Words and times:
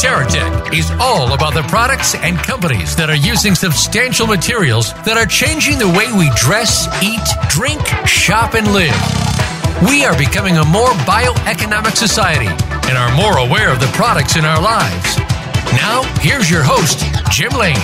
TerraTech 0.00 0.72
is 0.72 0.90
all 0.92 1.34
about 1.34 1.52
the 1.52 1.60
products 1.64 2.14
and 2.14 2.38
companies 2.38 2.96
that 2.96 3.10
are 3.10 3.20
using 3.20 3.54
substantial 3.54 4.26
materials 4.26 4.94
that 5.04 5.18
are 5.18 5.26
changing 5.26 5.76
the 5.76 5.88
way 5.88 6.08
we 6.16 6.32
dress, 6.40 6.88
eat, 7.04 7.20
drink, 7.50 7.84
shop, 8.08 8.54
and 8.54 8.64
live. 8.72 8.96
We 9.84 10.06
are 10.06 10.16
becoming 10.16 10.56
a 10.56 10.64
more 10.64 10.88
bioeconomic 11.04 11.98
society 12.00 12.48
and 12.88 12.96
are 12.96 13.14
more 13.14 13.44
aware 13.44 13.70
of 13.70 13.78
the 13.78 13.92
products 13.92 14.36
in 14.36 14.46
our 14.46 14.56
lives. 14.56 15.18
Now, 15.76 16.00
here's 16.24 16.50
your 16.50 16.62
host, 16.64 17.04
Jim 17.30 17.52
Lane. 17.52 17.76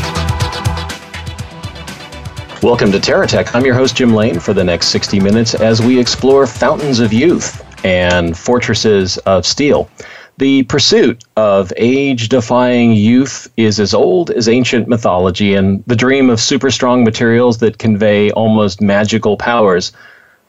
Welcome 2.62 2.90
to 2.92 2.98
TerraTech. 2.98 3.54
I'm 3.54 3.66
your 3.66 3.74
host, 3.74 3.94
Jim 3.94 4.14
Lane, 4.14 4.40
for 4.40 4.54
the 4.54 4.64
next 4.64 4.88
60 4.88 5.20
minutes 5.20 5.52
as 5.52 5.82
we 5.82 6.00
explore 6.00 6.46
fountains 6.46 6.98
of 6.98 7.12
youth 7.12 7.62
and 7.84 8.34
fortresses 8.34 9.18
of 9.28 9.44
steel. 9.44 9.90
The 10.38 10.64
pursuit 10.64 11.24
of 11.36 11.72
age 11.78 12.28
defying 12.28 12.92
youth 12.92 13.50
is 13.56 13.80
as 13.80 13.94
old 13.94 14.30
as 14.30 14.50
ancient 14.50 14.86
mythology, 14.86 15.54
and 15.54 15.82
the 15.86 15.96
dream 15.96 16.28
of 16.28 16.40
super 16.40 16.70
strong 16.70 17.04
materials 17.04 17.56
that 17.58 17.78
convey 17.78 18.30
almost 18.32 18.82
magical 18.82 19.38
powers. 19.38 19.92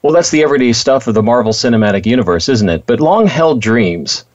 Well, 0.02 0.12
that's 0.12 0.30
the 0.30 0.44
everyday 0.44 0.74
stuff 0.74 1.08
of 1.08 1.14
the 1.14 1.24
Marvel 1.24 1.54
Cinematic 1.54 2.06
Universe, 2.06 2.50
isn't 2.50 2.68
it? 2.68 2.86
But 2.86 3.00
long 3.00 3.28
held 3.28 3.62
dreams 3.62 4.26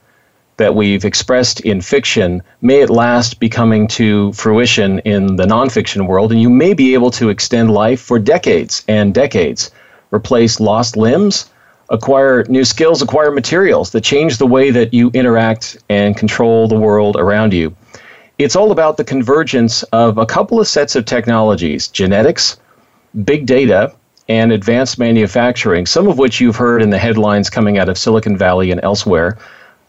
that 0.57 0.73
we've 0.73 1.05
expressed 1.05 1.59
in 1.59 1.81
fiction 1.81 2.41
may 2.61 2.81
at 2.81 2.89
last 2.89 3.39
be 3.39 3.47
coming 3.47 3.87
to 3.89 4.33
fruition 4.33 4.99
in 4.99 5.35
the 5.35 5.45
nonfiction 5.45 6.07
world, 6.07 6.31
and 6.31 6.41
you 6.41 6.49
may 6.49 6.73
be 6.73 6.95
able 6.95 7.11
to 7.11 7.29
extend 7.29 7.71
life 7.71 8.01
for 8.01 8.17
decades 8.17 8.83
and 8.87 9.13
decades, 9.13 9.69
replace 10.11 10.59
lost 10.59 10.97
limbs, 10.97 11.47
acquire 11.93 12.43
new 12.49 12.65
skills, 12.65 13.01
acquire 13.01 13.31
materials 13.31 13.91
that 13.91 14.01
change 14.01 14.37
the 14.37 14.47
way 14.47 14.71
that 14.71 14.93
you 14.93 15.09
interact 15.13 15.77
and 15.89 16.17
control 16.17 16.67
the 16.67 16.75
world 16.75 17.15
around 17.15 17.53
you. 17.53 17.73
It's 18.39 18.55
all 18.55 18.71
about 18.71 18.97
the 18.97 19.03
convergence 19.05 19.83
of 19.93 20.17
a 20.17 20.25
couple 20.25 20.59
of 20.59 20.67
sets 20.67 20.95
of 20.97 21.05
technologies 21.05 21.87
genetics, 21.87 22.57
big 23.23 23.45
data, 23.45 23.93
and 24.27 24.51
advanced 24.51 24.99
manufacturing, 24.99 25.85
some 25.85 26.07
of 26.07 26.17
which 26.17 26.41
you've 26.41 26.55
heard 26.57 26.81
in 26.81 26.89
the 26.89 26.97
headlines 26.97 27.49
coming 27.49 27.77
out 27.77 27.87
of 27.87 27.97
Silicon 27.97 28.35
Valley 28.35 28.71
and 28.71 28.81
elsewhere 28.83 29.37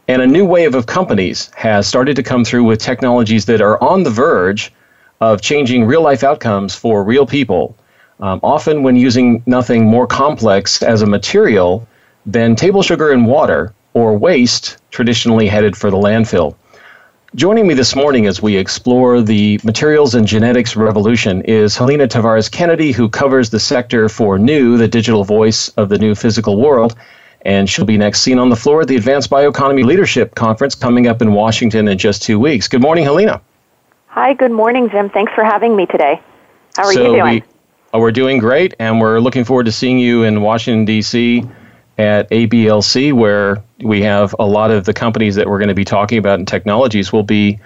and 0.09 0.21
a 0.21 0.27
new 0.27 0.45
wave 0.45 0.75
of 0.75 0.87
companies 0.87 1.51
has 1.57 1.87
started 1.87 2.17
to 2.17 2.23
come 2.23 2.45
through 2.45 2.65
with 2.65 2.79
technologies 2.79 3.47
that 3.47 3.61
are 3.61 3.83
on 3.83 4.03
the 4.03 4.11
verge 4.11 4.73
of 5.21 5.41
changing 5.41 5.85
real 5.85 6.03
life 6.03 6.23
outcomes 6.23 6.75
for 6.75 7.03
real 7.03 7.27
people, 7.27 7.77
um, 8.21 8.39
often 8.43 8.83
when 8.83 8.97
using 8.97 9.43
nothing 9.47 9.87
more 9.87 10.07
complex 10.07 10.83
as 10.83 11.01
a 11.01 11.07
material 11.07 11.87
than 12.27 12.57
table 12.57 12.83
sugar 12.83 13.13
and 13.13 13.27
water 13.27 13.75
or 13.93 14.17
waste 14.17 14.79
traditionally 14.91 15.47
headed 15.47 15.77
for 15.77 15.91
the 15.91 15.97
landfill. 15.97 16.57
Joining 17.35 17.67
me 17.67 17.75
this 17.75 17.97
morning 17.97 18.27
as 18.27 18.41
we 18.41 18.57
explore 18.57 19.21
the 19.21 19.61
materials 19.65 20.15
and 20.15 20.27
genetics 20.27 20.77
revolution 20.77 21.43
is 21.43 21.77
Helena 21.77 22.07
Tavares 22.07 22.51
Kennedy, 22.51 22.93
who 22.93 23.09
covers 23.09 23.51
the 23.51 23.59
sector 23.59 24.09
for 24.09 24.39
New, 24.39 24.77
the 24.77 24.87
digital 24.87 25.25
voice 25.25 25.69
of 25.71 25.89
the 25.89 25.99
new 25.99 26.15
physical 26.15 26.61
world 26.61 26.95
and 27.45 27.69
she'll 27.69 27.85
be 27.85 27.99
next 27.99 28.23
seen 28.23 28.39
on 28.39 28.49
the 28.49 28.57
floor 28.57 28.83
at 28.83 28.89
the 28.89 28.97
Advanced 28.97 29.31
Bioeconomy 29.31 29.85
Leadership 29.85 30.35
Conference 30.35 30.75
coming 30.75 31.07
up 31.07 31.21
in 31.21 31.33
Washington 31.33 31.89
in 31.89 31.99
just 31.99 32.23
two 32.23 32.39
weeks. 32.39 32.69
Good 32.69 32.81
morning, 32.81 33.05
Helena. 33.05 33.41
Hi, 34.09 34.33
good 34.33 34.53
morning, 34.53 34.89
Jim. 34.91 35.11
Thanks 35.11 35.33
for 35.35 35.45
having 35.45 35.77
me 35.77 35.87
today. 35.87 36.21
How 36.77 36.85
are 36.85 36.93
so 36.93 37.03
you 37.03 37.21
doing? 37.21 37.35
We, 37.35 37.43
oh, 37.93 38.01
we're 38.01 38.13
doing 38.13 38.39
great, 38.39 38.75
and 38.79 39.01
we're 39.01 39.21
looking 39.21 39.45
forward 39.45 39.67
to 39.67 39.73
seeing 39.73 39.99
you 39.99 40.23
in 40.23 40.41
Washington, 40.41 40.85
D.C. 40.85 41.45
at 41.99 42.29
ABLC, 42.31 43.13
where 43.13 43.63
we 43.83 44.03
have 44.03 44.35
a 44.39 44.47
lot 44.47 44.71
of 44.71 44.85
the 44.85 44.93
companies 44.93 45.35
that 45.37 45.49
we're 45.49 45.59
going 45.59 45.69
to 45.69 45.75
be 45.75 45.85
talking 45.85 46.19
about 46.19 46.39
and 46.39 46.49
technologies 46.49 47.13
will 47.13 47.23
be 47.23 47.59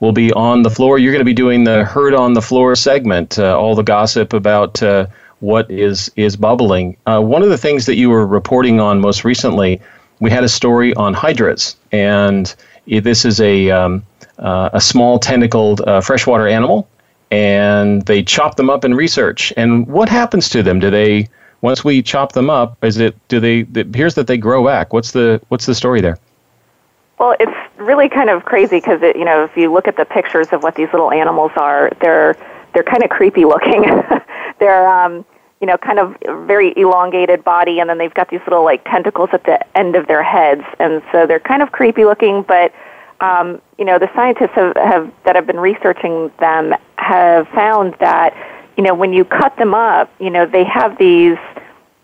will 0.00 0.12
be 0.12 0.32
on 0.32 0.62
the 0.62 0.70
floor. 0.70 0.98
You're 0.98 1.12
going 1.12 1.20
to 1.20 1.24
be 1.24 1.32
doing 1.32 1.64
the 1.64 1.84
Heard 1.84 2.14
on 2.14 2.34
the 2.34 2.42
Floor 2.42 2.76
segment, 2.76 3.38
uh, 3.38 3.58
all 3.58 3.74
the 3.74 3.82
gossip 3.82 4.32
about 4.32 4.82
uh, 4.82 5.06
what 5.40 5.70
is 5.70 6.10
is 6.16 6.36
bubbling. 6.36 6.96
Uh, 7.06 7.20
one 7.20 7.42
of 7.42 7.48
the 7.48 7.58
things 7.58 7.86
that 7.86 7.96
you 7.96 8.10
were 8.10 8.26
reporting 8.26 8.80
on 8.80 9.00
most 9.00 9.24
recently, 9.24 9.80
we 10.20 10.30
had 10.30 10.44
a 10.44 10.48
story 10.48 10.94
on 10.94 11.14
hydras, 11.14 11.76
and 11.92 12.54
this 12.86 13.24
is 13.24 13.40
a 13.40 13.70
um, 13.70 14.02
uh, 14.38 14.70
a 14.72 14.80
small 14.80 15.18
tentacled 15.18 15.80
uh, 15.82 16.00
freshwater 16.00 16.48
animal, 16.48 16.88
and 17.30 18.02
they 18.02 18.22
chop 18.22 18.56
them 18.56 18.70
up 18.70 18.84
in 18.84 18.94
research. 18.94 19.52
And 19.56 19.86
what 19.86 20.08
happens 20.08 20.48
to 20.50 20.62
them? 20.62 20.80
Do 20.80 20.90
they 20.90 21.28
once 21.60 21.84
we 21.84 22.02
chop 22.02 22.32
them 22.32 22.50
up? 22.50 22.82
Is 22.84 22.98
it 22.98 23.16
do 23.28 23.40
they? 23.40 23.60
It 23.60 23.88
appears 23.88 24.14
that 24.14 24.26
they 24.26 24.36
grow 24.36 24.64
back. 24.64 24.92
What's 24.92 25.12
the 25.12 25.40
what's 25.48 25.66
the 25.66 25.74
story 25.74 26.00
there? 26.00 26.18
Well, 27.18 27.34
it's 27.40 27.52
really 27.78 28.08
kind 28.08 28.28
of 28.28 28.44
crazy 28.44 28.76
because 28.76 29.00
you 29.00 29.24
know 29.24 29.44
if 29.44 29.56
you 29.56 29.72
look 29.72 29.88
at 29.88 29.96
the 29.96 30.04
pictures 30.04 30.48
of 30.52 30.62
what 30.62 30.74
these 30.74 30.88
little 30.92 31.10
animals 31.10 31.52
are, 31.56 31.90
they're 32.00 32.36
they're 32.74 32.82
kind 32.82 33.02
of 33.02 33.10
creepy 33.10 33.44
looking. 33.44 33.84
they're 34.58 34.88
um, 34.88 35.24
you 35.60 35.66
know 35.66 35.78
kind 35.78 35.98
of 35.98 36.16
very 36.46 36.76
elongated 36.76 37.42
body, 37.42 37.80
and 37.80 37.88
then 37.88 37.98
they've 37.98 38.14
got 38.14 38.28
these 38.28 38.40
little 38.40 38.64
like 38.64 38.84
tentacles 38.84 39.30
at 39.32 39.44
the 39.44 39.58
end 39.76 39.96
of 39.96 40.06
their 40.06 40.22
heads, 40.22 40.62
and 40.78 41.02
so 41.10 41.26
they're 41.26 41.40
kind 41.40 41.62
of 41.62 41.72
creepy 41.72 42.04
looking. 42.04 42.42
But 42.42 42.72
um, 43.20 43.62
you 43.78 43.84
know 43.84 43.98
the 43.98 44.10
scientists 44.14 44.52
have, 44.54 44.76
have 44.76 45.10
that 45.24 45.36
have 45.36 45.46
been 45.46 45.60
researching 45.60 46.30
them 46.38 46.74
have 46.96 47.48
found 47.48 47.94
that 48.00 48.34
you 48.76 48.82
know 48.82 48.94
when 48.94 49.12
you 49.12 49.24
cut 49.24 49.56
them 49.56 49.74
up, 49.74 50.12
you 50.18 50.30
know 50.30 50.46
they 50.46 50.64
have 50.64 50.98
these 50.98 51.38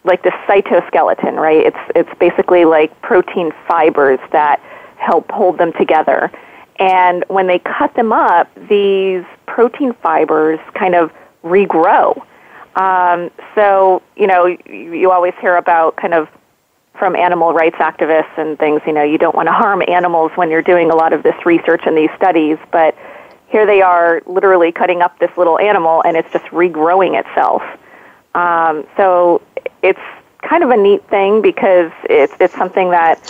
like 0.04 0.22
the 0.22 0.32
cytoskeleton, 0.48 1.34
right? 1.34 1.66
It's 1.66 1.92
it's 1.94 2.18
basically 2.18 2.64
like 2.64 3.00
protein 3.02 3.52
fibers 3.68 4.20
that 4.32 4.60
help 4.96 5.30
hold 5.30 5.58
them 5.58 5.72
together. 5.74 6.30
And 6.78 7.24
when 7.28 7.46
they 7.46 7.58
cut 7.58 7.94
them 7.94 8.12
up, 8.12 8.48
these 8.68 9.24
protein 9.46 9.92
fibers 10.02 10.58
kind 10.74 10.94
of 10.94 11.12
regrow. 11.44 12.24
Um, 12.76 13.30
so, 13.54 14.02
you 14.16 14.26
know, 14.26 14.46
you, 14.46 14.58
you 14.66 15.10
always 15.10 15.34
hear 15.40 15.56
about 15.56 15.96
kind 15.96 16.14
of 16.14 16.28
from 16.98 17.16
animal 17.16 17.52
rights 17.52 17.76
activists 17.76 18.36
and 18.36 18.58
things, 18.58 18.80
you 18.86 18.92
know, 18.92 19.02
you 19.02 19.18
don't 19.18 19.34
want 19.34 19.48
to 19.48 19.52
harm 19.52 19.82
animals 19.88 20.30
when 20.34 20.50
you're 20.50 20.62
doing 20.62 20.90
a 20.90 20.94
lot 20.94 21.12
of 21.12 21.22
this 21.22 21.34
research 21.44 21.82
and 21.84 21.96
these 21.96 22.10
studies, 22.16 22.58
but 22.70 22.96
here 23.52 23.66
they 23.66 23.82
are 23.82 24.22
literally 24.26 24.72
cutting 24.72 25.02
up 25.02 25.18
this 25.18 25.30
little 25.36 25.58
animal 25.58 26.02
and 26.04 26.16
it's 26.16 26.32
just 26.32 26.46
regrowing 26.46 27.20
itself. 27.20 27.62
Um, 28.34 28.86
so 28.96 29.42
it's 29.82 30.00
kind 30.40 30.64
of 30.64 30.70
a 30.70 30.76
neat 30.76 31.06
thing 31.08 31.42
because 31.42 31.92
it's, 32.04 32.32
it's 32.40 32.54
something 32.54 32.90
that, 32.90 33.20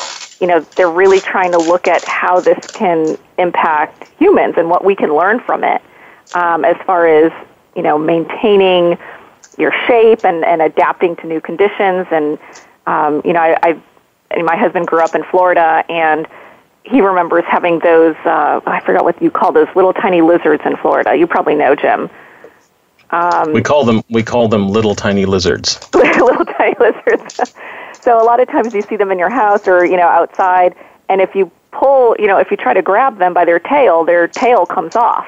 you 0.41 0.47
know, 0.47 0.61
they're 0.77 0.91
really 0.91 1.21
trying 1.21 1.50
to 1.50 1.59
look 1.59 1.88
at 1.88 2.05
how 2.05 2.38
this 2.38 2.59
can 2.69 3.19
impact 3.37 4.09
humans 4.16 4.55
and 4.56 4.71
what 4.71 4.84
we 4.84 4.94
can 4.94 5.15
learn 5.15 5.41
from 5.41 5.65
it 5.65 5.82
um, 6.34 6.65
as 6.65 6.77
far 6.87 7.09
as, 7.09 7.32
you 7.75 7.82
know, 7.82 7.99
maintaining 7.99 8.96
your 9.58 9.73
shape 9.88 10.25
and, 10.25 10.44
and 10.44 10.62
adapting 10.62 11.17
to 11.17 11.26
new 11.26 11.41
conditions. 11.41 12.06
And, 12.12 12.38
um, 12.87 13.23
you 13.25 13.32
know, 13.32 13.41
I, 13.41 13.82
I, 14.31 14.43
my 14.43 14.56
husband 14.56 14.87
grew 14.87 15.02
up 15.02 15.17
in 15.17 15.25
Florida 15.25 15.85
and 15.88 16.29
he 16.84 17.00
remembers 17.00 17.44
having 17.46 17.79
those, 17.79 18.17
uh, 18.25 18.61
I 18.67 18.81
forgot 18.81 19.05
what 19.05 19.20
you 19.23 19.31
call 19.31 19.52
those 19.52 19.69
little 19.75 19.93
tiny 19.93 20.20
lizards 20.20 20.62
in 20.64 20.76
Florida. 20.76 21.14
You 21.14 21.26
probably 21.26 21.55
know, 21.55 21.75
Jim. 21.75 22.11
Um, 23.11 23.52
we 23.52 23.62
call 23.62 23.84
them 23.84 24.02
we 24.08 24.23
call 24.23 24.49
them 24.49 24.69
little 24.69 24.94
tiny 24.94 25.26
lizards. 25.26 25.79
little 25.94 26.46
tiny 26.46 26.75
lizards. 26.81 27.55
so 28.00 28.20
a 28.20 28.25
lot 28.25 28.40
of 28.40 28.49
times 28.49 28.73
you 28.75 28.81
see 28.81 28.96
them 28.96 29.11
in 29.11 29.19
your 29.19 29.29
house 29.29 29.69
or 29.69 29.84
you 29.84 29.99
know 29.99 30.08
outside, 30.08 30.75
and 31.11 31.20
if 31.20 31.34
you 31.34 31.50
pull, 31.73 32.17
you 32.19 32.26
know, 32.26 32.38
if 32.38 32.50
you 32.50 32.56
try 32.56 32.73
to 32.73 32.82
grab 32.82 33.19
them 33.19 33.34
by 33.34 33.44
their 33.44 33.58
tail, 33.58 34.05
their 34.05 34.29
tail 34.29 34.64
comes 34.64 34.96
off, 34.96 35.26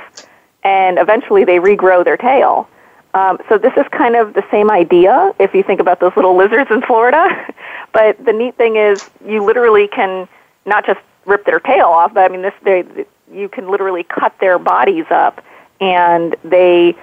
and 0.63 0.99
eventually 0.99 1.45
they 1.45 1.59
regrow 1.59 2.05
their 2.05 2.17
tail. 2.17 2.69
Um, 3.13 3.39
so 3.49 3.59
this 3.59 3.73
is 3.77 3.85
kind 3.93 4.17
of 4.17 4.35
the 4.35 4.45
same 4.51 4.71
idea 4.71 5.33
if 5.39 5.55
you 5.55 5.63
think 5.63 5.79
about 5.79 6.01
those 6.01 6.13
little 6.17 6.37
lizards 6.37 6.71
in 6.71 6.83
Florida. 6.83 7.29
but 7.93 8.23
the 8.25 8.33
neat 8.33 8.57
thing 8.57 8.77
is 8.77 9.09
you 9.27 9.45
literally 9.45 9.89
can 9.89 10.27
not 10.67 10.87
just 10.87 11.01
rip 11.27 11.45
their 11.45 11.61
tail 11.61 11.87
off, 11.87 12.15
but 12.15 12.31
I 12.31 12.33
mean 12.33 12.43
this 12.43 12.55
they 12.63 12.85
you 13.33 13.49
can 13.49 13.71
literally 13.71 14.05
cut 14.05 14.39
their 14.39 14.59
bodies 14.59 15.07
up 15.11 15.43
and 15.81 16.37
they 16.45 16.95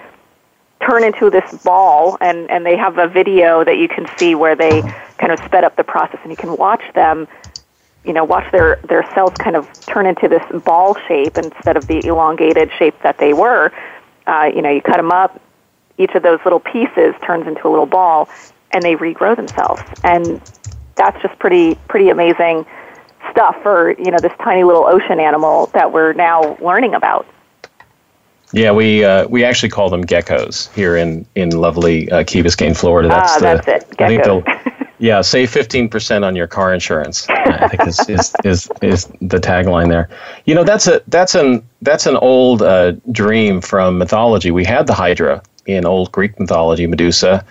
turn 0.82 1.04
into 1.04 1.30
this 1.30 1.50
ball, 1.64 2.18
and 2.22 2.50
and 2.50 2.66
they 2.66 2.76
have 2.76 2.98
a 2.98 3.08
video 3.08 3.64
that 3.64 3.78
you 3.78 3.88
can 3.88 4.08
see 4.18 4.36
where 4.36 4.56
they 4.56 4.82
kind 5.18 5.32
of 5.32 5.40
sped 5.46 5.64
up 5.64 5.76
the 5.76 5.84
process, 5.84 6.20
and 6.24 6.32
you 6.32 6.38
can 6.38 6.58
watch 6.58 6.84
them. 6.94 7.28
You 8.04 8.14
know, 8.14 8.24
watch 8.24 8.52
their 8.52 8.80
their 8.88 9.04
cells 9.14 9.34
kind 9.38 9.56
of 9.56 9.68
turn 9.86 10.06
into 10.08 10.28
this 10.28 10.44
ball 10.64 10.98
shape 11.08 11.38
instead 11.38 11.78
of 11.78 11.88
the 11.88 12.06
elongated 12.06 12.72
shape 12.78 12.96
that 13.04 13.18
they 13.20 13.34
were. 13.34 13.72
Uh, 14.26 14.50
you 14.54 14.62
know, 14.62 14.70
you 14.70 14.82
cut 14.82 14.98
them 14.98 15.12
up. 15.12 15.40
Each 15.98 16.14
of 16.16 16.24
those 16.24 16.40
little 16.44 16.60
pieces 16.60 17.14
turns 17.24 17.46
into 17.48 17.68
a 17.68 17.70
little 17.70 17.86
ball, 17.86 18.28
and 18.72 18.84
they 18.84 18.96
regrow 18.96 19.36
themselves. 19.36 19.82
And 20.04 20.42
that's 20.96 21.22
just 21.22 21.38
pretty 21.38 21.76
pretty 21.88 22.10
amazing 22.10 22.66
stuff 23.32 23.56
for 23.62 23.92
you 23.98 24.12
know 24.12 24.20
this 24.20 24.34
tiny 24.42 24.64
little 24.64 24.86
ocean 24.86 25.20
animal 25.20 25.68
that 25.74 25.92
we're 25.92 26.14
now 26.14 26.58
learning 26.62 26.94
about. 26.94 27.26
Yeah, 28.54 28.72
we 28.72 29.04
uh, 29.04 29.28
we 29.28 29.44
actually 29.44 29.70
call 29.70 29.90
them 29.90 30.04
geckos 30.04 30.74
here 30.74 30.96
in 30.96 31.26
in 31.36 31.52
lovely 31.52 32.12
uh, 32.12 32.24
Key 32.24 32.44
Biscayne, 32.44 32.78
Florida. 32.78 33.08
That's 33.08 33.34
ah, 33.34 33.40
the, 33.40 33.64
that's 33.66 33.68
it. 33.68 33.98
Geckos. 33.98 34.78
Yeah, 35.02 35.22
save 35.22 35.50
fifteen 35.50 35.90
percent 35.90 36.24
on 36.24 36.36
your 36.36 36.46
car 36.46 36.72
insurance. 36.72 37.28
I 37.28 37.68
think 37.70 37.88
is, 37.88 38.08
is, 38.08 38.36
is 38.44 38.70
is 38.84 39.06
the 39.20 39.40
tagline 39.40 39.90
there. 39.90 40.08
You 40.46 40.54
know, 40.54 40.64
that's 40.64 40.86
a 40.86 41.02
that's 41.08 41.34
an 41.34 41.68
that's 41.82 42.06
an 42.06 42.18
old 42.18 42.62
uh, 42.62 42.92
dream 43.12 43.62
from 43.62 43.98
mythology. 43.98 44.52
We 44.52 44.64
had 44.64 44.86
the 44.86 44.94
Hydra 44.94 45.42
in 45.66 45.88
old 45.88 46.12
Greek 46.12 46.40
mythology, 46.40 46.86
Medusa, 46.86 47.44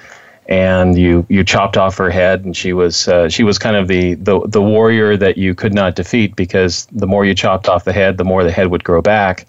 and 0.50 0.98
you 0.98 1.24
you 1.28 1.44
chopped 1.44 1.76
off 1.76 1.96
her 1.96 2.10
head, 2.10 2.44
and 2.44 2.56
she 2.56 2.72
was 2.72 3.06
uh, 3.06 3.28
she 3.28 3.44
was 3.44 3.56
kind 3.56 3.76
of 3.76 3.86
the, 3.86 4.14
the 4.14 4.40
the 4.48 4.60
warrior 4.60 5.16
that 5.16 5.38
you 5.38 5.54
could 5.54 5.72
not 5.72 5.94
defeat 5.94 6.34
because 6.34 6.86
the 6.90 7.06
more 7.06 7.24
you 7.24 7.34
chopped 7.34 7.68
off 7.68 7.84
the 7.84 7.92
head, 7.92 8.18
the 8.18 8.24
more 8.24 8.42
the 8.42 8.50
head 8.50 8.66
would 8.66 8.82
grow 8.82 9.00
back, 9.00 9.46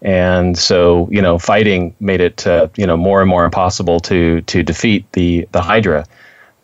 and 0.00 0.56
so 0.56 1.06
you 1.12 1.20
know 1.20 1.38
fighting 1.38 1.94
made 2.00 2.22
it 2.22 2.46
uh, 2.46 2.68
you 2.76 2.86
know 2.86 2.96
more 2.96 3.20
and 3.20 3.28
more 3.28 3.44
impossible 3.44 4.00
to 4.00 4.40
to 4.42 4.62
defeat 4.62 5.04
the 5.12 5.46
the 5.52 5.60
Hydra. 5.60 6.06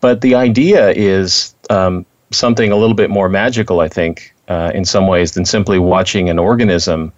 But 0.00 0.22
the 0.22 0.34
idea 0.34 0.90
is 0.90 1.54
um, 1.68 2.06
something 2.30 2.72
a 2.72 2.76
little 2.76 2.96
bit 2.96 3.10
more 3.10 3.28
magical, 3.28 3.80
I 3.80 3.88
think, 3.88 4.34
uh, 4.48 4.70
in 4.74 4.84
some 4.84 5.06
ways 5.06 5.32
than 5.32 5.44
simply 5.44 5.78
watching 5.78 6.28
an 6.30 6.38
organism. 6.38 7.12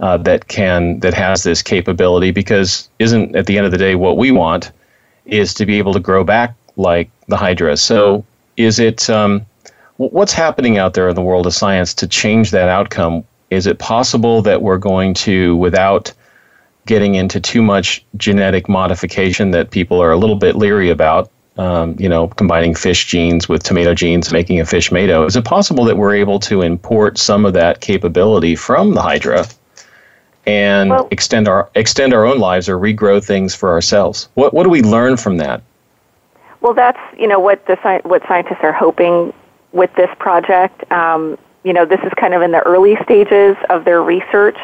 Uh, 0.00 0.16
that 0.16 0.48
can 0.48 0.98
that 0.98 1.14
has 1.14 1.44
this 1.44 1.62
capability 1.62 2.32
because 2.32 2.88
isn't 2.98 3.36
at 3.36 3.46
the 3.46 3.56
end 3.56 3.66
of 3.66 3.70
the 3.70 3.78
day 3.78 3.94
what 3.94 4.16
we 4.16 4.32
want 4.32 4.72
is 5.26 5.54
to 5.54 5.66
be 5.66 5.78
able 5.78 5.92
to 5.92 6.00
grow 6.00 6.24
back 6.24 6.54
like 6.76 7.10
the 7.28 7.36
hydra. 7.36 7.76
So, 7.76 8.24
is 8.56 8.78
it 8.78 9.08
um, 9.08 9.46
what's 9.96 10.32
happening 10.32 10.78
out 10.78 10.94
there 10.94 11.08
in 11.08 11.14
the 11.14 11.22
world 11.22 11.46
of 11.46 11.54
science 11.54 11.94
to 11.94 12.06
change 12.06 12.50
that 12.50 12.68
outcome? 12.68 13.24
Is 13.50 13.66
it 13.66 13.78
possible 13.78 14.42
that 14.42 14.62
we're 14.62 14.78
going 14.78 15.14
to, 15.14 15.56
without 15.56 16.12
getting 16.86 17.14
into 17.14 17.40
too 17.40 17.62
much 17.62 18.04
genetic 18.16 18.68
modification 18.68 19.52
that 19.52 19.70
people 19.70 20.02
are 20.02 20.10
a 20.10 20.16
little 20.16 20.36
bit 20.36 20.56
leery 20.56 20.90
about, 20.90 21.30
um, 21.58 21.94
you 21.98 22.08
know, 22.08 22.28
combining 22.28 22.74
fish 22.74 23.06
genes 23.06 23.48
with 23.48 23.62
tomato 23.62 23.94
genes, 23.94 24.32
making 24.32 24.58
a 24.58 24.64
fish 24.64 24.90
mato, 24.90 25.24
is 25.24 25.36
it 25.36 25.44
possible 25.44 25.84
that 25.84 25.96
we're 25.96 26.14
able 26.14 26.40
to 26.40 26.62
import 26.62 27.18
some 27.18 27.44
of 27.44 27.52
that 27.52 27.80
capability 27.80 28.56
from 28.56 28.94
the 28.94 29.02
hydra 29.02 29.46
and 30.46 30.90
well, 30.90 31.08
extend 31.10 31.48
our 31.48 31.70
extend 31.74 32.12
our 32.12 32.24
own 32.24 32.38
lives 32.38 32.68
or 32.68 32.78
regrow 32.78 33.24
things 33.24 33.54
for 33.54 33.70
ourselves. 33.70 34.28
What 34.34 34.52
what 34.52 34.64
do 34.64 34.70
we 34.70 34.82
learn 34.82 35.16
from 35.16 35.36
that? 35.38 35.62
Well, 36.60 36.74
that's 36.74 37.00
you 37.18 37.28
know 37.28 37.38
what 37.38 37.66
the 37.66 37.76
what 38.04 38.22
scientists 38.26 38.62
are 38.62 38.72
hoping 38.72 39.32
with 39.72 39.94
this 39.94 40.10
project. 40.18 40.90
Um, 40.92 41.38
you 41.64 41.72
know, 41.72 41.84
this 41.84 42.00
is 42.00 42.12
kind 42.16 42.34
of 42.34 42.42
in 42.42 42.50
the 42.50 42.60
early 42.60 42.96
stages 43.04 43.56
of 43.70 43.84
their 43.84 44.02
research, 44.02 44.58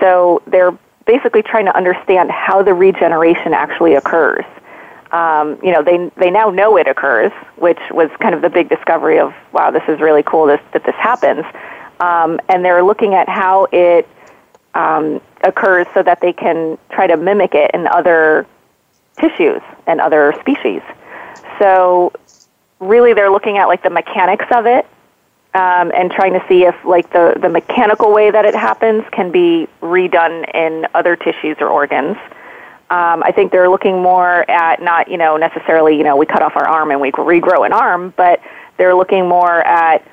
so 0.00 0.42
they're 0.46 0.76
basically 1.06 1.42
trying 1.42 1.64
to 1.64 1.76
understand 1.76 2.30
how 2.30 2.62
the 2.62 2.74
regeneration 2.74 3.54
actually 3.54 3.94
occurs. 3.94 4.44
Um, 5.12 5.58
you 5.62 5.72
know, 5.72 5.82
they 5.82 6.10
they 6.16 6.30
now 6.30 6.50
know 6.50 6.76
it 6.76 6.88
occurs, 6.88 7.32
which 7.56 7.78
was 7.90 8.10
kind 8.20 8.34
of 8.34 8.42
the 8.42 8.50
big 8.50 8.68
discovery 8.68 9.18
of 9.18 9.34
wow, 9.52 9.70
this 9.70 9.84
is 9.88 10.00
really 10.00 10.22
cool 10.22 10.46
this, 10.46 10.60
that 10.72 10.84
this 10.84 10.96
happens. 10.96 11.44
Um, 12.00 12.38
and 12.50 12.62
they're 12.62 12.82
looking 12.82 13.14
at 13.14 13.26
how 13.28 13.68
it 13.72 14.06
um, 14.76 15.20
occurs 15.42 15.86
so 15.94 16.02
that 16.02 16.20
they 16.20 16.32
can 16.32 16.76
try 16.90 17.06
to 17.06 17.16
mimic 17.16 17.54
it 17.54 17.70
in 17.72 17.86
other 17.86 18.46
tissues 19.18 19.62
and 19.86 20.00
other 20.00 20.34
species. 20.40 20.82
So 21.58 22.12
really 22.78 23.14
they're 23.14 23.30
looking 23.30 23.56
at 23.56 23.66
like 23.66 23.82
the 23.82 23.90
mechanics 23.90 24.44
of 24.50 24.66
it 24.66 24.84
um, 25.54 25.90
and 25.94 26.10
trying 26.10 26.34
to 26.34 26.44
see 26.46 26.64
if 26.64 26.74
like 26.84 27.10
the, 27.12 27.38
the 27.40 27.48
mechanical 27.48 28.12
way 28.12 28.30
that 28.30 28.44
it 28.44 28.54
happens 28.54 29.04
can 29.12 29.32
be 29.32 29.66
redone 29.80 30.54
in 30.54 30.86
other 30.92 31.16
tissues 31.16 31.56
or 31.60 31.68
organs. 31.68 32.18
Um, 32.88 33.22
I 33.24 33.32
think 33.34 33.50
they're 33.50 33.70
looking 33.70 34.02
more 34.02 34.48
at 34.48 34.82
not, 34.82 35.08
you 35.10 35.16
know, 35.16 35.38
necessarily, 35.38 35.96
you 35.96 36.04
know, 36.04 36.16
we 36.16 36.26
cut 36.26 36.42
off 36.42 36.54
our 36.54 36.68
arm 36.68 36.90
and 36.90 37.00
we 37.00 37.10
regrow 37.12 37.64
an 37.64 37.72
arm, 37.72 38.12
but 38.16 38.40
they're 38.76 38.94
looking 38.94 39.26
more 39.26 39.62
at, 39.66 40.06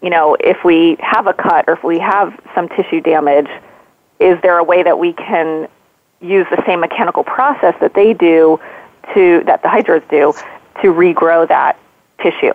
you 0.00 0.08
know, 0.08 0.36
if 0.38 0.64
we 0.64 0.96
have 1.00 1.26
a 1.26 1.34
cut 1.34 1.64
or 1.66 1.74
if 1.74 1.82
we 1.82 1.98
have 1.98 2.38
some 2.54 2.68
tissue 2.68 3.00
damage, 3.00 3.48
is 4.20 4.40
there 4.42 4.58
a 4.58 4.64
way 4.64 4.82
that 4.82 4.98
we 4.98 5.12
can 5.12 5.68
use 6.20 6.46
the 6.50 6.62
same 6.66 6.80
mechanical 6.80 7.24
process 7.24 7.74
that 7.80 7.94
they 7.94 8.14
do 8.14 8.58
to 9.12 9.42
that 9.44 9.62
the 9.62 9.68
hydras 9.68 10.02
do 10.10 10.32
to 10.80 10.88
regrow 10.88 11.46
that 11.48 11.78
tissue? 12.22 12.52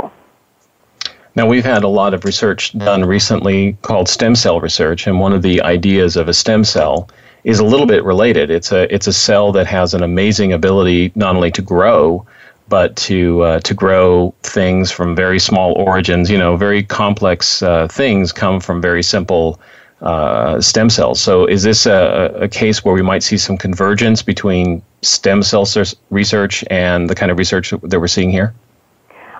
Now, 1.35 1.47
we've 1.47 1.65
had 1.65 1.83
a 1.83 1.87
lot 1.87 2.13
of 2.13 2.25
research 2.25 2.77
done 2.77 3.05
recently 3.05 3.77
called 3.83 4.09
stem 4.09 4.35
cell 4.35 4.59
research, 4.59 5.07
and 5.07 5.19
one 5.19 5.31
of 5.31 5.41
the 5.41 5.61
ideas 5.61 6.17
of 6.17 6.27
a 6.27 6.33
stem 6.33 6.63
cell 6.63 7.09
is 7.43 7.59
a 7.59 7.63
little 7.63 7.85
bit 7.85 8.03
related. 8.03 8.49
It's 8.49 8.71
a 8.71 8.93
it's 8.93 9.07
a 9.07 9.13
cell 9.13 9.51
that 9.53 9.67
has 9.67 9.93
an 9.93 10.03
amazing 10.03 10.51
ability 10.51 11.11
not 11.15 11.35
only 11.35 11.51
to 11.51 11.61
grow, 11.61 12.25
but 12.67 12.95
to 12.97 13.41
uh, 13.43 13.59
to 13.61 13.73
grow 13.73 14.33
things 14.43 14.91
from 14.91 15.15
very 15.15 15.39
small 15.39 15.73
origins. 15.73 16.29
You 16.29 16.37
know, 16.37 16.57
very 16.57 16.83
complex 16.83 17.61
uh, 17.61 17.87
things 17.87 18.33
come 18.33 18.59
from 18.59 18.81
very 18.81 19.03
simple 19.03 19.59
uh, 20.01 20.61
stem 20.61 20.89
cells. 20.89 21.19
So, 21.19 21.45
is 21.45 21.63
this 21.63 21.85
a, 21.85 22.31
a, 22.35 22.47
case 22.47 22.85
where 22.85 22.93
we 22.93 23.01
might 23.01 23.21
see 23.21 23.37
some 23.37 23.57
convergence 23.57 24.21
between 24.21 24.81
stem 25.01 25.43
cell 25.43 25.67
research 26.09 26.63
and 26.69 27.09
the 27.09 27.15
kind 27.15 27.31
of 27.31 27.37
research 27.37 27.71
that 27.71 27.99
we're 27.99 28.07
seeing 28.07 28.31
here? 28.31 28.53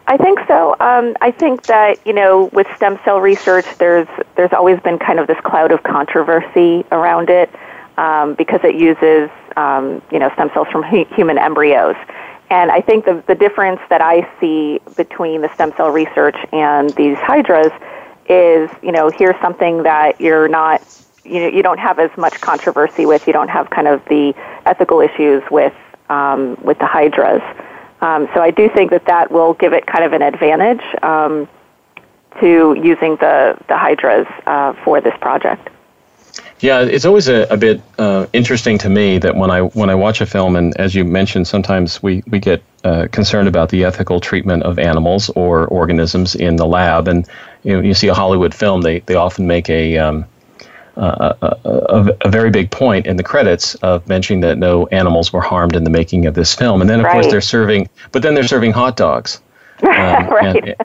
I 0.07 0.17
think 0.17 0.39
so. 0.47 0.75
Um, 0.79 1.15
I 1.21 1.31
think 1.31 1.67
that 1.67 2.06
you 2.06 2.13
know, 2.13 2.50
with 2.51 2.67
stem 2.75 3.00
cell 3.06 3.21
research, 3.21 3.65
there's 3.77 4.07
there's 4.35 4.51
always 4.51 4.79
been 4.81 4.97
kind 4.97 5.19
of 5.19 5.27
this 5.27 5.39
cloud 5.45 5.71
of 5.71 5.83
controversy 5.83 6.83
around 6.91 7.29
it 7.29 7.50
um, 7.97 8.33
because 8.33 8.59
it 8.63 8.75
uses 8.75 9.29
um, 9.55 10.01
you 10.12 10.19
know 10.19 10.29
stem 10.33 10.50
cells 10.53 10.67
from 10.69 10.83
human 10.83 11.38
embryos. 11.38 11.95
And 12.50 12.72
I 12.72 12.81
think 12.81 13.05
the 13.05 13.24
the 13.27 13.36
difference 13.36 13.79
that 13.89 14.01
I 14.01 14.27
see 14.39 14.81
between 14.98 15.41
the 15.41 15.53
stem 15.53 15.72
cell 15.77 15.91
research 15.91 16.36
and 16.51 16.89
these 16.95 17.17
hydras 17.19 17.72
is, 18.29 18.69
you 18.81 18.91
know, 18.91 19.09
here's 19.09 19.39
something 19.41 19.83
that 19.83 20.21
you're 20.21 20.48
not, 20.48 20.81
you 21.25 21.39
know, 21.39 21.48
you 21.48 21.63
don't 21.63 21.79
have 21.79 22.00
as 22.00 22.15
much 22.17 22.39
controversy 22.39 23.05
with. 23.05 23.25
You 23.27 23.33
don't 23.33 23.50
have 23.50 23.69
kind 23.69 23.88
of 23.88 24.03
the 24.05 24.33
ethical 24.65 25.01
issues 25.01 25.43
with 25.50 25.74
um, 26.09 26.57
with 26.63 26.79
the 26.79 26.86
hydras. 26.86 27.41
Um, 28.01 28.29
so 28.33 28.41
I 28.41 28.51
do 28.51 28.69
think 28.69 28.91
that 28.91 29.05
that 29.05 29.31
will 29.31 29.53
give 29.55 29.74
it 29.74 29.86
kind 29.86 30.05
of 30.05 30.13
an 30.13 30.21
advantage 30.21 30.81
um, 31.03 31.50
to 32.39 32.75
using 32.81 33.15
the 33.17 33.57
the 33.67 33.77
hydras 33.77 34.27
uh, 34.45 34.74
for 34.83 35.01
this 35.01 35.17
project. 35.19 35.69
Yeah, 36.62 36.81
it's 36.81 37.05
always 37.05 37.29
a, 37.29 37.48
a 37.50 37.57
bit 37.57 37.81
uh, 37.98 38.27
interesting 38.33 38.77
to 38.79 38.89
me 38.89 39.17
that 39.19 39.36
when 39.36 39.50
I 39.50 39.62
when 39.62 39.89
I 39.89 39.95
watch 39.95 40.19
a 40.19 40.25
film, 40.25 40.55
and 40.55 40.75
as 40.77 40.93
you 40.93 41.05
mentioned, 41.05 41.48
sometimes 41.48 42.03
we 42.03 42.21
we 42.27 42.39
get 42.39 42.62
uh, 42.83 43.07
concerned 43.12 43.48
about 43.48 43.69
the 43.69 43.86
ethical 43.86 44.19
treatment 44.19 44.63
of 44.63 44.77
animals 44.77 45.29
or 45.31 45.67
organisms 45.67 46.36
in 46.36 46.57
the 46.57 46.65
lab, 46.65 47.07
and 47.07 47.27
you 47.63 47.74
know, 47.74 47.82
you 47.82 47.94
see 47.94 48.08
a 48.08 48.13
Hollywood 48.13 48.54
film, 48.54 48.82
they 48.82 49.00
they 49.00 49.16
often 49.16 49.48
make 49.48 49.70
a 49.70 49.98
um, 49.98 50.25
a, 50.96 51.36
a, 51.66 52.18
a, 52.22 52.30
very 52.30 52.50
big 52.50 52.72
point 52.72 53.08
in 53.08 53.16
the 53.16 53.24
credits 53.24 53.75
of 53.75 54.06
mentioning 54.08 54.42
that 54.42 54.58
no 54.58 54.88
animals 54.88 55.32
were 55.32 55.42
harmed 55.42 55.75
in 55.75 55.84
the 55.84 55.89
making 55.89 56.25
of 56.25 56.34
this 56.34 56.54
film, 56.54 56.82
and 56.82 56.89
then 56.89 57.00
of 57.00 57.06
right. 57.06 57.13
course 57.13 57.28
they're 57.28 57.42
serving, 57.42 57.88
but 58.12 58.22
then 58.22 58.34
they're 58.34 58.48
serving 58.48 58.72
hot 58.72 58.98
dogs. 58.98 59.42
Um, 59.82 60.28
right. 60.28 60.78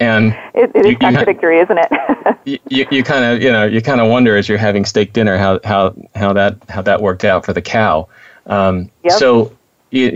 And, 0.00 0.32
and 0.32 0.38
it, 0.54 0.70
it 0.74 0.86
is 0.86 0.86
you, 0.92 0.96
contradictory, 0.96 1.56
you, 1.56 1.62
isn't 1.64 1.78
it? 1.78 2.60
you 2.70 2.86
you 2.90 3.04
kind 3.04 3.24
of 3.24 3.42
you 3.42 3.52
know 3.52 3.66
you 3.66 3.82
kind 3.82 4.00
of 4.00 4.08
wonder 4.08 4.38
as 4.38 4.48
you're 4.48 4.56
having 4.56 4.86
steak 4.86 5.12
dinner 5.12 5.36
how 5.36 5.60
how 5.64 5.94
how 6.14 6.32
that 6.32 6.56
how 6.70 6.80
that 6.80 7.02
worked 7.02 7.24
out 7.24 7.44
for 7.44 7.52
the 7.52 7.60
cow. 7.60 8.08
Um, 8.46 8.90
yep. 9.04 9.18
So 9.18 9.52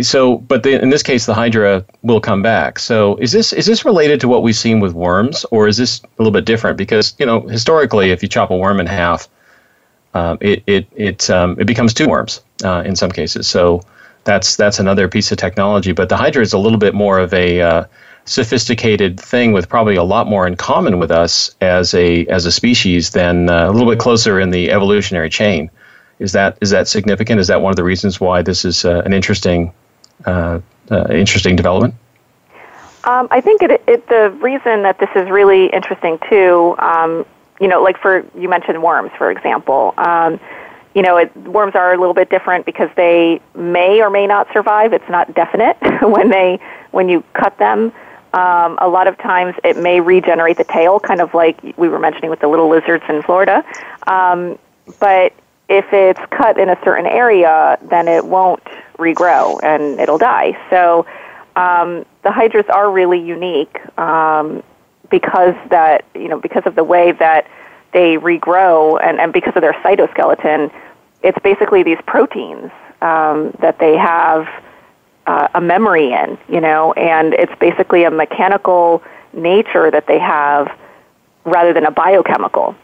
so 0.01 0.39
but 0.39 0.63
the, 0.63 0.81
in 0.83 0.91
this 0.91 1.03
case 1.03 1.27
the 1.27 1.35
hydra 1.35 1.85
will 2.03 2.21
come 2.21 2.43
back. 2.43 2.79
So 2.79 3.17
is 3.17 3.33
this 3.33 3.53
is 3.53 3.67
this 3.67 3.85
related 3.85 4.21
to 4.21 4.29
what 4.29 4.43
we've 4.43 4.57
seen 4.57 4.81
with 4.81 4.93
worms 4.93 5.45
or 5.51 5.69
is 5.69 5.77
this 5.77 6.03
a 6.03 6.09
little 6.19 6.33
bit 6.33 6.45
different? 6.45 6.77
Because 6.77 7.15
you 7.19 7.27
know 7.27 7.41
historically 7.41 8.11
if 8.11 8.23
you 8.23 8.29
chop 8.29 8.51
a 8.51 8.57
worm 8.57 8.81
in 8.81 8.87
half 8.87 9.29
um, 10.15 10.39
it 10.41 10.63
it 10.67 10.87
it 10.95 11.31
um, 11.31 11.57
it 11.59 11.67
becomes 11.67 11.95
two 11.95 12.09
worms 12.09 12.43
uh, 12.65 12.83
in 12.85 12.97
some 12.97 13.11
cases. 13.11 13.47
So 13.49 13.83
that's 14.25 14.57
that's 14.57 14.79
another 14.79 15.09
piece 15.09 15.33
of 15.33 15.39
technology 15.39 15.93
but 15.93 16.09
the 16.09 16.17
hydra 16.17 16.43
is 16.43 16.53
a 16.53 16.59
little 16.59 16.79
bit 16.79 16.95
more 16.95 17.19
of 17.19 17.35
a 17.35 17.61
uh, 17.61 17.85
sophisticated 18.25 19.19
thing 19.19 19.53
with 19.53 19.69
probably 19.69 19.97
a 19.97 20.03
lot 20.03 20.29
more 20.29 20.47
in 20.47 20.55
common 20.57 20.99
with 20.99 21.11
us 21.11 21.55
as 21.61 21.93
a 21.95 22.25
as 22.27 22.47
a 22.47 22.53
species 22.53 23.11
than 23.11 23.51
uh, 23.51 23.69
a 23.69 23.73
little 23.73 23.91
bit 23.91 23.99
closer 23.99 24.39
in 24.39 24.51
the 24.51 24.71
evolutionary 24.71 25.29
chain 25.29 25.71
Is 26.19 26.33
that 26.33 26.59
is 26.61 26.71
that 26.71 26.89
significant? 26.89 27.41
Is 27.41 27.49
that 27.49 27.61
one 27.61 27.71
of 27.71 27.77
the 27.77 27.85
reasons 27.85 28.21
why 28.21 28.43
this 28.43 28.65
is 28.65 28.85
uh, 28.85 29.03
an 29.05 29.13
interesting 29.13 29.73
uh, 30.25 30.61
uh, 30.91 31.07
interesting 31.11 31.57
development? 31.57 31.95
Um, 33.05 33.27
I 33.31 33.41
think 33.41 33.63
it, 33.63 33.83
it, 33.89 34.07
the 34.09 34.31
reason 34.41 34.85
that 34.85 34.99
this 35.01 35.11
is 35.17 35.29
really 35.29 35.67
interesting 35.67 36.19
too, 36.31 36.77
um, 36.79 37.27
you 37.61 37.67
know, 37.67 37.83
like 37.83 37.99
for 37.99 38.25
you 38.39 38.49
mentioned 38.49 38.83
worms, 38.83 39.11
for 39.19 39.31
example. 39.31 39.95
Um, 39.99 40.39
you 40.95 41.03
know, 41.03 41.17
it, 41.17 41.35
worms 41.37 41.75
are 41.75 41.93
a 41.95 41.99
little 41.99 42.15
bit 42.15 42.29
different 42.31 42.67
because 42.67 42.91
they 42.97 43.41
may 43.55 44.03
or 44.03 44.11
may 44.11 44.27
not 44.27 44.47
survive. 44.53 44.93
It's 44.93 45.09
not 45.09 45.35
definite 45.35 45.77
when 46.03 46.29
they 46.31 46.61
when 46.91 47.09
you 47.09 47.25
cut 47.33 47.59
them. 47.59 47.93
Um, 48.35 48.79
a 48.81 48.89
lot 48.89 49.09
of 49.09 49.19
times 49.19 49.55
it 49.63 49.77
may 49.77 50.01
regenerate 50.01 50.57
the 50.57 50.65
tail, 50.65 51.01
kind 51.01 51.21
of 51.21 51.35
like 51.35 51.61
we 51.77 51.89
were 51.89 51.99
mentioning 51.99 52.31
with 52.31 52.41
the 52.41 52.49
little 52.49 52.69
lizards 52.69 53.05
in 53.09 53.23
Florida. 53.23 53.65
Um, 54.07 54.59
but 55.01 55.33
if 55.73 55.87
it's 55.93 56.21
cut 56.31 56.59
in 56.59 56.69
a 56.69 56.79
certain 56.85 57.07
area, 57.07 57.79
then 57.91 58.07
it 58.07 58.27
won't 58.27 58.63
regrow 58.99 59.59
and 59.63 59.99
it'll 59.99 60.19
die. 60.19 60.57
So 60.69 61.07
um, 61.57 62.05
the 62.23 62.31
hydras 62.31 62.67
are 62.69 62.91
really 62.91 63.19
unique 63.19 63.81
um, 63.99 64.63
because 65.11 65.55
that 65.71 66.05
you 66.15 66.29
know 66.29 66.39
because 66.39 66.63
of 66.67 66.75
the 66.75 66.85
way 66.85 67.13
that 67.13 67.47
they 67.93 68.17
regrow 68.17 68.99
and, 69.03 69.19
and 69.19 69.33
because 69.33 69.55
of 69.57 69.63
their 69.63 69.75
cytoskeleton. 69.85 70.71
It's 71.23 71.39
basically 71.41 71.83
these 71.83 71.99
proteins 72.07 72.71
um, 73.01 73.55
that 73.61 73.79
they 73.79 73.97
have 73.97 74.49
uh, 75.27 75.49
a 75.55 75.61
memory 75.61 76.13
in, 76.13 76.37
you 76.49 76.61
know, 76.61 76.93
and 76.95 77.33
it's 77.35 77.55
basically 77.61 78.05
a 78.05 78.11
mechanical 78.11 79.03
nature 79.33 79.91
that 79.91 80.07
they 80.07 80.19
have 80.19 80.77
rather 81.45 81.73
than 81.73 81.85
a 81.85 81.91
biochemical. 81.91 82.75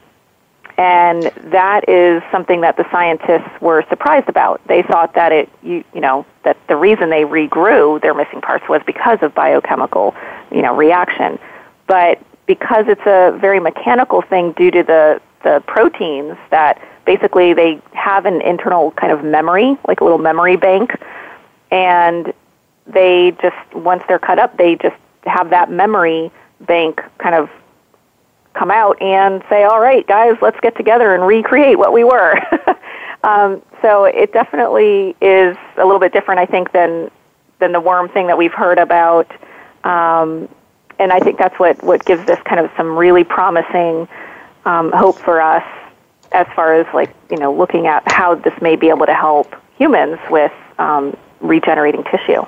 And 0.79 1.25
that 1.51 1.89
is 1.89 2.23
something 2.31 2.61
that 2.61 2.77
the 2.77 2.89
scientists 2.93 3.51
were 3.61 3.85
surprised 3.89 4.29
about. 4.29 4.61
They 4.69 4.83
thought 4.83 5.13
that 5.15 5.33
it, 5.33 5.49
you, 5.61 5.83
you 5.93 6.01
know, 6.01 6.25
that 6.45 6.57
the 6.69 6.77
reason 6.77 7.11
they 7.11 7.25
regrew 7.25 8.01
their 8.01 8.15
missing 8.15 8.41
parts 8.41 8.69
was 8.69 8.81
because 8.87 9.19
of 9.21 9.35
biochemical, 9.35 10.15
you 10.53 10.63
know, 10.63 10.77
reaction. 10.77 11.41
But 11.89 12.23
because 12.47 12.85
it's 12.87 13.07
a 13.07 13.37
very 13.41 13.59
mechanical 13.59 14.23
thing 14.23 14.53
due 14.53 14.71
to 14.71 14.85
the, 14.85 15.21
the 15.43 15.65
proteins 15.67 16.37
that 16.51 16.81
basically 17.05 17.55
they 17.55 17.83
have 17.93 18.25
an 18.25 18.41
internal 18.43 18.93
kind 18.93 19.13
of 19.13 19.25
memory, 19.25 19.77
like 19.89 20.01
a 20.01 20.05
little 20.05 20.19
memory 20.19 20.57
bank, 20.57 20.93
and 21.73 22.33
they 22.87 23.37
just, 23.43 23.75
once 23.75 24.05
they're 24.07 24.21
cut 24.21 24.39
up, 24.39 24.57
they 24.59 24.77
just 24.77 24.97
have 25.25 25.51
that 25.51 25.73
memory 25.73 26.31
bank 26.61 27.03
kind 27.19 27.35
of 27.35 27.51
come 28.59 28.71
out 28.71 29.00
and 29.00 29.43
say, 29.49 29.65
all 29.65 29.81
right, 29.81 30.07
guys, 30.07 30.37
let's 30.43 30.59
get 30.61 30.77
together 30.77 31.15
and 31.15 31.27
recreate 31.27 31.79
what 31.79 31.93
we 31.93 32.05
were. 32.05 32.35
um, 33.25 33.62
so 33.83 34.05
it 34.05 34.33
definitely 34.33 35.17
is 35.21 35.57
a 35.77 35.85
little 35.85 36.00
bit 36.00 36.12
different, 36.12 36.41
I 36.41 36.47
think, 36.47 36.73
than 36.73 37.11
than 37.61 37.73
the 37.73 37.81
worm 37.81 38.09
thing 38.09 38.29
that 38.29 38.38
we've 38.38 38.53
heard 38.53 38.79
about. 38.79 39.31
Um, 39.83 40.49
and 41.00 41.12
I 41.12 41.19
think 41.19 41.38
that's 41.38 41.59
what, 41.59 41.83
what 41.83 42.05
gives 42.05 42.25
this 42.25 42.38
kind 42.45 42.61
of 42.61 42.71
some 42.77 42.97
really 42.97 43.25
promising 43.25 44.07
um, 44.65 44.93
hope 44.93 45.19
for 45.19 45.41
us 45.41 45.65
as 46.33 46.47
far 46.55 46.75
as 46.75 46.87
like 46.93 47.15
you 47.31 47.37
know 47.37 47.53
looking 47.53 47.87
at 47.87 48.03
how 48.11 48.35
this 48.35 48.55
may 48.61 48.77
be 48.77 48.88
able 48.88 49.07
to 49.07 49.15
help 49.15 49.55
humans 49.77 50.19
with 50.31 50.53
um, 50.79 51.17
regenerating 51.41 52.05
tissue. 52.05 52.45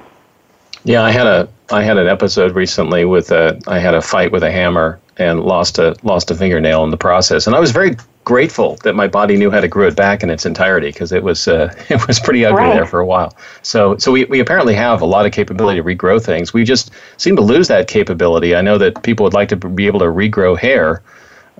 Yeah, 0.85 1.03
I 1.03 1.11
had 1.11 1.27
a 1.27 1.49
I 1.71 1.83
had 1.83 1.99
an 1.99 2.09
episode 2.09 2.55
recently 2.55 3.05
with 3.05 3.31
a 3.31 3.61
I 3.67 3.79
had 3.79 3.95
a 3.95 4.03
fight 4.03 4.33
with 4.33 4.43
a 4.43 4.51
hammer 4.51 4.99
and 5.19 5.43
lost 5.43 5.79
a 5.79 5.95
lost 6.03 6.31
a 6.31 6.35
fingernail 6.35 6.85
in 6.85 6.91
the 6.91 6.97
process, 6.97 7.47
and 7.47 7.55
I 7.55 7.61
was 7.61 7.71
very 7.71 7.97
grateful 8.25 8.77
that 8.85 8.95
my 8.95 9.09
body 9.09 9.37
knew 9.37 9.51
how 9.51 9.61
to 9.61 9.69
grow 9.69 9.89
it 9.89 9.97
back 9.97 10.23
in 10.23 10.31
its 10.31 10.47
entirety 10.47 10.89
because 10.89 11.13
it 11.13 11.23
was 11.23 11.49
uh, 11.49 11.75
it 11.91 12.07
was 12.07 12.19
pretty 12.19 12.45
ugly 12.45 12.63
right. 12.63 12.75
there 12.75 12.87
for 12.87 13.01
a 13.01 13.07
while. 13.07 13.37
So 13.63 13.97
so 13.99 14.13
we, 14.13 14.25
we 14.25 14.41
apparently 14.41 14.75
have 14.75 15.03
a 15.03 15.07
lot 15.07 15.27
of 15.27 15.33
capability 15.33 15.81
to 15.81 15.85
regrow 15.85 16.23
things. 16.23 16.55
We 16.55 16.65
just 16.65 16.91
seem 17.19 17.37
to 17.37 17.43
lose 17.43 17.69
that 17.69 17.87
capability. 17.87 18.55
I 18.55 18.63
know 18.63 18.79
that 18.79 19.03
people 19.03 19.25
would 19.25 19.35
like 19.35 19.49
to 19.51 19.57
be 19.57 19.87
able 19.87 20.01
to 20.01 20.07
regrow 20.07 20.59
hair 20.59 21.03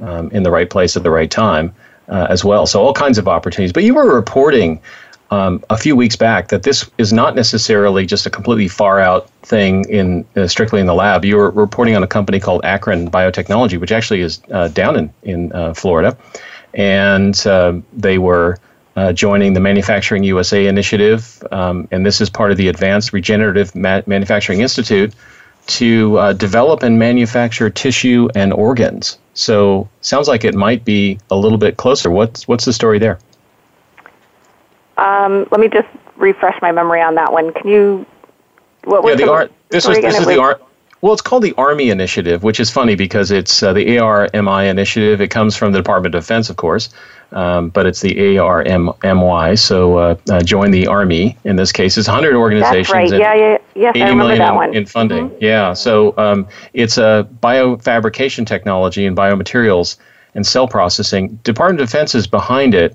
um, 0.01 0.31
in 0.31 0.43
the 0.43 0.51
right 0.51 0.71
place 0.71 0.97
at 0.97 1.03
the 1.03 1.11
right 1.11 1.31
time 1.31 1.75
uh, 2.09 2.27
as 2.31 2.45
well. 2.45 2.67
So 2.67 2.81
all 2.81 2.95
kinds 2.95 3.19
of 3.19 3.29
opportunities. 3.29 3.73
But 3.73 3.85
you 3.85 3.95
were 3.95 4.15
reporting 4.15 4.81
um, 5.31 5.63
a 5.71 5.77
few 5.77 5.95
weeks 5.95 6.17
back 6.17 6.49
that 6.49 6.65
this 6.65 6.91
is 6.99 7.13
not 7.13 7.35
necessarily 7.35 8.05
just 8.05 8.27
a 8.27 8.31
completely 8.31 8.69
far 8.69 9.01
out 9.01 9.29
thing 9.43 9.85
in 9.89 10.25
uh, 10.37 10.47
strictly 10.47 10.81
in 10.81 10.87
the 10.87 10.95
lab. 10.95 11.25
You 11.25 11.37
were 11.37 11.51
reporting 11.51 11.97
on 11.97 12.03
a 12.03 12.07
company 12.07 12.41
called 12.41 12.65
Akron 12.65 13.11
Biotechnology, 13.11 13.79
which 13.79 13.93
actually 13.93 14.21
is 14.21 14.41
uh, 14.51 14.69
down 14.69 14.97
in 14.97 15.13
in 15.23 15.53
uh, 15.53 15.75
Florida, 15.75 16.17
and 16.75 17.47
um, 17.47 17.85
they 17.93 18.19
were. 18.19 18.59
Uh, 18.97 19.13
joining 19.13 19.55
the 19.55 19.61
Manufacturing 19.61 20.25
USA 20.25 20.67
initiative, 20.67 21.43
um, 21.53 21.87
and 21.93 22.05
this 22.05 22.21
is 22.21 22.29
part 22.29 22.51
of 22.51 22.57
the 22.57 22.67
Advanced 22.69 23.13
Regenerative 23.13 23.73
Ma- 23.75 24.03
Manufacturing 24.07 24.61
Institute, 24.61 25.15
to 25.69 26.19
uh, 26.19 26.33
develop 26.33 26.83
and 26.83 26.99
manufacture 26.99 27.71
tissue 27.71 28.29
and 28.35 28.53
organs. 28.53 29.17
So, 29.33 29.89
sounds 30.01 30.27
like 30.27 30.45
it 30.45 30.57
might 30.57 30.85
be 30.85 31.19
a 31.31 31.37
little 31.37 31.57
bit 31.57 31.77
closer. 31.77 32.11
What's 32.11 32.49
what's 32.49 32.65
the 32.65 32.73
story 32.73 32.99
there? 32.99 33.21
Um, 35.01 35.49
let 35.51 35.61
me 35.61 35.69
just 35.69 35.89
refresh 36.17 36.61
my 36.63 36.73
memory 36.73 37.01
on 37.01 37.15
that 37.17 37.33
one. 37.33 37.53
Can 37.53 37.69
you? 37.69 38.07
What 38.85 39.03
was 39.03 39.19
yeah, 39.19 39.27
the, 39.27 39.33
art. 39.33 39.53
This 39.71 39.87
is 39.89 39.97
this 40.01 40.19
is 40.19 40.27
the 40.27 40.41
art. 40.41 40.63
Well, 41.03 41.15
it's 41.15 41.23
called 41.23 41.43
the 41.43 41.55
Army 41.57 41.89
Initiative, 41.89 42.43
which 42.43 42.61
is 42.61 42.69
funny 42.69 42.95
because 42.95 43.31
it's 43.31 43.63
uh, 43.63 43.73
the 43.73 43.87
ARMI 43.87 44.69
initiative. 44.69 45.23
It 45.23 45.29
comes 45.29 45.57
from 45.57 45.73
the 45.73 45.79
Department 45.79 46.15
of 46.15 46.23
Defense, 46.23 46.51
of 46.51 46.57
course, 46.57 46.91
um, 47.33 47.71
but 47.71 47.87
it's 47.87 48.03
the 48.03 48.39
ARMY. 48.39 49.57
So 49.57 49.97
uh, 49.97 50.17
uh, 50.29 50.43
join 50.43 50.73
the 50.73 50.87
Army 50.87 51.39
in 51.45 51.57
this 51.57 51.73
case. 51.73 51.97
It's 51.97 52.07
100 52.07 52.35
organizations. 52.35 53.11
That's 53.11 53.13
right. 53.13 53.19
Yeah, 53.19 53.35
yeah, 53.35 53.59
yes, 53.75 53.97
80 53.97 54.03
I 54.03 54.09
remember 54.11 54.37
that 54.37 54.51
in, 54.51 54.55
one. 54.55 54.75
in 54.75 54.85
funding. 54.85 55.31
Mm-hmm. 55.31 55.45
Yeah. 55.45 55.73
So 55.73 56.15
um, 56.19 56.47
it's 56.75 56.99
a 56.99 57.27
biofabrication 57.43 58.47
technology 58.47 59.07
and 59.07 59.17
biomaterials 59.17 59.97
and 60.35 60.47
cell 60.47 60.69
processing. 60.69 61.37
Department 61.45 61.81
of 61.81 61.89
Defense 61.89 62.15
is 62.15 62.27
behind 62.27 62.75
it 62.75 62.95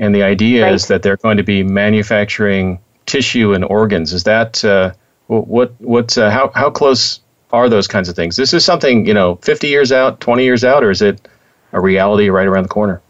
and 0.00 0.14
the 0.14 0.22
idea 0.24 0.64
right. 0.64 0.74
is 0.74 0.88
that 0.88 1.02
they're 1.02 1.18
going 1.18 1.36
to 1.36 1.44
be 1.44 1.62
manufacturing 1.62 2.80
tissue 3.06 3.52
and 3.52 3.64
organs. 3.64 4.12
Is 4.12 4.24
that 4.24 4.64
uh, 4.64 4.92
what 5.28 5.72
what 5.80 6.18
uh, 6.18 6.30
how 6.30 6.50
how 6.54 6.70
close 6.70 7.20
are 7.52 7.68
those 7.68 7.86
kinds 7.86 8.08
of 8.08 8.16
things? 8.16 8.36
This 8.36 8.52
is 8.52 8.64
something 8.64 9.06
you 9.06 9.14
know, 9.14 9.36
50 9.36 9.68
years 9.68 9.92
out, 9.92 10.20
20 10.20 10.42
years 10.42 10.64
out, 10.64 10.82
or 10.82 10.90
is 10.90 11.02
it 11.02 11.28
a 11.72 11.80
reality 11.80 12.30
right 12.30 12.46
around 12.46 12.62
the 12.62 12.68
corner? 12.68 13.00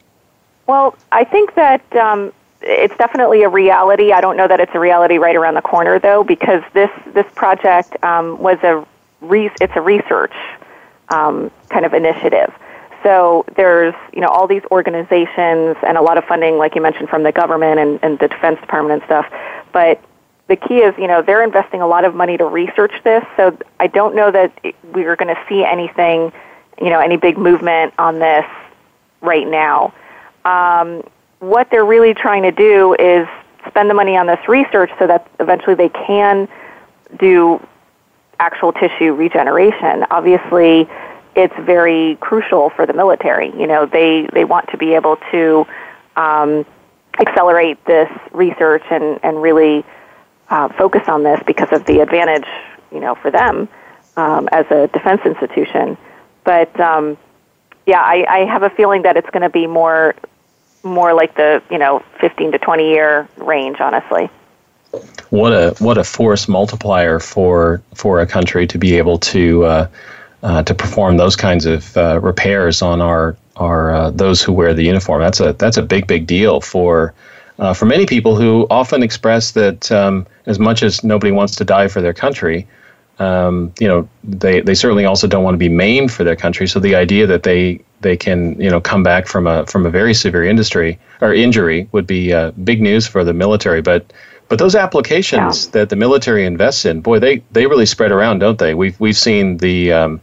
Well, 0.66 0.96
I 1.12 1.24
think 1.24 1.54
that 1.54 1.84
um, 1.96 2.32
it's 2.60 2.96
definitely 2.96 3.42
a 3.42 3.48
reality. 3.48 4.12
I 4.12 4.20
don't 4.20 4.36
know 4.36 4.48
that 4.48 4.60
it's 4.60 4.74
a 4.74 4.80
reality 4.80 5.18
right 5.18 5.36
around 5.36 5.54
the 5.54 5.62
corner 5.62 5.98
though, 5.98 6.24
because 6.24 6.62
this 6.72 6.90
this 7.14 7.26
project 7.34 8.02
um, 8.02 8.38
was 8.38 8.58
a 8.62 8.84
re- 9.20 9.52
it's 9.60 9.76
a 9.76 9.80
research 9.80 10.34
um, 11.08 11.52
kind 11.68 11.86
of 11.86 11.94
initiative. 11.94 12.52
So 13.02 13.44
there's, 13.56 13.94
you 14.12 14.20
know, 14.20 14.28
all 14.28 14.46
these 14.46 14.62
organizations 14.70 15.76
and 15.82 15.96
a 15.96 16.02
lot 16.02 16.18
of 16.18 16.24
funding, 16.24 16.58
like 16.58 16.74
you 16.74 16.82
mentioned, 16.82 17.08
from 17.08 17.22
the 17.22 17.32
government 17.32 17.80
and, 17.80 17.98
and 18.02 18.18
the 18.18 18.28
Defense 18.28 18.60
Department 18.60 19.00
and 19.00 19.02
stuff. 19.04 19.26
But 19.72 20.02
the 20.48 20.56
key 20.56 20.78
is, 20.78 20.94
you 20.98 21.06
know, 21.06 21.22
they're 21.22 21.44
investing 21.44 21.80
a 21.80 21.86
lot 21.86 22.04
of 22.04 22.14
money 22.14 22.36
to 22.36 22.44
research 22.44 22.92
this. 23.04 23.24
So 23.36 23.56
I 23.78 23.86
don't 23.86 24.14
know 24.14 24.30
that 24.30 24.52
we 24.92 25.04
are 25.04 25.16
going 25.16 25.34
to 25.34 25.40
see 25.48 25.64
anything, 25.64 26.32
you 26.80 26.90
know, 26.90 26.98
any 26.98 27.16
big 27.16 27.38
movement 27.38 27.94
on 27.98 28.18
this 28.18 28.44
right 29.20 29.46
now. 29.46 29.94
Um, 30.44 31.02
what 31.38 31.70
they're 31.70 31.84
really 31.84 32.14
trying 32.14 32.42
to 32.42 32.52
do 32.52 32.94
is 32.98 33.28
spend 33.68 33.88
the 33.88 33.94
money 33.94 34.16
on 34.16 34.26
this 34.26 34.40
research 34.48 34.90
so 34.98 35.06
that 35.06 35.26
eventually 35.38 35.74
they 35.74 35.88
can 35.88 36.48
do 37.18 37.64
actual 38.38 38.72
tissue 38.72 39.14
regeneration. 39.14 40.04
Obviously, 40.10 40.88
it's 41.40 41.56
very 41.60 42.16
crucial 42.20 42.68
for 42.70 42.84
the 42.84 42.92
military. 42.92 43.50
You 43.58 43.66
know, 43.66 43.86
they 43.86 44.28
they 44.32 44.44
want 44.44 44.68
to 44.70 44.76
be 44.76 44.94
able 44.94 45.16
to 45.30 45.66
um, 46.16 46.66
accelerate 47.18 47.82
this 47.86 48.10
research 48.32 48.84
and 48.90 49.18
and 49.22 49.40
really 49.40 49.84
uh, 50.50 50.68
focus 50.68 51.08
on 51.08 51.22
this 51.22 51.40
because 51.46 51.72
of 51.72 51.86
the 51.86 52.00
advantage, 52.00 52.48
you 52.92 53.00
know, 53.00 53.14
for 53.14 53.30
them 53.30 53.68
um, 54.16 54.48
as 54.52 54.66
a 54.70 54.88
defense 54.88 55.22
institution. 55.24 55.96
But 56.44 56.78
um, 56.78 57.16
yeah, 57.86 58.02
I, 58.02 58.26
I 58.28 58.38
have 58.44 58.62
a 58.62 58.70
feeling 58.70 59.02
that 59.02 59.16
it's 59.16 59.30
going 59.30 59.42
to 59.42 59.50
be 59.50 59.66
more 59.66 60.14
more 60.82 61.14
like 61.14 61.36
the 61.36 61.62
you 61.70 61.78
know 61.78 62.02
15 62.20 62.52
to 62.52 62.58
20 62.58 62.88
year 62.90 63.28
range, 63.38 63.80
honestly. 63.80 64.28
What 65.30 65.52
a 65.52 65.74
what 65.78 65.96
a 65.96 66.04
force 66.04 66.48
multiplier 66.48 67.18
for 67.18 67.80
for 67.94 68.20
a 68.20 68.26
country 68.26 68.66
to 68.66 68.76
be 68.76 68.98
able 68.98 69.18
to. 69.18 69.64
Uh, 69.64 69.88
uh, 70.42 70.62
to 70.62 70.74
perform 70.74 71.16
those 71.16 71.36
kinds 71.36 71.66
of 71.66 71.96
uh, 71.96 72.20
repairs 72.20 72.82
on 72.82 73.00
our 73.00 73.36
our 73.56 73.94
uh, 73.94 74.10
those 74.10 74.42
who 74.42 74.52
wear 74.52 74.72
the 74.74 74.84
uniform. 74.84 75.20
That's 75.20 75.40
a 75.40 75.52
that's 75.54 75.76
a 75.76 75.82
big 75.82 76.06
big 76.06 76.26
deal 76.26 76.60
for 76.60 77.14
uh, 77.58 77.74
for 77.74 77.86
many 77.86 78.06
people 78.06 78.36
who 78.36 78.66
often 78.70 79.02
express 79.02 79.52
that 79.52 79.92
um, 79.92 80.26
as 80.46 80.58
much 80.58 80.82
as 80.82 81.04
nobody 81.04 81.30
wants 81.30 81.54
to 81.56 81.64
die 81.64 81.88
for 81.88 82.00
their 82.00 82.14
country, 82.14 82.66
um, 83.18 83.72
you 83.78 83.86
know, 83.86 84.08
they, 84.24 84.62
they 84.62 84.74
certainly 84.74 85.04
also 85.04 85.26
don't 85.26 85.44
want 85.44 85.54
to 85.54 85.58
be 85.58 85.68
maimed 85.68 86.10
for 86.10 86.24
their 86.24 86.36
country. 86.36 86.66
So 86.66 86.80
the 86.80 86.94
idea 86.94 87.26
that 87.26 87.42
they 87.42 87.80
they 88.00 88.16
can 88.16 88.58
you 88.58 88.70
know 88.70 88.80
come 88.80 89.02
back 89.02 89.26
from 89.26 89.46
a 89.46 89.66
from 89.66 89.84
a 89.84 89.90
very 89.90 90.14
severe 90.14 90.44
industry 90.44 90.98
or 91.20 91.34
injury 91.34 91.86
would 91.92 92.06
be 92.06 92.32
uh, 92.32 92.52
big 92.52 92.80
news 92.80 93.06
for 93.06 93.24
the 93.24 93.34
military. 93.34 93.82
But 93.82 94.10
but 94.48 94.58
those 94.58 94.74
applications 94.74 95.66
yeah. 95.66 95.72
that 95.72 95.90
the 95.90 95.96
military 95.96 96.46
invests 96.46 96.86
in, 96.86 97.02
boy, 97.02 97.18
they 97.18 97.42
they 97.52 97.66
really 97.66 97.86
spread 97.86 98.10
around, 98.10 98.38
don't 98.38 98.58
they? 98.58 98.72
We've 98.72 98.98
we've 98.98 99.18
seen 99.18 99.58
the 99.58 99.92
um, 99.92 100.20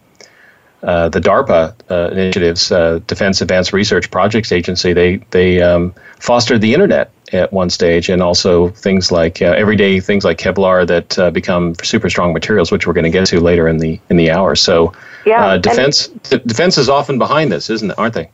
uh, 0.83 1.09
the 1.09 1.19
DARPA 1.19 1.73
uh, 1.89 2.11
initiatives, 2.11 2.71
uh, 2.71 2.99
Defense 3.07 3.41
Advanced 3.41 3.73
Research 3.73 4.11
Projects 4.11 4.51
Agency, 4.51 4.93
they 4.93 5.17
they 5.31 5.61
um, 5.61 5.93
fostered 6.19 6.61
the 6.61 6.73
internet 6.73 7.11
at 7.33 7.51
one 7.51 7.69
stage, 7.69 8.09
and 8.09 8.21
also 8.21 8.69
things 8.69 9.11
like 9.11 9.41
uh, 9.41 9.45
everyday 9.45 9.99
things 9.99 10.23
like 10.23 10.37
Kevlar 10.37 10.85
that 10.87 11.17
uh, 11.17 11.31
become 11.31 11.75
super 11.83 12.09
strong 12.09 12.31
materials, 12.31 12.71
which 12.71 12.85
we're 12.85 12.93
going 12.93 13.05
to 13.05 13.09
get 13.09 13.25
to 13.27 13.39
later 13.39 13.67
in 13.67 13.79
the 13.79 13.99
in 14.09 14.17
the 14.17 14.29
hour. 14.29 14.55
So, 14.55 14.93
yeah, 15.25 15.57
defense 15.57 16.07
d- 16.07 16.41
defense 16.45 16.77
is 16.77 16.89
often 16.89 17.17
behind 17.17 17.51
this, 17.51 17.69
isn't 17.69 17.91
it? 17.91 17.97
Aren't 17.97 18.13
they? 18.13 18.29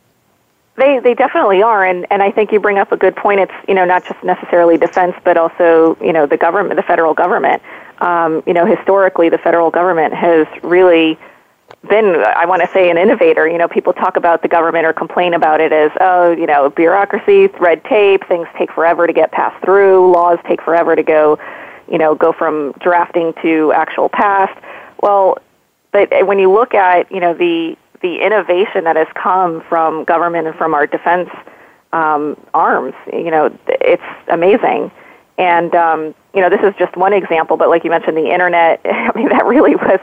They 0.75 0.99
they 0.99 1.13
definitely 1.13 1.61
are, 1.61 1.85
and 1.85 2.05
and 2.11 2.21
I 2.21 2.31
think 2.31 2.51
you 2.51 2.59
bring 2.59 2.77
up 2.77 2.91
a 2.91 2.97
good 2.97 3.15
point. 3.15 3.39
It's 3.39 3.53
you 3.67 3.73
know 3.73 3.85
not 3.85 4.05
just 4.05 4.21
necessarily 4.23 4.77
defense, 4.77 5.15
but 5.23 5.37
also 5.37 5.97
you 6.01 6.11
know 6.11 6.25
the 6.25 6.37
government, 6.37 6.75
the 6.75 6.83
federal 6.83 7.13
government. 7.13 7.61
Um, 7.99 8.43
you 8.45 8.53
know, 8.53 8.65
historically, 8.65 9.29
the 9.29 9.37
federal 9.37 9.69
government 9.69 10.13
has 10.13 10.45
really 10.61 11.17
been, 11.89 12.23
I 12.35 12.45
want 12.45 12.61
to 12.61 12.67
say, 12.69 12.89
an 12.89 12.97
innovator. 12.97 13.47
You 13.47 13.57
know, 13.57 13.67
people 13.67 13.93
talk 13.93 14.15
about 14.15 14.41
the 14.41 14.47
government 14.47 14.85
or 14.85 14.93
complain 14.93 15.33
about 15.33 15.59
it 15.59 15.71
as, 15.71 15.91
oh, 15.99 16.31
you 16.31 16.45
know, 16.45 16.69
bureaucracy, 16.69 17.47
red 17.59 17.83
tape, 17.85 18.27
things 18.27 18.47
take 18.57 18.71
forever 18.71 19.05
to 19.05 19.13
get 19.13 19.31
passed 19.31 19.63
through, 19.63 20.11
laws 20.11 20.39
take 20.47 20.61
forever 20.61 20.95
to 20.95 21.03
go, 21.03 21.37
you 21.89 21.97
know, 21.97 22.15
go 22.15 22.31
from 22.31 22.73
drafting 22.79 23.33
to 23.41 23.73
actual 23.73 24.09
passed. 24.09 24.57
Well, 25.01 25.37
but 25.91 26.09
when 26.25 26.39
you 26.39 26.51
look 26.51 26.73
at, 26.73 27.11
you 27.11 27.19
know, 27.19 27.33
the 27.33 27.77
the 28.01 28.21
innovation 28.21 28.83
that 28.83 28.97
has 28.97 29.07
come 29.15 29.61
from 29.69 30.03
government 30.03 30.45
and 30.47 30.55
from 30.57 30.73
our 30.73 30.85
defense 30.85 31.29
um, 31.93 32.35
arms, 32.53 32.93
you 33.13 33.31
know, 33.31 33.57
it's 33.67 34.03
amazing. 34.27 34.91
And 35.37 35.73
um, 35.75 36.15
you 36.33 36.41
know, 36.41 36.49
this 36.49 36.61
is 36.63 36.73
just 36.77 36.95
one 36.95 37.13
example, 37.13 37.57
but 37.57 37.69
like 37.69 37.83
you 37.83 37.89
mentioned, 37.89 38.17
the 38.17 38.31
internet. 38.31 38.81
I 38.85 39.11
mean, 39.15 39.29
that 39.29 39.45
really 39.45 39.75
was 39.75 39.99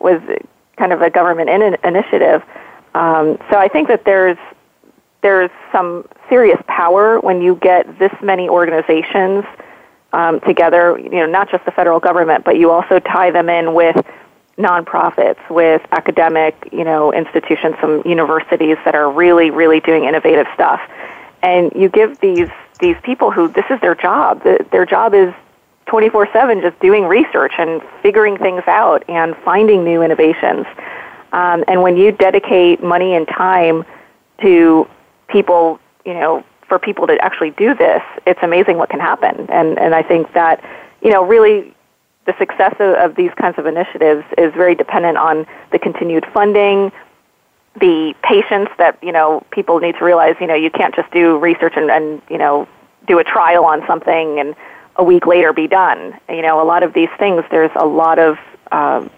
was 0.00 0.20
kind 0.78 0.92
of 0.92 1.02
a 1.02 1.10
government 1.10 1.50
in- 1.50 1.76
initiative. 1.84 2.42
Um, 2.94 3.38
so 3.50 3.58
I 3.58 3.68
think 3.68 3.88
that 3.88 4.04
there's 4.04 4.38
there's 5.20 5.50
some 5.72 6.08
serious 6.28 6.60
power 6.68 7.18
when 7.20 7.42
you 7.42 7.56
get 7.56 7.98
this 7.98 8.12
many 8.22 8.48
organizations 8.48 9.44
um, 10.12 10.40
together. 10.40 10.98
You 10.98 11.10
know, 11.10 11.26
not 11.26 11.50
just 11.50 11.64
the 11.64 11.72
federal 11.72 12.00
government, 12.00 12.44
but 12.44 12.56
you 12.56 12.70
also 12.70 12.98
tie 13.00 13.30
them 13.30 13.48
in 13.48 13.74
with 13.74 13.96
nonprofits, 14.56 15.38
with 15.48 15.82
academic, 15.92 16.68
you 16.72 16.84
know, 16.84 17.12
institutions, 17.12 17.76
some 17.80 18.02
universities 18.04 18.76
that 18.84 18.94
are 18.94 19.10
really, 19.10 19.50
really 19.50 19.80
doing 19.80 20.04
innovative 20.04 20.46
stuff. 20.54 20.80
And 21.42 21.72
you 21.74 21.88
give 21.88 22.18
these 22.20 22.48
these 22.80 22.96
people 23.02 23.30
who 23.30 23.48
this 23.48 23.64
is 23.70 23.80
their 23.80 23.94
job. 23.94 24.42
their 24.70 24.86
job 24.86 25.14
is 25.14 25.32
24 25.88 26.28
7 26.32 26.60
just 26.60 26.78
doing 26.80 27.04
research 27.04 27.52
and 27.58 27.82
figuring 28.02 28.36
things 28.38 28.62
out 28.66 29.02
and 29.08 29.34
finding 29.44 29.84
new 29.84 30.02
innovations. 30.02 30.66
Um, 31.32 31.64
and 31.68 31.82
when 31.82 31.96
you 31.96 32.12
dedicate 32.12 32.82
money 32.82 33.14
and 33.14 33.26
time 33.26 33.84
to 34.42 34.88
people, 35.28 35.80
you 36.04 36.14
know, 36.14 36.44
for 36.68 36.78
people 36.78 37.06
to 37.06 37.18
actually 37.24 37.50
do 37.50 37.74
this, 37.74 38.02
it's 38.26 38.40
amazing 38.42 38.76
what 38.76 38.90
can 38.90 39.00
happen. 39.00 39.46
And, 39.50 39.78
and 39.78 39.94
I 39.94 40.02
think 40.02 40.32
that, 40.34 40.62
you 41.02 41.10
know, 41.10 41.24
really 41.24 41.74
the 42.26 42.34
success 42.38 42.74
of, 42.78 42.94
of 42.96 43.16
these 43.16 43.30
kinds 43.40 43.58
of 43.58 43.66
initiatives 43.66 44.24
is 44.36 44.52
very 44.54 44.74
dependent 44.74 45.16
on 45.16 45.46
the 45.72 45.78
continued 45.78 46.26
funding, 46.32 46.92
the 47.80 48.14
patience 48.22 48.68
that, 48.76 49.02
you 49.02 49.12
know, 49.12 49.44
people 49.50 49.78
need 49.80 49.96
to 49.98 50.04
realize, 50.04 50.36
you 50.40 50.46
know, 50.46 50.54
you 50.54 50.70
can't 50.70 50.94
just 50.94 51.10
do 51.10 51.38
research 51.38 51.72
and, 51.76 51.90
and 51.90 52.20
you 52.28 52.36
know, 52.36 52.68
do 53.06 53.18
a 53.18 53.24
trial 53.24 53.64
on 53.64 53.82
something 53.86 54.38
and 54.38 54.54
a 54.98 55.04
week 55.04 55.26
later 55.26 55.52
be 55.52 55.66
done. 55.66 56.18
You 56.28 56.42
know, 56.42 56.60
a 56.60 56.66
lot 56.66 56.82
of 56.82 56.92
these 56.92 57.08
things, 57.18 57.44
there's 57.50 57.70
a 57.76 57.86
lot 57.86 58.18
of 58.18 58.36
um, 58.72 59.10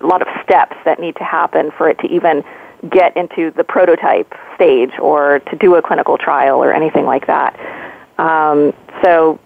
a 0.00 0.06
lot 0.06 0.22
of 0.22 0.28
steps 0.42 0.76
that 0.84 1.00
need 1.00 1.16
to 1.16 1.24
happen 1.24 1.70
for 1.72 1.88
it 1.90 1.98
to 1.98 2.06
even 2.06 2.44
get 2.88 3.16
into 3.16 3.50
the 3.50 3.64
prototype 3.64 4.32
stage 4.54 4.92
or 5.00 5.40
to 5.40 5.56
do 5.56 5.74
a 5.74 5.82
clinical 5.82 6.16
trial 6.16 6.62
or 6.62 6.72
anything 6.72 7.04
like 7.04 7.26
that. 7.26 7.58
Um, 8.18 8.72
so, 9.02 9.40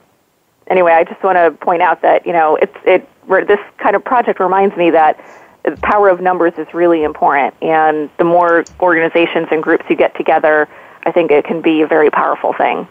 anyway, 0.67 0.93
I 0.93 1.05
just 1.05 1.23
want 1.25 1.37
to 1.37 1.51
point 1.65 1.83
out 1.83 2.03
that 2.03 2.27
you 2.27 2.33
know 2.33 2.57
it's 2.57 2.77
it 2.85 3.09
this 3.47 3.61
kind 3.79 3.97
of 3.97 4.05
project 4.05 4.41
reminds 4.41 4.77
me 4.77 4.91
that 4.91 5.19
the 5.65 5.77
power 5.77 6.09
of 6.09 6.21
numbers 6.21 6.53
is 6.59 6.67
really 6.75 7.03
important, 7.03 7.55
and 7.63 8.11
the 8.19 8.25
more 8.25 8.65
organizations 8.81 9.49
and 9.51 9.63
groups 9.63 9.85
you 9.89 9.97
get 9.97 10.15
together, 10.17 10.69
I 11.05 11.13
think 11.13 11.31
it 11.31 11.45
can 11.45 11.63
be 11.63 11.83
a 11.83 11.87
very 11.87 12.11
powerful 12.11 12.53
thing. 12.53 12.87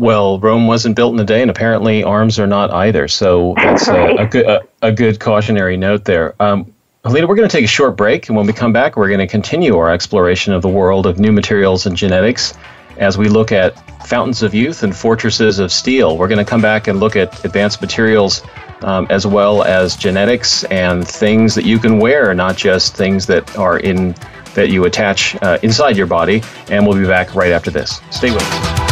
Well, 0.00 0.40
Rome 0.40 0.66
wasn't 0.66 0.96
built 0.96 1.12
in 1.12 1.20
a 1.20 1.24
day, 1.24 1.42
and 1.42 1.50
apparently 1.50 2.02
arms 2.02 2.38
are 2.38 2.46
not 2.46 2.70
either. 2.70 3.06
So 3.06 3.52
that's 3.58 3.86
a, 3.86 4.14
a, 4.14 4.26
good 4.26 4.46
a, 4.46 4.62
a, 4.80 4.90
good 4.90 5.20
cautionary 5.20 5.76
note 5.76 6.06
there. 6.06 6.34
Um, 6.40 6.72
Helena, 7.04 7.26
we're 7.26 7.34
going 7.34 7.46
to 7.46 7.54
take 7.54 7.66
a 7.66 7.68
short 7.68 7.98
break, 7.98 8.26
and 8.28 8.34
when 8.34 8.46
we 8.46 8.54
come 8.54 8.72
back, 8.72 8.96
we're 8.96 9.08
going 9.08 9.20
to 9.20 9.26
continue 9.26 9.76
our 9.76 9.90
exploration 9.90 10.54
of 10.54 10.62
the 10.62 10.70
world 10.70 11.06
of 11.06 11.18
new 11.18 11.32
materials 11.32 11.84
and 11.84 11.98
genetics 11.98 12.54
as 12.96 13.18
we 13.18 13.28
look 13.28 13.52
at 13.52 13.76
fountains 14.06 14.42
of 14.42 14.54
youth 14.54 14.82
and 14.82 14.96
fortresses 14.96 15.58
of 15.58 15.70
steel. 15.70 16.16
We're 16.16 16.28
going 16.28 16.42
to 16.42 16.50
come 16.50 16.62
back 16.62 16.88
and 16.88 16.98
look 16.98 17.14
at 17.14 17.44
advanced 17.44 17.82
materials 17.82 18.40
um, 18.80 19.06
as 19.10 19.26
well 19.26 19.64
as 19.64 19.96
genetics 19.96 20.64
and 20.64 21.06
things 21.06 21.54
that 21.54 21.66
you 21.66 21.78
can 21.78 21.98
wear, 21.98 22.32
not 22.32 22.56
just 22.56 22.96
things 22.96 23.26
that 23.26 23.54
are 23.58 23.78
in 23.78 24.14
that 24.54 24.70
you 24.70 24.86
attach 24.86 25.36
uh, 25.42 25.58
inside 25.62 25.94
your 25.94 26.06
body. 26.06 26.42
And 26.70 26.86
we'll 26.86 26.98
be 26.98 27.06
back 27.06 27.34
right 27.34 27.52
after 27.52 27.70
this. 27.70 28.00
Stay 28.10 28.30
with 28.30 28.42
us. 28.42 28.89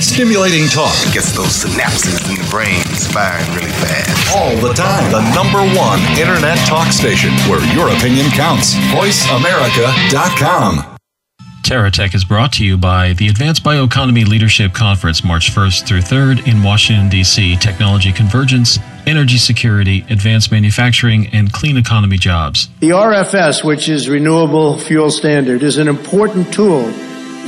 Stimulating 0.00 0.66
talk 0.66 0.96
gets 1.12 1.36
those 1.36 1.62
synapses 1.62 2.26
in 2.30 2.34
the 2.34 2.42
brain 2.50 2.82
firing 3.12 3.46
really 3.54 3.70
fast. 3.70 4.34
All 4.34 4.56
the 4.56 4.72
time. 4.72 5.12
The 5.12 5.20
number 5.34 5.60
one 5.78 6.00
internet 6.18 6.56
talk 6.66 6.90
station 6.90 7.30
where 7.50 7.62
your 7.74 7.90
opinion 7.90 8.30
counts. 8.30 8.74
VoiceAmerica.com. 8.94 10.96
TerraTech 11.62 12.14
is 12.14 12.24
brought 12.24 12.54
to 12.54 12.64
you 12.64 12.78
by 12.78 13.12
the 13.12 13.28
Advanced 13.28 13.62
Bioeconomy 13.62 14.26
Leadership 14.26 14.72
Conference, 14.72 15.22
March 15.22 15.52
1st 15.52 15.86
through 15.86 16.00
3rd 16.00 16.48
in 16.48 16.62
Washington, 16.62 17.10
D.C. 17.10 17.56
Technology 17.56 18.10
convergence, 18.10 18.78
energy 19.06 19.36
security, 19.36 20.06
advanced 20.08 20.50
manufacturing, 20.50 21.26
and 21.28 21.52
clean 21.52 21.76
economy 21.76 22.16
jobs. 22.16 22.70
The 22.80 22.88
RFS, 22.88 23.62
which 23.62 23.90
is 23.90 24.08
Renewable 24.08 24.78
Fuel 24.78 25.10
Standard, 25.10 25.62
is 25.62 25.76
an 25.76 25.88
important 25.88 26.54
tool 26.54 26.90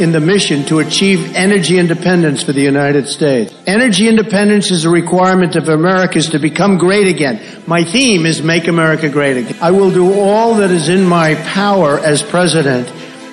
in 0.03 0.13
the 0.13 0.21
mission 0.21 0.65
to 0.65 0.81
achieve 0.81 1.35
energy 1.35 1.79
independence 1.79 2.43
for 2.43 2.53
the 2.53 2.61
United 2.61 3.09
States. 3.09 3.55
Energy 3.67 4.09
independence 4.09 4.71
is 4.71 4.85
a 4.85 4.91
requirement 4.91 5.57
of 5.57 5.69
America's 5.69 6.29
to 6.31 6.39
become 6.39 6.77
great 6.77 7.07
again. 7.07 7.41
My 7.67 7.85
theme 7.85 8.27
is 8.27 8.43
Make 8.43 8.69
America 8.69 9.09
Great 9.09 9.37
Again. 9.37 9.57
I 9.63 9.71
will 9.71 9.91
do 9.91 10.13
all 10.13 10.57
that 10.57 10.71
is 10.71 10.89
in 10.89 11.07
my 11.07 11.37
power 11.37 11.99
as 11.99 12.23
president 12.23 12.89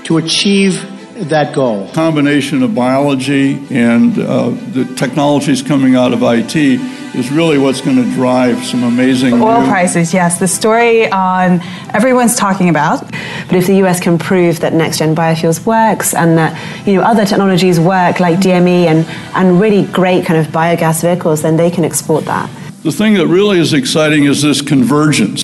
to 0.06 0.18
achieve 0.18 0.86
that 1.30 1.54
goal. 1.54 1.90
Combination 1.92 2.64
of 2.64 2.74
biology 2.74 3.54
and 3.76 4.18
uh, 4.18 4.50
the 4.50 4.86
technologies 4.96 5.62
coming 5.62 5.96
out 5.96 6.14
of 6.14 6.22
IT 6.24 6.99
is 7.16 7.32
really 7.32 7.58
what's 7.58 7.82
going 7.82 7.96
to 7.98 8.04
drive 8.12 8.64
some 8.64 8.84
amazing 8.84 9.42
oil 9.42 9.62
new- 9.62 9.68
prices. 9.68 10.14
Yes, 10.14 10.38
the 10.40 10.48
story 10.48 11.10
on 11.12 11.60
everyone's 11.94 12.36
talking 12.36 12.70
about. 12.70 13.02
But 13.48 13.56
if 13.56 13.66
the 13.68 13.76
US 13.84 14.00
can 14.00 14.18
prove 14.18 14.60
that 14.60 14.74
next 14.74 14.98
gen 15.00 15.16
biofuels 15.16 15.66
works 15.66 16.14
and 16.14 16.38
that 16.38 16.56
you 16.88 16.94
know 16.96 17.02
other 17.02 17.26
technologies 17.26 17.80
work 17.80 18.20
like 18.20 18.40
DME 18.40 18.86
and 18.88 19.06
and 19.36 19.60
really 19.60 19.86
great 19.88 20.26
kind 20.26 20.40
of 20.40 20.48
biogas 20.52 21.02
vehicles, 21.02 21.42
then 21.42 21.58
they 21.58 21.72
can 21.72 21.84
export 21.84 22.26
that. 22.26 22.50
The 22.84 22.92
thing 22.92 23.16
that 23.16 23.28
really 23.28 23.60
is 23.60 23.74
exciting 23.74 24.26
is 24.26 24.42
this 24.42 24.62
convergence. 24.62 25.44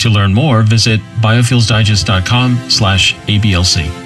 To 0.00 0.10
learn 0.10 0.34
more, 0.34 0.62
visit 0.62 1.00
biofuelsdigest.com/ablc. 1.20 4.05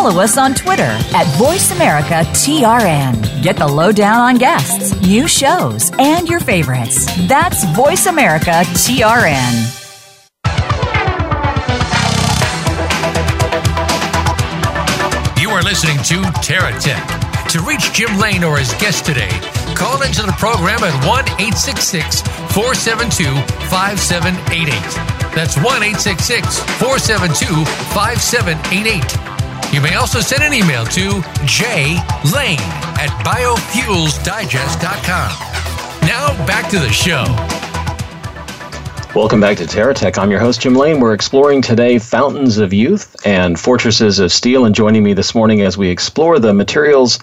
Follow 0.00 0.22
us 0.22 0.38
on 0.38 0.54
Twitter 0.54 0.82
at 0.82 1.26
VoiceAmericaTRN. 1.36 3.42
Get 3.42 3.58
the 3.58 3.68
lowdown 3.68 4.18
on 4.18 4.38
guests, 4.38 4.98
new 5.02 5.28
shows, 5.28 5.92
and 5.98 6.26
your 6.26 6.40
favorites. 6.40 7.04
That's 7.28 7.66
VoiceAmericaTRN. 7.76 9.76
You 15.38 15.50
are 15.50 15.62
listening 15.62 15.98
to 16.04 16.22
TerraTech. 16.40 17.50
To 17.50 17.60
reach 17.60 17.92
Jim 17.92 18.18
Lane 18.18 18.42
or 18.42 18.56
his 18.56 18.72
guest 18.80 19.04
today, 19.04 19.28
call 19.74 20.00
into 20.00 20.22
the 20.22 20.32
program 20.38 20.82
at 20.82 20.94
1 21.06 21.24
866 21.38 22.22
472 22.54 23.34
5788. 23.68 24.72
That's 25.34 25.56
1 25.56 25.66
866 25.66 26.58
472 26.80 27.66
5788. 27.92 29.39
You 29.72 29.80
may 29.80 29.94
also 29.94 30.18
send 30.18 30.42
an 30.42 30.52
email 30.52 30.84
to 30.86 31.20
jlane 31.46 32.58
at 32.98 33.08
biofuelsdigest.com. 33.24 36.08
Now 36.08 36.34
back 36.44 36.68
to 36.70 36.80
the 36.80 36.90
show. 36.90 37.22
Welcome 39.14 39.40
back 39.40 39.56
to 39.58 39.66
TerraTech. 39.66 40.18
I'm 40.18 40.32
your 40.32 40.40
host, 40.40 40.62
Jim 40.62 40.74
Lane. 40.74 40.98
We're 40.98 41.14
exploring 41.14 41.62
today 41.62 42.00
fountains 42.00 42.58
of 42.58 42.72
youth 42.72 43.14
and 43.24 43.60
fortresses 43.60 44.18
of 44.18 44.32
steel. 44.32 44.64
And 44.64 44.74
joining 44.74 45.04
me 45.04 45.14
this 45.14 45.36
morning 45.36 45.60
as 45.60 45.78
we 45.78 45.88
explore 45.88 46.40
the 46.40 46.52
materials 46.52 47.20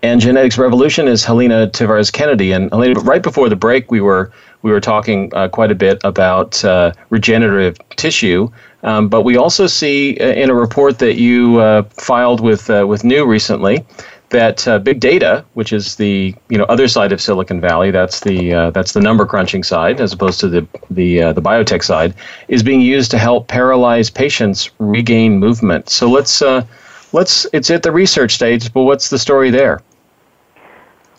and 0.00 0.20
genetics 0.20 0.56
revolution 0.56 1.08
is 1.08 1.24
Helena 1.24 1.66
Tavares 1.66 2.12
Kennedy. 2.12 2.52
And 2.52 2.70
Helena, 2.70 3.00
right 3.00 3.24
before 3.24 3.48
the 3.48 3.56
break, 3.56 3.90
we 3.90 4.00
were 4.00 4.30
we 4.62 4.70
were 4.70 4.80
talking 4.80 5.32
uh, 5.34 5.48
quite 5.48 5.70
a 5.70 5.74
bit 5.74 6.00
about 6.04 6.64
uh, 6.64 6.92
regenerative 7.10 7.78
tissue. 7.90 8.48
Um, 8.82 9.08
but 9.08 9.22
we 9.22 9.36
also 9.36 9.66
see 9.66 10.16
uh, 10.20 10.26
in 10.26 10.50
a 10.50 10.54
report 10.54 10.98
that 11.00 11.16
you 11.16 11.58
uh, 11.58 11.82
filed 11.90 12.40
with 12.40 12.70
uh, 12.70 12.86
with 12.86 13.04
New 13.04 13.26
recently 13.26 13.84
that 14.30 14.66
big 14.84 15.00
data, 15.00 15.42
which 15.54 15.72
is 15.72 15.96
the 15.96 16.34
you 16.50 16.58
know 16.58 16.64
other 16.64 16.86
side 16.86 17.12
of 17.12 17.20
Silicon 17.20 17.62
Valley, 17.62 17.90
that's 17.90 18.20
the 18.20 18.70
that's 18.74 18.92
the 18.92 19.00
number 19.00 19.24
crunching 19.24 19.62
side, 19.64 20.02
as 20.02 20.12
opposed 20.12 20.38
to 20.40 20.48
the 20.48 20.66
the 20.90 21.32
the 21.32 21.40
biotech 21.40 21.82
side, 21.82 22.14
is 22.48 22.62
being 22.62 22.82
used 22.82 23.10
to 23.12 23.18
help 23.18 23.48
paralyzed 23.48 24.14
patients 24.14 24.70
regain 24.78 25.38
movement. 25.38 25.88
So 25.88 26.10
let's 26.10 26.42
let's 27.12 27.46
it's 27.54 27.70
at 27.70 27.82
the 27.82 27.90
research 27.90 28.34
stage, 28.34 28.70
but 28.72 28.82
what's 28.82 29.08
the 29.08 29.18
story 29.18 29.50
there? 29.50 29.80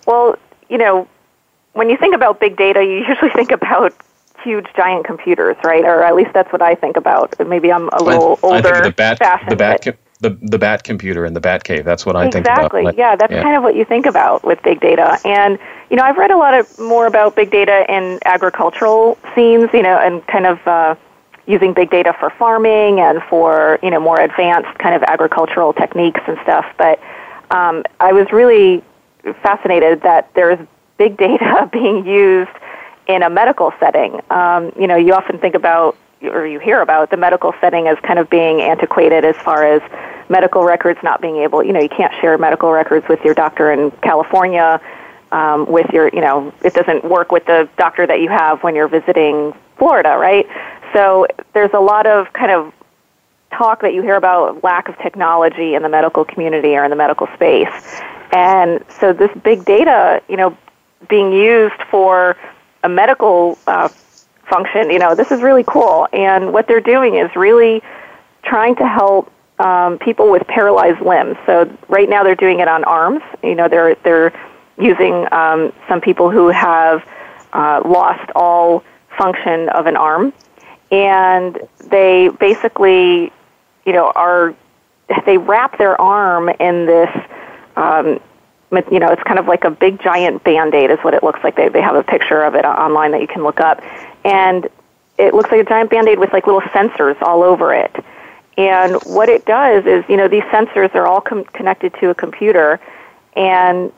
Well, 0.05 0.35
you 0.69 0.77
know, 0.77 1.07
when 1.73 1.89
you 1.89 1.97
think 1.97 2.15
about 2.15 2.39
big 2.39 2.57
data, 2.57 2.83
you 2.83 3.05
usually 3.07 3.29
think 3.35 3.51
about 3.51 3.93
huge 4.43 4.67
giant 4.75 5.05
computers, 5.05 5.57
right? 5.63 5.83
Or 5.83 6.03
at 6.03 6.15
least 6.15 6.31
that's 6.33 6.51
what 6.51 6.61
I 6.61 6.75
think 6.75 6.97
about. 6.97 7.35
Maybe 7.45 7.71
I'm 7.71 7.89
a 7.89 8.01
little 8.01 8.39
I, 8.43 8.47
older. 8.47 8.69
I 8.69 8.71
think 8.73 8.83
the 8.83 8.91
bat, 8.91 9.19
fashioned, 9.19 9.51
the 9.51 9.55
bat, 9.55 9.97
the 10.21 10.37
the 10.41 10.57
bat 10.57 10.83
computer 10.83 11.25
in 11.25 11.33
the 11.33 11.41
bat 11.41 11.63
cave. 11.63 11.85
That's 11.85 12.05
what 12.05 12.15
I 12.15 12.25
exactly. 12.25 12.41
think 12.41 12.45
about. 12.45 12.75
Exactly. 12.75 12.99
Yeah, 12.99 13.15
that's 13.15 13.31
yeah. 13.31 13.43
kind 13.43 13.55
of 13.55 13.63
what 13.63 13.75
you 13.75 13.85
think 13.85 14.05
about 14.05 14.43
with 14.43 14.61
big 14.63 14.79
data. 14.79 15.19
And 15.25 15.59
you 15.89 15.97
know, 15.97 16.03
I've 16.03 16.17
read 16.17 16.31
a 16.31 16.37
lot 16.37 16.53
of 16.53 16.79
more 16.79 17.07
about 17.07 17.35
big 17.35 17.51
data 17.51 17.85
in 17.89 18.19
agricultural 18.25 19.17
scenes. 19.35 19.69
You 19.73 19.83
know, 19.83 19.97
and 19.97 20.25
kind 20.27 20.45
of. 20.45 20.65
Uh, 20.67 20.95
using 21.47 21.73
big 21.73 21.89
data 21.89 22.15
for 22.19 22.29
farming 22.29 22.99
and 22.99 23.23
for 23.23 23.79
you 23.81 23.89
know 23.89 23.99
more 23.99 24.21
advanced 24.21 24.77
kind 24.77 24.93
of 24.93 25.01
agricultural 25.03 25.73
techniques 25.73 26.21
and 26.27 26.37
stuff. 26.43 26.63
But 26.77 26.99
um, 27.49 27.83
I 27.99 28.13
was 28.13 28.31
really 28.31 28.83
fascinated 29.41 30.01
that 30.03 30.31
there's 30.35 30.59
big 30.99 31.17
data 31.17 31.67
being 31.73 32.05
used 32.05 32.51
in 33.07 33.23
a 33.23 33.29
medical 33.29 33.73
setting. 33.79 34.21
Um, 34.29 34.71
you 34.79 34.85
know, 34.85 34.95
you 34.95 35.13
often 35.13 35.39
think 35.39 35.55
about 35.55 35.97
or 36.21 36.45
you 36.45 36.59
hear 36.59 36.81
about 36.81 37.09
the 37.11 37.17
medical 37.17 37.53
setting 37.61 37.87
as 37.87 37.97
kind 38.03 38.19
of 38.19 38.29
being 38.29 38.61
antiquated 38.61 39.23
as 39.23 39.37
far 39.37 39.63
as 39.63 39.81
medical 40.29 40.63
records 40.63 40.99
not 41.01 41.21
being 41.21 41.37
able, 41.37 41.63
you 41.63 41.71
know, 41.71 41.79
you 41.79 41.87
can't 41.87 42.13
share 42.19 42.37
medical 42.37 42.71
records 42.71 43.07
with 43.07 43.23
your 43.23 43.33
doctor 43.33 43.71
in 43.71 43.89
California. 44.03 44.79
Um, 45.31 45.67
with 45.67 45.85
your, 45.93 46.09
you 46.09 46.21
know, 46.21 46.51
it 46.63 46.73
doesn't 46.73 47.05
work 47.05 47.31
with 47.31 47.45
the 47.45 47.69
doctor 47.77 48.07
that 48.07 48.19
you 48.19 48.29
have 48.29 48.63
when 48.63 48.73
you're 48.73 48.87
visiting 48.87 49.53
Florida, 49.77 50.17
right? 50.17 50.47
So 50.91 51.27
there's 51.53 51.69
a 51.73 51.79
lot 51.79 52.07
of 52.07 52.33
kind 52.33 52.51
of 52.51 52.73
talk 53.51 53.81
that 53.81 53.93
you 53.93 54.01
hear 54.01 54.15
about 54.15 54.63
lack 54.63 54.89
of 54.89 54.97
technology 54.97 55.75
in 55.75 55.83
the 55.83 55.89
medical 55.89 56.25
community 56.25 56.75
or 56.75 56.83
in 56.83 56.89
the 56.89 56.95
medical 56.95 57.27
space. 57.35 58.01
And 58.31 58.83
so 58.99 59.13
this 59.13 59.29
big 59.43 59.65
data, 59.65 60.23
you 60.27 60.37
know, 60.37 60.57
being 61.07 61.31
used 61.31 61.81
for 61.89 62.35
a 62.83 62.89
medical 62.89 63.57
uh, 63.67 63.89
function, 64.49 64.89
you 64.89 64.99
know, 64.99 65.15
this 65.15 65.31
is 65.31 65.41
really 65.41 65.63
cool. 65.63 66.07
And 66.11 66.51
what 66.51 66.67
they're 66.67 66.81
doing 66.81 67.15
is 67.15 67.33
really 67.35 67.81
trying 68.43 68.75
to 68.77 68.87
help 68.87 69.31
um, 69.59 69.99
people 69.99 70.31
with 70.31 70.47
paralyzed 70.47 71.01
limbs. 71.01 71.37
So 71.45 71.71
right 71.87 72.09
now 72.09 72.23
they're 72.23 72.35
doing 72.35 72.59
it 72.59 72.67
on 72.67 72.83
arms. 72.85 73.21
You 73.43 73.55
know, 73.55 73.67
they're 73.67 73.95
they're 73.95 74.33
using 74.77 75.27
um, 75.31 75.73
some 75.87 76.01
people 76.01 76.31
who 76.31 76.47
have 76.47 77.07
uh, 77.53 77.81
lost 77.85 78.31
all 78.35 78.83
function 79.17 79.69
of 79.69 79.85
an 79.85 79.97
arm, 79.97 80.33
and 80.91 81.59
they 81.89 82.29
basically, 82.39 83.33
you 83.85 83.93
know, 83.93 84.11
are 84.15 84.55
they 85.25 85.37
wrap 85.37 85.77
their 85.77 85.99
arm 85.99 86.49
in 86.49 86.85
this. 86.85 87.09
Um, 87.75 88.19
you 88.91 88.99
know, 88.99 89.09
it's 89.09 89.23
kind 89.23 89.39
of 89.39 89.47
like 89.47 89.63
a 89.63 89.71
big 89.71 90.01
giant 90.01 90.43
band-aid 90.43 90.91
is 90.91 90.99
what 90.99 91.13
it 91.13 91.23
looks 91.23 91.43
like. 91.43 91.55
They, 91.55 91.69
they 91.69 91.81
have 91.81 91.95
a 91.95 92.03
picture 92.03 92.43
of 92.43 92.55
it 92.55 92.65
online 92.65 93.11
that 93.11 93.21
you 93.21 93.27
can 93.27 93.43
look 93.43 93.59
up. 93.59 93.81
And 94.23 94.67
it 95.17 95.33
looks 95.33 95.51
like 95.51 95.61
a 95.61 95.69
giant 95.69 95.89
band-aid 95.89 96.19
with 96.19 96.31
like 96.33 96.45
little 96.45 96.61
sensors 96.61 97.19
all 97.21 97.43
over 97.43 97.73
it. 97.73 97.95
And 98.57 98.95
what 99.03 99.29
it 99.29 99.45
does 99.45 99.85
is, 99.85 100.03
you 100.09 100.17
know, 100.17 100.27
these 100.27 100.43
sensors 100.43 100.93
are 100.93 101.07
all 101.07 101.21
com- 101.21 101.45
connected 101.45 101.93
to 101.95 102.09
a 102.09 102.15
computer 102.15 102.79
and 103.33 103.91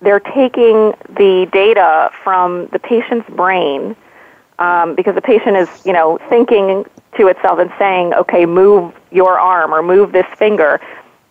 they're 0.00 0.20
taking 0.20 0.94
the 1.08 1.48
data 1.52 2.10
from 2.22 2.68
the 2.68 2.78
patient's 2.78 3.28
brain 3.30 3.96
um, 4.58 4.94
because 4.94 5.14
the 5.14 5.22
patient 5.22 5.56
is, 5.56 5.68
you 5.84 5.92
know, 5.92 6.18
thinking 6.28 6.84
to 7.16 7.26
itself 7.26 7.58
and 7.58 7.70
saying, 7.78 8.14
okay, 8.14 8.46
move 8.46 8.94
your 9.10 9.38
arm 9.38 9.72
or 9.72 9.82
move 9.82 10.12
this 10.12 10.26
finger. 10.36 10.80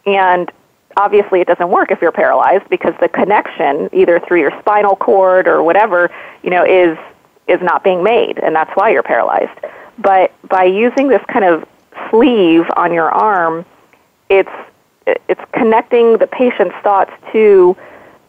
And 0.05 0.51
obviously 0.97 1.39
it 1.39 1.47
doesn't 1.47 1.69
work 1.69 1.91
if 1.91 2.01
you're 2.01 2.11
paralyzed 2.11 2.67
because 2.69 2.93
the 2.99 3.07
connection 3.07 3.89
either 3.93 4.19
through 4.19 4.41
your 4.41 4.51
spinal 4.59 4.95
cord 4.95 5.47
or 5.47 5.63
whatever 5.63 6.11
you 6.43 6.49
know 6.49 6.65
is 6.65 6.97
is 7.47 7.61
not 7.61 7.83
being 7.83 8.03
made 8.03 8.39
and 8.39 8.53
that's 8.53 8.71
why 8.75 8.89
you're 8.89 9.03
paralyzed. 9.03 9.57
But 9.99 10.33
by 10.49 10.65
using 10.65 11.07
this 11.07 11.23
kind 11.27 11.45
of 11.45 11.65
sleeve 12.09 12.65
on 12.75 12.91
your 12.91 13.09
arm 13.09 13.65
it's 14.29 14.51
it's 15.05 15.41
connecting 15.53 16.17
the 16.17 16.27
patient's 16.27 16.75
thoughts 16.83 17.11
to 17.31 17.77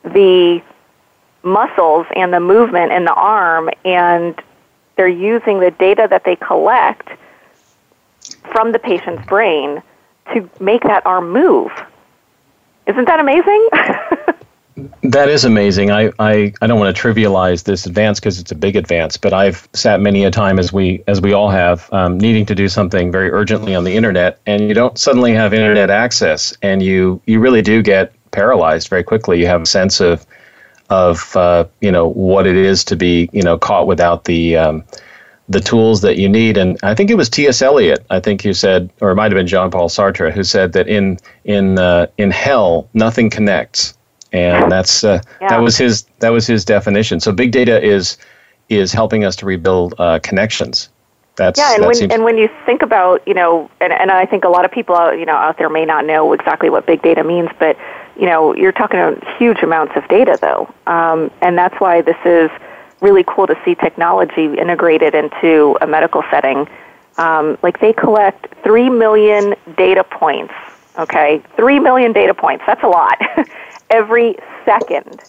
the 0.04 0.62
muscles 1.42 2.07
and 2.14 2.33
the 2.33 2.40
movement 2.40 2.92
in 2.92 3.04
the 3.04 3.14
arm 3.14 3.70
and 3.85 4.40
they're 4.96 5.09
using 5.09 5.61
the 5.61 5.70
data 5.72 6.07
that 6.11 6.24
they 6.24 6.37
collect 6.37 7.09
from 8.52 8.72
the 8.72 8.78
patient's 8.78 9.24
brain 9.26 9.83
to 10.35 10.48
make 10.61 10.83
that 10.83 11.04
arm 11.07 11.31
move 11.31 11.70
isn't 12.88 13.07
that 13.07 13.20
amazing? 13.20 13.68
that 15.03 15.29
is 15.29 15.44
amazing. 15.44 15.90
I, 15.90 16.11
I, 16.18 16.53
I 16.61 16.66
don't 16.66 16.79
want 16.79 16.94
to 16.94 17.01
trivialize 17.03 17.64
this 17.64 17.87
advance 17.87 18.18
because 18.18 18.38
it's 18.38 18.51
a 18.51 18.55
big 18.55 18.77
advance, 18.77 19.16
but 19.16 19.33
I've 19.33 19.68
sat 19.72 20.01
many 20.01 20.24
a 20.24 20.31
time 20.31 20.59
as 20.59 20.72
we 20.72 21.03
as 21.07 21.20
we 21.20 21.33
all 21.33 21.51
have, 21.51 21.92
um, 21.92 22.18
needing 22.18 22.46
to 22.46 22.55
do 22.55 22.68
something 22.68 23.12
very 23.12 23.31
urgently 23.31 23.74
on 23.74 23.85
the 23.85 23.94
internet, 23.94 24.40
and 24.46 24.68
you 24.68 24.74
don't 24.74 24.98
suddenly 24.98 25.35
have 25.35 25.53
internet 25.53 25.90
access, 25.90 26.57
and 26.62 26.83
you 26.83 27.20
you 27.27 27.40
really 27.40 27.62
do 27.62 27.83
get 27.83 28.12
paralyzed 28.31 28.88
very 28.88 29.05
quickly. 29.05 29.40
You 29.40 29.46
have 29.46 29.62
a 29.62 29.66
sense 29.66 30.01
of 30.01 30.27
of 30.90 31.37
uh, 31.37 31.64
you 31.81 31.92
know 31.92 32.09
what 32.09 32.46
it 32.46 32.57
is 32.57 32.85
to 32.85 32.96
be 32.96 33.29
you 33.33 33.42
know 33.42 33.59
caught 33.59 33.87
without 33.87 34.24
the 34.24 34.57
um, 34.57 34.85
the 35.49 35.61
tools 35.61 36.03
that 36.03 36.19
you 36.19 36.29
need. 36.29 36.57
And 36.57 36.79
I 36.83 36.95
think 36.95 37.11
it 37.11 37.15
was 37.15 37.29
T.S. 37.29 37.63
Eliot. 37.63 38.05
I 38.11 38.21
think 38.21 38.45
you 38.45 38.53
said, 38.53 38.91
or 39.01 39.11
it 39.11 39.15
might 39.15 39.33
have 39.33 39.39
been 39.39 39.47
Jean 39.47 39.71
Paul 39.71 39.89
Sartre, 39.89 40.31
who 40.31 40.45
said 40.45 40.73
that 40.75 40.89
in 40.89 41.19
in 41.45 41.79
uh, 41.79 42.07
in 42.19 42.31
hell 42.31 42.89
nothing 42.95 43.31
connects, 43.31 43.97
and 44.33 44.71
that's 44.71 45.05
uh, 45.05 45.21
yeah. 45.41 45.49
that 45.49 45.63
was 45.63 45.77
his 45.77 46.05
that 46.21 46.31
was 46.31 46.47
his 46.47 46.65
definition. 46.65 47.21
So 47.21 47.33
big 47.33 47.53
data 47.53 47.83
is 47.83 48.19
is 48.69 48.93
helping 48.93 49.25
us 49.25 49.35
to 49.37 49.47
rebuild 49.47 49.95
uh, 49.99 50.19
connections. 50.23 50.91
That's, 51.37 51.59
yeah, 51.59 51.77
and 51.77 51.87
when 51.87 51.95
seems- 51.95 52.13
and 52.13 52.25
when 52.25 52.37
you 52.37 52.51
think 52.67 52.83
about 52.83 53.27
you 53.27 53.33
know, 53.33 53.71
and, 53.81 53.93
and 53.93 54.11
I 54.11 54.27
think 54.27 54.45
a 54.45 54.49
lot 54.49 54.65
of 54.65 54.73
people 54.73 54.97
out 54.97 55.19
you 55.19 55.25
know 55.25 55.37
out 55.37 55.57
there 55.57 55.71
may 55.71 55.85
not 55.85 56.05
know 56.05 56.33
exactly 56.33 56.69
what 56.69 56.85
big 56.85 57.01
data 57.01 57.25
means, 57.25 57.49
but 57.59 57.79
you 58.19 58.27
know, 58.27 58.55
you're 58.55 58.73
talking 58.73 58.99
about 58.99 59.23
huge 59.39 59.63
amounts 59.63 59.93
of 59.97 60.07
data 60.09 60.37
though, 60.41 60.73
um, 60.87 61.31
and 61.41 61.57
that's 61.57 61.81
why 61.81 62.03
this 62.03 62.17
is 62.25 62.51
really 63.01 63.25
cool 63.27 63.47
to 63.47 63.57
see 63.65 63.75
technology 63.75 64.55
integrated 64.59 65.15
into 65.15 65.77
a 65.81 65.87
medical 65.87 66.23
setting. 66.31 66.69
Um, 67.17 67.59
like 67.63 67.81
they 67.81 67.93
collect 67.93 68.55
3 68.63 68.91
million 68.91 69.55
data 69.77 70.05
points, 70.05 70.55
okay? 70.99 71.43
3 71.57 71.81
million 71.81 72.13
data 72.13 72.35
points, 72.35 72.65
that's 72.67 72.83
a 72.83 72.89
lot, 72.89 73.19
every 73.91 74.37
second. 74.65 75.21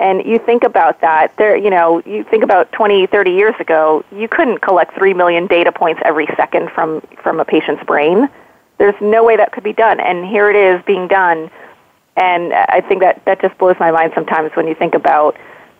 And 0.00 0.24
you 0.24 0.38
think 0.38 0.62
about 0.62 1.00
that, 1.00 1.36
there, 1.36 1.56
you 1.56 1.70
know, 1.70 2.02
you 2.06 2.22
think 2.24 2.44
about 2.44 2.70
20, 2.72 3.06
30 3.08 3.30
years 3.32 3.54
ago, 3.58 4.04
you 4.12 4.28
couldn't 4.28 4.58
collect 4.58 4.94
3 4.94 5.14
million 5.14 5.46
data 5.46 5.72
points 5.72 6.00
every 6.04 6.26
second 6.36 6.70
from, 6.70 7.00
from 7.22 7.40
a 7.40 7.44
patient's 7.44 7.82
brain. 7.84 8.28
there's 8.78 8.94
no 9.00 9.24
way 9.24 9.36
that 9.36 9.52
could 9.52 9.64
be 9.64 9.72
done, 9.72 9.98
and 10.00 10.24
here 10.24 10.48
it 10.48 10.56
is 10.56 10.80
being 10.84 11.08
done. 11.08 11.50
And 12.16 12.52
I 12.52 12.80
think 12.80 13.00
that 13.00 13.24
that 13.26 13.40
just 13.40 13.56
blows 13.58 13.76
my 13.78 13.90
mind 13.90 14.12
sometimes 14.14 14.50
when 14.54 14.66
you 14.66 14.74
think 14.74 14.94
about, 14.94 15.36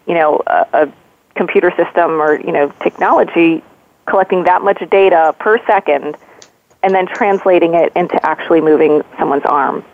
you 0.09 0.15
know, 0.15 0.43
a, 0.47 0.67
a 0.73 0.93
computer 1.37 1.71
system 1.77 2.21
or 2.21 2.41
you 2.41 2.51
know 2.51 2.69
technology 2.83 3.63
collecting 4.07 4.43
that 4.45 4.63
much 4.63 4.83
data 4.91 5.35
per 5.39 5.65
second 5.67 6.17
and 6.83 6.95
then 6.95 7.07
translating 7.07 7.75
it 7.75 7.93
into 7.95 8.25
actually 8.27 8.61
moving 8.61 9.03
someone's 9.19 9.45
arm. 9.45 9.85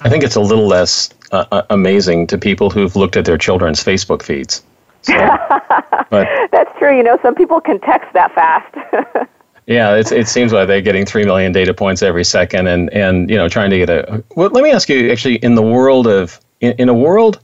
I 0.00 0.08
think 0.08 0.24
it's 0.24 0.36
a 0.36 0.40
little 0.40 0.66
less 0.66 1.10
uh, 1.30 1.44
uh 1.52 1.62
amazing 1.70 2.26
to 2.28 2.38
people 2.38 2.70
who've 2.70 2.96
looked 2.96 3.16
at 3.16 3.24
their 3.24 3.38
children's 3.38 3.82
Facebook 3.82 4.22
feeds. 4.22 4.62
So, 5.02 5.12
That's 6.10 6.78
true. 6.78 6.96
You 6.96 7.02
know, 7.02 7.18
some 7.22 7.34
people 7.34 7.60
can 7.60 7.80
text 7.80 8.12
that 8.14 8.32
fast. 8.34 9.28
yeah, 9.66 9.94
it's, 9.94 10.12
it 10.12 10.28
seems 10.28 10.52
like 10.52 10.68
they're 10.68 10.80
getting 10.80 11.04
three 11.04 11.24
million 11.24 11.52
data 11.52 11.74
points 11.74 12.02
every 12.02 12.24
second, 12.24 12.68
and 12.68 12.90
and 12.92 13.28
you 13.28 13.36
know, 13.36 13.48
trying 13.48 13.70
to 13.70 13.78
get 13.78 13.90
a. 13.90 14.22
Well, 14.36 14.50
let 14.50 14.62
me 14.62 14.70
ask 14.70 14.88
you, 14.88 15.10
actually, 15.10 15.36
in 15.36 15.54
the 15.54 15.62
world 15.62 16.06
of 16.06 16.40
in, 16.60 16.72
in 16.78 16.88
a 16.88 16.94
world 16.94 17.40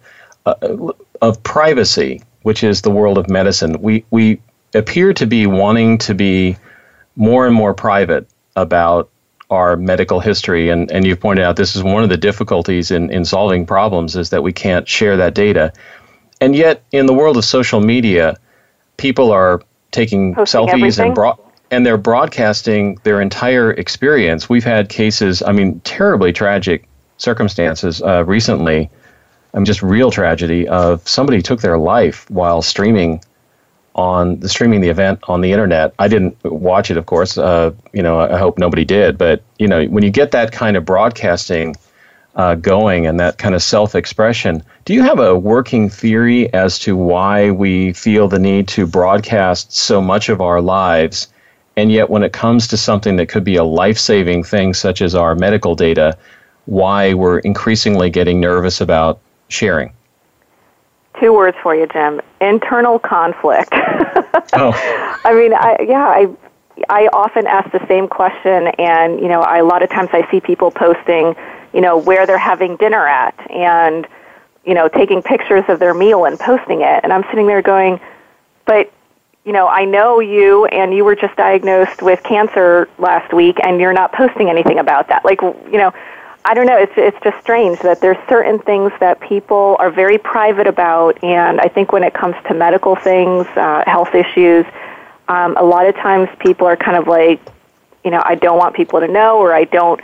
uh, 0.46 0.54
of 1.20 1.42
privacy, 1.42 2.22
which 2.42 2.62
is 2.62 2.82
the 2.82 2.90
world 2.90 3.18
of 3.18 3.28
medicine, 3.28 3.80
we 3.80 4.04
we 4.10 4.40
appear 4.74 5.12
to 5.14 5.26
be 5.26 5.46
wanting 5.46 5.98
to 5.98 6.14
be 6.14 6.56
more 7.16 7.46
and 7.46 7.54
more 7.54 7.74
private 7.74 8.28
about 8.56 9.10
our 9.50 9.76
medical 9.76 10.20
history. 10.20 10.68
And, 10.68 10.90
and 10.92 11.06
you've 11.06 11.20
pointed 11.20 11.44
out 11.44 11.56
this 11.56 11.74
is 11.74 11.82
one 11.82 12.02
of 12.02 12.10
the 12.10 12.16
difficulties 12.18 12.90
in, 12.90 13.10
in 13.10 13.24
solving 13.24 13.64
problems 13.64 14.14
is 14.14 14.30
that 14.30 14.42
we 14.42 14.52
can't 14.52 14.86
share 14.86 15.16
that 15.16 15.34
data. 15.34 15.72
And 16.40 16.54
yet 16.54 16.82
in 16.92 17.06
the 17.06 17.14
world 17.14 17.36
of 17.36 17.44
social 17.44 17.80
media 17.80 18.36
people 18.98 19.30
are 19.32 19.62
taking 19.90 20.34
Posting 20.34 20.60
selfies 20.60 20.72
everything. 20.74 21.06
and 21.06 21.14
bro- 21.14 21.40
and 21.70 21.84
they're 21.84 21.98
broadcasting 21.98 22.98
their 23.04 23.20
entire 23.20 23.72
experience. 23.72 24.48
We've 24.48 24.64
had 24.64 24.88
cases 24.88 25.42
i 25.42 25.52
mean 25.52 25.80
terribly 25.80 26.32
tragic 26.32 26.86
circumstances 27.16 28.02
uh, 28.02 28.24
recently 28.24 28.90
i 29.54 29.58
mean 29.58 29.64
just 29.64 29.82
real 29.82 30.10
tragedy 30.10 30.66
of 30.68 31.06
somebody 31.08 31.42
took 31.42 31.60
their 31.60 31.78
life 31.78 32.28
while 32.30 32.62
streaming 32.62 33.20
on 33.98 34.38
the 34.38 34.48
streaming 34.48 34.80
the 34.80 34.88
event 34.88 35.18
on 35.24 35.40
the 35.40 35.50
internet. 35.50 35.92
I 35.98 36.06
didn't 36.06 36.36
watch 36.44 36.90
it, 36.90 36.96
of 36.96 37.06
course. 37.06 37.36
Uh, 37.36 37.72
you 37.92 38.02
know, 38.02 38.20
I 38.20 38.38
hope 38.38 38.56
nobody 38.56 38.84
did. 38.84 39.18
But 39.18 39.42
you 39.58 39.66
know, 39.66 39.84
when 39.86 40.04
you 40.04 40.10
get 40.10 40.30
that 40.30 40.52
kind 40.52 40.76
of 40.76 40.84
broadcasting 40.84 41.74
uh, 42.36 42.54
going 42.54 43.06
and 43.06 43.18
that 43.18 43.38
kind 43.38 43.56
of 43.56 43.62
self-expression, 43.62 44.62
do 44.84 44.94
you 44.94 45.02
have 45.02 45.18
a 45.18 45.36
working 45.36 45.90
theory 45.90 46.52
as 46.54 46.78
to 46.80 46.96
why 46.96 47.50
we 47.50 47.92
feel 47.92 48.28
the 48.28 48.38
need 48.38 48.68
to 48.68 48.86
broadcast 48.86 49.72
so 49.72 50.00
much 50.00 50.28
of 50.28 50.40
our 50.40 50.60
lives? 50.60 51.26
And 51.76 51.90
yet, 51.90 52.08
when 52.08 52.22
it 52.22 52.32
comes 52.32 52.68
to 52.68 52.76
something 52.76 53.16
that 53.16 53.28
could 53.28 53.44
be 53.44 53.56
a 53.56 53.64
life-saving 53.64 54.44
thing, 54.44 54.74
such 54.74 55.02
as 55.02 55.16
our 55.16 55.34
medical 55.34 55.74
data, 55.74 56.16
why 56.66 57.14
we're 57.14 57.40
increasingly 57.40 58.10
getting 58.10 58.40
nervous 58.40 58.80
about 58.80 59.18
sharing? 59.48 59.92
Two 61.20 61.32
words 61.32 61.56
for 61.62 61.74
you, 61.74 61.86
Jim. 61.86 62.20
Internal 62.40 62.98
conflict. 62.98 63.70
oh. 63.72 64.72
I 65.24 65.34
mean, 65.34 65.52
I, 65.52 65.76
yeah, 65.86 66.06
I 66.06 66.28
I 66.88 67.08
often 67.12 67.46
ask 67.46 67.70
the 67.72 67.84
same 67.88 68.06
question, 68.06 68.68
and 68.78 69.20
you 69.20 69.28
know, 69.28 69.40
I, 69.40 69.58
a 69.58 69.64
lot 69.64 69.82
of 69.82 69.90
times 69.90 70.10
I 70.12 70.30
see 70.30 70.40
people 70.40 70.70
posting, 70.70 71.34
you 71.72 71.80
know, 71.80 71.96
where 71.96 72.26
they're 72.26 72.38
having 72.38 72.76
dinner 72.76 73.06
at, 73.06 73.34
and 73.50 74.06
you 74.64 74.74
know, 74.74 74.86
taking 74.88 75.22
pictures 75.22 75.64
of 75.68 75.80
their 75.80 75.94
meal 75.94 76.24
and 76.24 76.38
posting 76.38 76.82
it, 76.82 77.00
and 77.02 77.12
I'm 77.12 77.24
sitting 77.30 77.46
there 77.46 77.62
going, 77.62 78.00
but 78.64 78.92
you 79.44 79.52
know, 79.52 79.66
I 79.66 79.86
know 79.86 80.20
you, 80.20 80.66
and 80.66 80.92
you 80.92 81.04
were 81.04 81.16
just 81.16 81.34
diagnosed 81.36 82.02
with 82.02 82.22
cancer 82.22 82.88
last 82.98 83.32
week, 83.32 83.58
and 83.64 83.80
you're 83.80 83.94
not 83.94 84.12
posting 84.12 84.50
anything 84.50 84.78
about 84.78 85.08
that. 85.08 85.24
Like, 85.24 85.40
you 85.40 85.78
know, 85.78 85.92
I 86.48 86.54
don't 86.54 86.64
know. 86.64 86.78
It's 86.78 86.94
it's 86.96 87.18
just 87.22 87.38
strange 87.42 87.78
that 87.80 88.00
there's 88.00 88.16
certain 88.26 88.58
things 88.60 88.90
that 89.00 89.20
people 89.20 89.76
are 89.78 89.90
very 89.90 90.16
private 90.16 90.66
about, 90.66 91.22
and 91.22 91.60
I 91.60 91.68
think 91.68 91.92
when 91.92 92.02
it 92.02 92.14
comes 92.14 92.36
to 92.46 92.54
medical 92.54 92.96
things, 92.96 93.46
uh, 93.54 93.84
health 93.86 94.14
issues, 94.14 94.64
um, 95.28 95.58
a 95.58 95.62
lot 95.62 95.86
of 95.86 95.94
times 95.96 96.30
people 96.38 96.66
are 96.66 96.74
kind 96.74 96.96
of 96.96 97.06
like, 97.06 97.38
you 98.02 98.10
know, 98.10 98.22
I 98.24 98.34
don't 98.34 98.56
want 98.56 98.74
people 98.74 98.98
to 98.98 99.08
know, 99.08 99.36
or 99.36 99.52
I 99.52 99.64
don't 99.64 100.00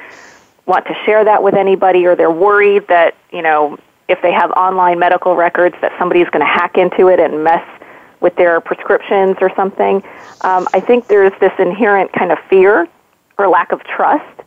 want 0.67 0.85
to 0.85 0.95
share 1.07 1.25
that 1.25 1.43
with 1.43 1.55
anybody, 1.55 2.05
or 2.05 2.15
they're 2.15 2.31
worried 2.31 2.89
that 2.89 3.15
you 3.33 3.41
know 3.41 3.79
if 4.09 4.21
they 4.21 4.33
have 4.33 4.51
online 4.51 4.99
medical 4.99 5.37
records 5.37 5.75
that 5.81 5.93
somebody's 5.99 6.29
going 6.29 6.45
to 6.45 6.53
hack 6.53 6.77
into 6.77 7.09
it 7.09 7.21
and 7.21 7.43
mess 7.43 7.67
with 8.21 8.37
their 8.37 8.61
prescriptions 8.61 9.39
or 9.41 9.51
something. 9.57 10.03
Um, 10.43 10.69
I 10.75 10.81
think 10.81 11.07
there's 11.07 11.33
this 11.41 11.55
inherent 11.59 12.13
kind 12.13 12.33
of 12.33 12.39
fear 12.51 12.87
or 13.39 13.49
lack 13.49 13.73
of 13.73 13.83
trust 13.85 14.45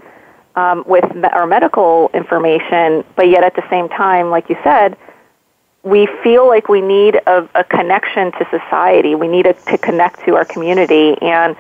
um, 0.58 0.84
with 0.88 1.06
our 1.32 1.46
medical 1.46 2.10
information, 2.16 3.06
but 3.16 3.30
yet 3.30 3.44
at 3.44 3.56
the 3.56 3.64
same 3.70 3.88
time, 3.90 4.32
like 4.32 4.50
you 4.50 4.58
said, 4.64 4.98
we 5.84 6.08
feel 6.24 6.48
like 6.48 6.68
we 6.68 6.82
need 6.82 7.16
a, 7.28 7.48
a 7.54 7.64
connection 7.64 8.32
to 8.34 8.48
society. 8.50 9.14
We 9.14 9.28
need 9.28 9.46
a, 9.46 9.54
to 9.54 9.78
connect 9.78 10.26
to 10.26 10.36
our 10.36 10.46
community. 10.46 11.16
And, 11.22 11.56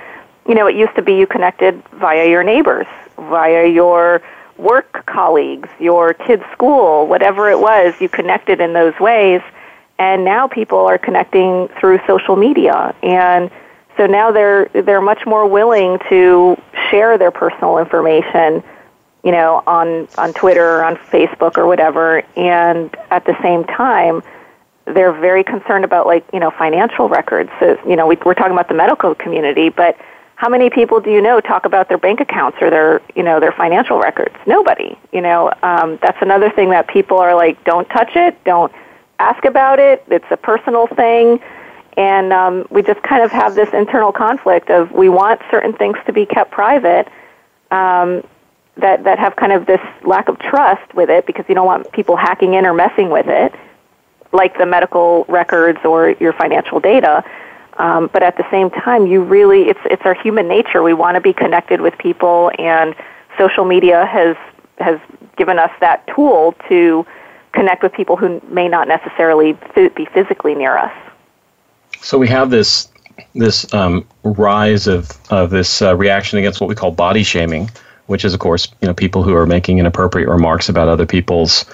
you 0.47 0.55
know, 0.55 0.65
it 0.65 0.75
used 0.75 0.95
to 0.95 1.03
be 1.03 1.13
you 1.13 1.27
connected 1.27 1.81
via 1.93 2.27
your 2.27 2.43
neighbors, 2.43 2.88
via 3.17 3.67
your 3.67 4.23
work 4.57 5.05
colleagues, 5.05 5.69
your 5.79 6.15
kids' 6.15 6.43
school, 6.51 7.05
whatever 7.05 7.51
it 7.51 7.60
was, 7.60 7.93
you 8.01 8.10
connected 8.10 8.60
in 8.60 8.73
those 8.73 8.99
ways. 8.99 9.41
And 9.99 10.25
now 10.25 10.47
people 10.47 10.79
are 10.79 10.97
connecting 10.97 11.67
through 11.79 11.99
social 12.07 12.36
media. 12.36 12.95
And 13.03 13.51
so 13.95 14.07
now 14.07 14.31
they're, 14.31 14.69
they're 14.73 15.01
much 15.01 15.23
more 15.27 15.47
willing 15.47 15.99
to 16.10 16.60
share 16.89 17.19
their 17.19 17.31
personal 17.31 17.77
information 17.77 18.63
you 19.23 19.32
know, 19.32 19.63
on 19.67 20.08
on 20.17 20.34
Twitter 20.34 20.77
or 20.77 20.84
on 20.84 20.95
Facebook 20.95 21.58
or 21.58 21.67
whatever, 21.67 22.23
and 22.36 22.95
at 23.10 23.25
the 23.25 23.36
same 23.41 23.63
time, 23.65 24.21
they're 24.86 25.13
very 25.13 25.43
concerned 25.43 25.84
about 25.86 26.06
like 26.06 26.25
you 26.34 26.39
know 26.39 26.51
financial 26.51 27.10
records. 27.10 27.49
So 27.60 27.80
you 27.88 27.95
know, 27.95 28.08
we, 28.08 28.17
we're 28.25 28.34
talking 28.34 28.53
about 28.53 28.67
the 28.67 28.75
medical 28.75 29.15
community, 29.15 29.69
but 29.69 29.97
how 30.36 30.49
many 30.49 30.69
people 30.69 31.01
do 31.01 31.12
you 31.12 31.21
know 31.21 31.41
talk 31.41 31.65
about 31.65 31.89
their 31.89 31.97
bank 31.97 32.19
accounts 32.19 32.58
or 32.62 32.69
their 32.69 33.01
you 33.15 33.23
know 33.23 33.39
their 33.39 33.51
financial 33.51 33.99
records? 33.99 34.36
Nobody. 34.45 34.97
You 35.12 35.21
know, 35.21 35.51
um, 35.63 35.97
that's 36.01 36.21
another 36.21 36.49
thing 36.49 36.69
that 36.69 36.88
people 36.88 37.17
are 37.17 37.36
like, 37.36 37.63
don't 37.63 37.89
touch 37.89 38.15
it, 38.15 38.41
don't 38.43 38.71
ask 39.19 39.43
about 39.45 39.80
it. 39.80 40.03
It's 40.10 40.25
a 40.32 40.38
personal 40.38 40.88
thing. 40.88 41.39
And 41.97 42.32
um, 42.32 42.67
we 42.69 42.84
just 42.84 43.01
kind 43.01 43.23
of 43.23 43.32
have 43.32 43.56
this 43.56 43.73
internal 43.73 44.12
conflict 44.12 44.69
of 44.69 44.91
we 44.91 45.10
want 45.10 45.41
certain 45.49 45.73
things 45.73 45.97
to 46.06 46.13
be 46.13 46.27
kept 46.27 46.51
private, 46.51 47.08
um, 47.71 48.23
that 48.77 49.03
that 49.03 49.19
have 49.19 49.35
kind 49.35 49.51
of 49.51 49.65
this 49.65 49.81
lack 50.03 50.27
of 50.29 50.39
trust 50.39 50.93
with 50.93 51.09
it 51.09 51.25
because 51.25 51.45
you 51.49 51.55
don't 51.55 51.65
want 51.65 51.91
people 51.91 52.15
hacking 52.15 52.53
in 52.53 52.65
or 52.65 52.73
messing 52.73 53.09
with 53.09 53.27
it, 53.27 53.53
like 54.31 54.57
the 54.57 54.65
medical 54.65 55.25
records 55.27 55.79
or 55.83 56.11
your 56.19 56.33
financial 56.33 56.79
data. 56.79 57.23
Um, 57.77 58.09
but 58.11 58.23
at 58.23 58.37
the 58.37 58.49
same 58.49 58.69
time, 58.69 59.05
you 59.05 59.23
really 59.23 59.63
it's 59.63 59.79
it's 59.85 60.03
our 60.03 60.15
human 60.15 60.47
nature. 60.47 60.81
We 60.81 60.93
want 60.93 61.15
to 61.15 61.21
be 61.21 61.33
connected 61.33 61.81
with 61.81 61.97
people, 61.97 62.51
and 62.57 62.95
social 63.37 63.65
media 63.65 64.05
has 64.05 64.35
has 64.79 64.99
given 65.37 65.59
us 65.59 65.71
that 65.79 66.05
tool 66.07 66.55
to 66.69 67.05
connect 67.53 67.83
with 67.83 67.93
people 67.93 68.15
who 68.15 68.41
may 68.49 68.67
not 68.67 68.87
necessarily 68.87 69.57
be 69.75 70.05
physically 70.13 70.55
near 70.55 70.77
us. 70.77 70.93
So 72.01 72.17
we 72.17 72.27
have 72.27 72.49
this 72.49 72.89
this 73.33 73.71
um, 73.73 74.07
rise 74.23 74.87
of 74.87 75.11
of 75.29 75.49
this 75.49 75.81
uh, 75.81 75.95
reaction 75.95 76.39
against 76.39 76.61
what 76.61 76.67
we 76.67 76.75
call 76.75 76.91
body 76.91 77.23
shaming 77.23 77.69
which 78.07 78.25
is, 78.25 78.33
of 78.33 78.39
course, 78.39 78.67
you 78.81 78.87
know, 78.87 78.93
people 78.93 79.23
who 79.23 79.35
are 79.35 79.45
making 79.45 79.77
inappropriate 79.77 80.27
remarks 80.27 80.67
about 80.69 80.87
other 80.87 81.05
people's 81.05 81.65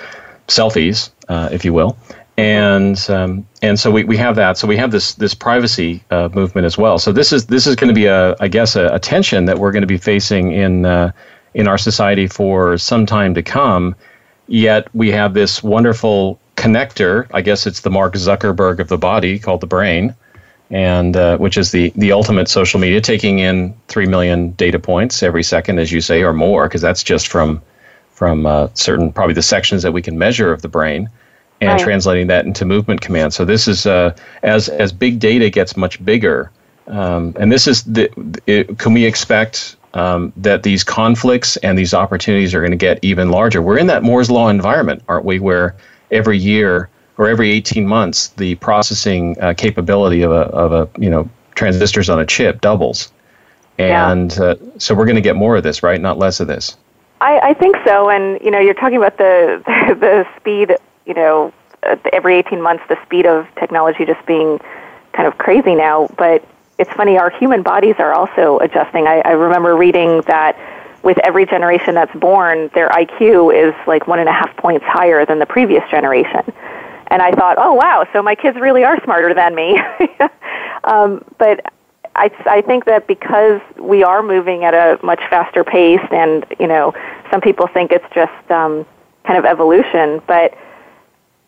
selfies, 0.48 1.10
uh, 1.30 1.50
if 1.52 1.64
you 1.64 1.74
will. 1.74 1.98
And 2.36 3.00
um, 3.10 3.46
and 3.62 3.80
so 3.80 3.92
we, 3.92 4.04
we 4.04 4.18
have 4.18 4.36
that. 4.36 4.58
So 4.58 4.68
we 4.68 4.76
have 4.78 4.92
this 4.92 5.14
this 5.14 5.36
privacy 5.36 6.04
uh, 6.10 6.30
movement 6.34 6.66
as 6.66 6.78
well. 6.78 6.98
So 6.98 7.12
this 7.12 7.32
is 7.32 7.46
this 7.46 7.68
is 7.68 7.76
going 7.76 7.90
to 7.90 7.94
be 7.94 8.08
a 8.08 8.36
I 8.40 8.48
guess 8.48 8.76
a, 8.76 8.88
a 8.88 9.00
tension 9.00 9.46
that 9.46 9.60
we're 9.60 9.72
going 9.72 9.82
to 9.84 9.88
be 9.88 9.98
facing 9.98 10.52
in 10.52 10.86
uh, 10.86 11.12
in 11.54 11.68
our 11.68 11.78
society 11.78 12.28
for 12.28 12.78
some 12.78 13.06
time 13.06 13.36
to 13.36 13.44
come. 13.44 13.96
Yet 14.48 14.88
we 14.96 15.12
have 15.12 15.36
this 15.36 15.62
wonderful 15.62 16.40
connector. 16.56 17.28
I 17.34 17.42
guess 17.42 17.68
it's 17.68 17.82
the 17.82 17.92
Mark 17.92 18.16
Zuckerberg 18.16 18.80
of 18.80 18.88
the 18.88 18.98
body 18.98 19.38
called 19.38 19.62
the 19.62 19.68
brain, 19.68 20.16
and 20.70 21.16
uh, 21.16 21.38
which 21.38 21.58
is 21.58 21.72
the 21.72 21.92
the 21.96 22.12
ultimate 22.12 22.48
social 22.48 22.80
media, 22.80 23.02
taking 23.02 23.40
in 23.40 23.74
three 23.88 24.08
million 24.08 24.52
data 24.52 24.80
points 24.80 25.24
every 25.24 25.44
second, 25.44 25.80
as 25.80 25.92
you 25.92 26.02
say, 26.02 26.24
or 26.24 26.34
more, 26.34 26.68
because 26.68 26.82
that's 26.82 27.04
just 27.04 27.28
from 27.28 27.62
from 28.10 28.46
uh, 28.46 28.68
certain 28.74 29.12
probably 29.12 29.34
the 29.34 29.42
sections 29.42 29.84
that 29.84 29.92
we 29.92 30.02
can 30.02 30.18
measure 30.18 30.52
of 30.52 30.62
the 30.62 30.68
brain, 30.68 31.10
and 31.62 31.72
right. 31.72 31.80
translating 31.80 32.28
that 32.28 32.46
into 32.46 32.66
movement 32.66 33.02
commands. 33.02 33.36
So 33.36 33.46
this 33.46 33.68
is 33.68 33.86
uh, 33.86 34.16
as 34.44 34.70
as 34.70 34.92
big 34.92 35.20
data 35.20 35.50
gets 35.50 35.76
much 35.76 36.04
bigger, 36.04 36.52
um, 36.88 37.36
and 37.40 37.52
this 37.52 37.68
is 37.68 37.84
the 37.84 38.10
it, 38.48 38.80
can 38.80 38.94
we 38.94 39.06
expect 39.06 39.76
um, 39.94 40.34
that 40.38 40.64
these 40.64 40.84
conflicts 40.84 41.58
and 41.58 41.78
these 41.78 41.94
opportunities 41.94 42.54
are 42.56 42.62
going 42.62 42.72
to 42.72 42.78
get 42.78 43.00
even 43.04 43.30
larger? 43.30 43.62
We're 43.62 43.78
in 43.78 43.88
that 43.88 44.04
Moore's 44.04 44.32
law 44.32 44.50
environment, 44.50 45.04
aren't 45.08 45.26
we? 45.26 45.40
Where 45.40 45.76
every 46.12 46.38
year 46.38 46.90
or 47.18 47.28
every 47.28 47.52
18 47.52 47.88
months, 47.88 48.30
the 48.30 48.56
processing 48.56 49.40
uh, 49.40 49.54
capability 49.56 50.22
of 50.24 50.32
a, 50.32 50.46
of 50.52 50.72
a, 50.72 50.90
you 51.00 51.10
know, 51.10 51.30
transistors 51.56 52.10
on 52.10 52.20
a 52.20 52.26
chip 52.26 52.62
doubles. 52.62 53.12
And 53.78 54.32
yeah. 54.34 54.44
uh, 54.44 54.56
so 54.78 54.94
we're 54.96 55.06
going 55.06 55.16
to 55.16 55.22
get 55.22 55.36
more 55.36 55.56
of 55.56 55.64
this, 55.64 55.84
right? 55.84 56.00
Not 56.00 56.18
less 56.18 56.40
of 56.40 56.48
this. 56.48 56.78
I, 57.22 57.40
I 57.40 57.54
think 57.54 57.78
so, 57.86 58.10
and 58.10 58.40
you 58.42 58.52
know, 58.52 58.60
you're 58.60 58.74
talking 58.74 58.98
about 58.98 59.18
the 59.18 59.62
the 60.00 60.28
speed. 60.38 60.76
You 61.06 61.14
know, 61.14 61.54
every 62.12 62.36
18 62.36 62.62
months, 62.62 62.84
the 62.88 62.98
speed 63.04 63.26
of 63.26 63.48
technology 63.56 64.06
just 64.06 64.26
being 64.26 64.60
kind 65.14 65.28
of 65.28 65.38
crazy 65.38 65.76
now. 65.76 66.10
But 66.18 66.46
it's 66.78 66.92
funny, 66.92 67.18
our 67.18 67.30
human 67.30 67.62
bodies 67.62 67.96
are 68.00 68.14
also 68.14 68.60
adjusting. 68.60 69.08
I, 69.08 69.22
I 69.22 69.32
remember 69.32 69.76
reading 69.76 70.22
that 70.28 70.58
with 71.04 71.18
every 71.20 71.46
generation 71.46 71.96
that's 71.96 72.14
born, 72.16 72.70
their 72.74 72.90
IQ 72.90 73.54
is 73.54 73.76
like 73.88 74.08
one 74.08 74.20
and 74.20 74.30
a 74.30 74.32
half 74.32 74.56
points 74.58 74.86
higher 74.86 75.26
than 75.26 75.40
the 75.40 75.46
previous 75.46 75.84
generation. 75.90 76.42
And 77.14 77.22
I 77.22 77.32
thought, 77.32 77.58
oh 77.60 77.74
wow, 77.74 78.08
so 78.12 78.24
my 78.24 78.34
kids 78.34 78.58
really 78.60 78.84
are 78.84 79.00
smarter 79.04 79.36
than 79.36 79.54
me. 79.54 79.80
um, 80.84 81.24
but 81.38 81.64
I, 82.16 82.32
I 82.48 82.62
think 82.62 82.86
that 82.86 83.06
because 83.06 83.62
we 83.78 84.04
are 84.04 84.24
moving 84.24 84.64
at 84.64 84.74
a 84.74 85.00
much 85.06 85.20
faster 85.30 85.64
pace, 85.64 86.02
and 86.10 86.44
you 86.60 86.66
know, 86.66 86.92
some 87.30 87.40
people 87.40 87.68
think 87.68 87.92
it's 87.92 88.12
just 88.16 88.50
um, 88.50 88.84
kind 89.28 89.38
of 89.38 89.46
evolution, 89.46 90.24
but 90.26 90.58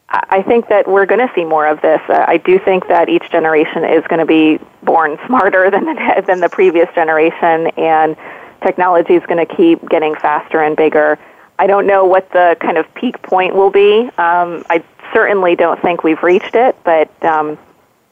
I 0.10 0.44
think 0.44 0.70
that 0.70 0.88
we're 0.88 1.08
going 1.08 1.28
to 1.28 1.34
see 1.34 1.44
more 1.44 1.66
of 1.66 1.82
this. 1.82 2.02
I 2.10 2.38
do 2.38 2.60
think 2.60 2.88
that 2.88 3.10
each 3.10 3.32
generation 3.32 3.86
is 3.86 4.04
going 4.08 4.20
to 4.20 4.26
be 4.28 4.60
born 4.84 5.18
smarter 5.26 5.72
than 5.72 5.86
the, 5.86 6.24
than 6.28 6.42
the 6.42 6.50
previous 6.50 6.94
generation, 6.94 7.72
and 7.76 8.16
technology 8.62 9.16
is 9.16 9.24
going 9.26 9.44
to 9.44 9.56
keep 9.56 9.90
getting 9.90 10.14
faster 10.14 10.62
and 10.62 10.78
bigger. 10.78 11.18
I 11.58 11.66
don't 11.66 11.88
know 11.88 12.06
what 12.06 12.32
the 12.34 12.56
kind 12.60 12.78
of 12.78 12.86
peak 12.94 13.20
point 13.24 13.56
will 13.56 13.72
be. 13.72 14.12
Um, 14.20 14.64
I 14.70 14.84
certainly 15.14 15.56
don't 15.56 15.82
think 15.82 16.04
we've 16.04 16.22
reached 16.24 16.56
it, 16.56 16.76
but 16.84 17.10
um, 17.24 17.58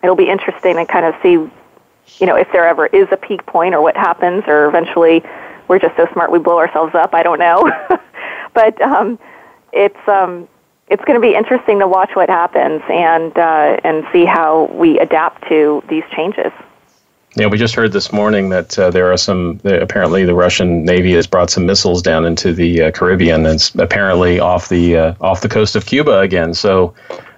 it'll 0.01 0.15
be 0.15 0.29
interesting 0.29 0.75
to 0.75 0.85
kind 0.85 1.05
of 1.05 1.15
see, 1.21 1.31
you 1.31 2.27
know, 2.27 2.35
if 2.35 2.51
there 2.51 2.67
ever 2.67 2.87
is 2.87 3.07
a 3.11 3.17
peak 3.17 3.45
point 3.45 3.73
or 3.73 3.81
what 3.81 3.95
happens, 3.95 4.43
or 4.47 4.67
eventually 4.67 5.23
we're 5.67 5.79
just 5.79 5.95
so 5.95 6.07
smart 6.13 6.31
we 6.31 6.39
blow 6.39 6.57
ourselves 6.57 6.93
up. 6.95 7.13
I 7.13 7.23
don't 7.23 7.39
know, 7.39 7.71
but 8.53 8.81
um, 8.81 9.19
it's 9.71 10.07
um, 10.07 10.47
it's 10.89 11.03
going 11.05 11.19
to 11.19 11.25
be 11.25 11.35
interesting 11.35 11.79
to 11.79 11.87
watch 11.87 12.11
what 12.15 12.29
happens 12.29 12.81
and 12.89 13.37
uh, 13.37 13.79
and 13.83 14.05
see 14.11 14.25
how 14.25 14.65
we 14.73 14.99
adapt 14.99 15.47
to 15.49 15.83
these 15.89 16.03
changes. 16.11 16.51
Yeah, 17.35 17.47
we 17.47 17.57
just 17.57 17.73
heard 17.73 17.91
this 17.91 18.13
morning 18.13 18.49
that 18.49 18.77
uh, 18.77 18.91
there 18.91 19.11
are 19.11 19.17
some. 19.17 19.59
Apparently, 19.63 20.23
the 20.23 20.35
Russian 20.35 20.85
Navy 20.85 21.13
has 21.13 21.25
brought 21.25 21.49
some 21.49 21.65
missiles 21.65 22.03
down 22.03 22.25
into 22.25 22.53
the 22.53 22.83
uh, 22.83 22.91
Caribbean, 22.91 23.45
and 23.47 23.71
apparently 23.79 24.39
off 24.39 24.69
the 24.69 24.97
uh, 24.97 25.13
off 25.19 25.41
the 25.41 25.49
coast 25.49 25.75
of 25.75 25.87
Cuba 25.87 26.19
again. 26.19 26.53
So, 26.53 26.93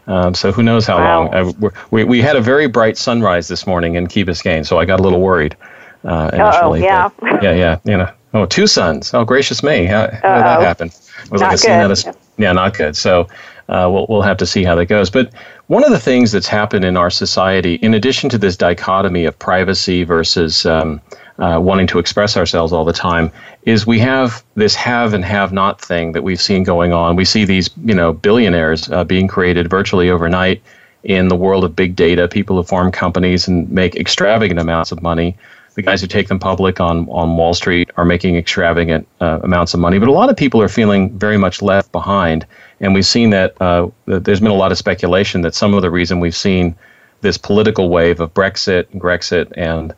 um, 0.08 0.34
so 0.34 0.52
who 0.52 0.64
knows 0.64 0.86
how 0.86 0.98
wow. 0.98 1.32
long? 1.32 1.34
Uh, 1.64 1.70
we 1.92 2.04
we 2.04 2.22
had 2.22 2.36
a 2.36 2.42
very 2.42 2.68
bright 2.68 2.98
sunrise 2.98 3.48
this 3.48 3.66
morning 3.66 3.96
in 3.96 4.08
Key 4.08 4.26
Biscayne, 4.26 4.66
so 4.66 4.80
I 4.80 4.86
got 4.86 5.00
a 5.00 5.04
little 5.04 5.22
worried 5.22 5.56
uh, 6.04 6.30
initially. 6.34 6.82
Oh, 6.82 6.86
yeah, 6.86 7.10
but, 7.18 7.42
yeah, 7.44 7.54
yeah. 7.54 7.80
You 7.86 7.98
know, 7.98 8.12
oh, 8.34 8.46
two 8.46 8.68
suns. 8.68 9.14
Oh, 9.14 9.24
gracious 9.24 9.64
me! 9.64 9.86
How, 9.86 10.02
how 10.02 10.08
did 10.08 10.22
that 10.22 10.62
happen? 10.62 10.88
It 10.90 11.32
was 11.32 11.40
not 11.40 11.48
like 11.48 11.56
a 11.56 11.58
scene 11.58 11.72
out 11.72 11.92
of 11.92 12.18
yeah, 12.38 12.52
not 12.52 12.78
good. 12.78 12.98
So 12.98 13.30
uh, 13.70 13.90
we'll, 13.92 14.06
we'll 14.10 14.22
have 14.22 14.38
to 14.38 14.46
see 14.46 14.64
how 14.64 14.76
that 14.76 14.86
goes. 14.86 15.10
But 15.10 15.32
one 15.68 15.84
of 15.84 15.92
the 15.92 16.00
things 16.00 16.32
that's 16.32 16.48
happened 16.48 16.86
in 16.86 16.98
our 16.98 17.10
society, 17.10 17.76
in 17.76 17.94
addition 17.94 18.30
to 18.30 18.38
this 18.38 18.56
dichotomy 18.56 19.26
of 19.26 19.38
privacy 19.40 20.04
versus 20.04 20.66
um, 20.66 21.02
uh, 21.40 21.60
wanting 21.62 21.88
to 21.88 22.00
express 22.00 22.38
ourselves 22.38 22.72
all 22.72 22.86
the 22.86 22.94
time, 22.94 23.32
is 23.64 23.88
we 23.88 24.00
have 24.00 24.44
this 24.56 24.76
have 24.76 25.14
and 25.14 25.26
have 25.26 25.52
not 25.52 25.82
thing 25.82 26.12
that 26.12 26.24
we've 26.24 26.42
seen 26.42 26.64
going 26.64 26.94
on. 26.94 27.16
We 27.16 27.26
see 27.26 27.46
these, 27.46 27.70
you 27.84 27.96
know, 27.96 28.14
billionaires 28.14 28.90
uh, 28.90 29.04
being 29.04 29.28
created 29.28 29.70
virtually 29.70 30.10
overnight 30.10 30.62
in 31.04 31.28
the 31.28 31.36
world 31.36 31.64
of 31.64 31.76
big 31.76 31.96
data. 31.96 32.28
People 32.28 32.58
who 32.58 32.64
form 32.64 32.92
companies 32.92 33.48
and 33.48 33.70
make 33.70 33.96
extravagant 33.96 34.60
amounts 34.60 34.92
of 34.92 35.02
money 35.02 35.36
the 35.76 35.82
guys 35.82 36.02
who 36.02 36.08
take 36.08 36.30
them 36.30 36.40
public 36.40 36.80
on, 36.80 37.08
on 37.10 37.38
Wall 37.38 37.54
Street 37.54 37.92
are 37.98 38.06
making 38.06 38.38
extravagant 38.38 39.08
uh, 39.22 39.40
amounts 39.44 39.74
of 39.74 39.80
money. 39.80 40.00
But 40.00 40.08
a 40.08 40.12
lot 40.12 40.30
of 40.30 40.38
people 40.38 40.62
are 40.62 40.70
feeling 40.70 41.18
very 41.18 41.38
much 41.38 41.62
left 41.62 41.92
behind. 41.92 42.46
And 42.80 42.94
we've 42.94 43.06
seen 43.06 43.30
that, 43.32 43.62
uh, 43.62 43.90
that 44.06 44.24
there's 44.24 44.40
been 44.40 44.52
a 44.52 44.56
lot 44.56 44.72
of 44.72 44.78
speculation 44.78 45.42
that 45.42 45.54
some 45.54 45.74
of 45.74 45.82
the 45.82 45.92
reason 45.92 46.20
we've 46.20 46.36
seen 46.36 46.76
this 47.22 47.38
political 47.38 47.90
wave 47.90 48.20
of 48.20 48.34
Brexit, 48.34 48.86
Grexit, 48.96 49.52
and 49.58 49.94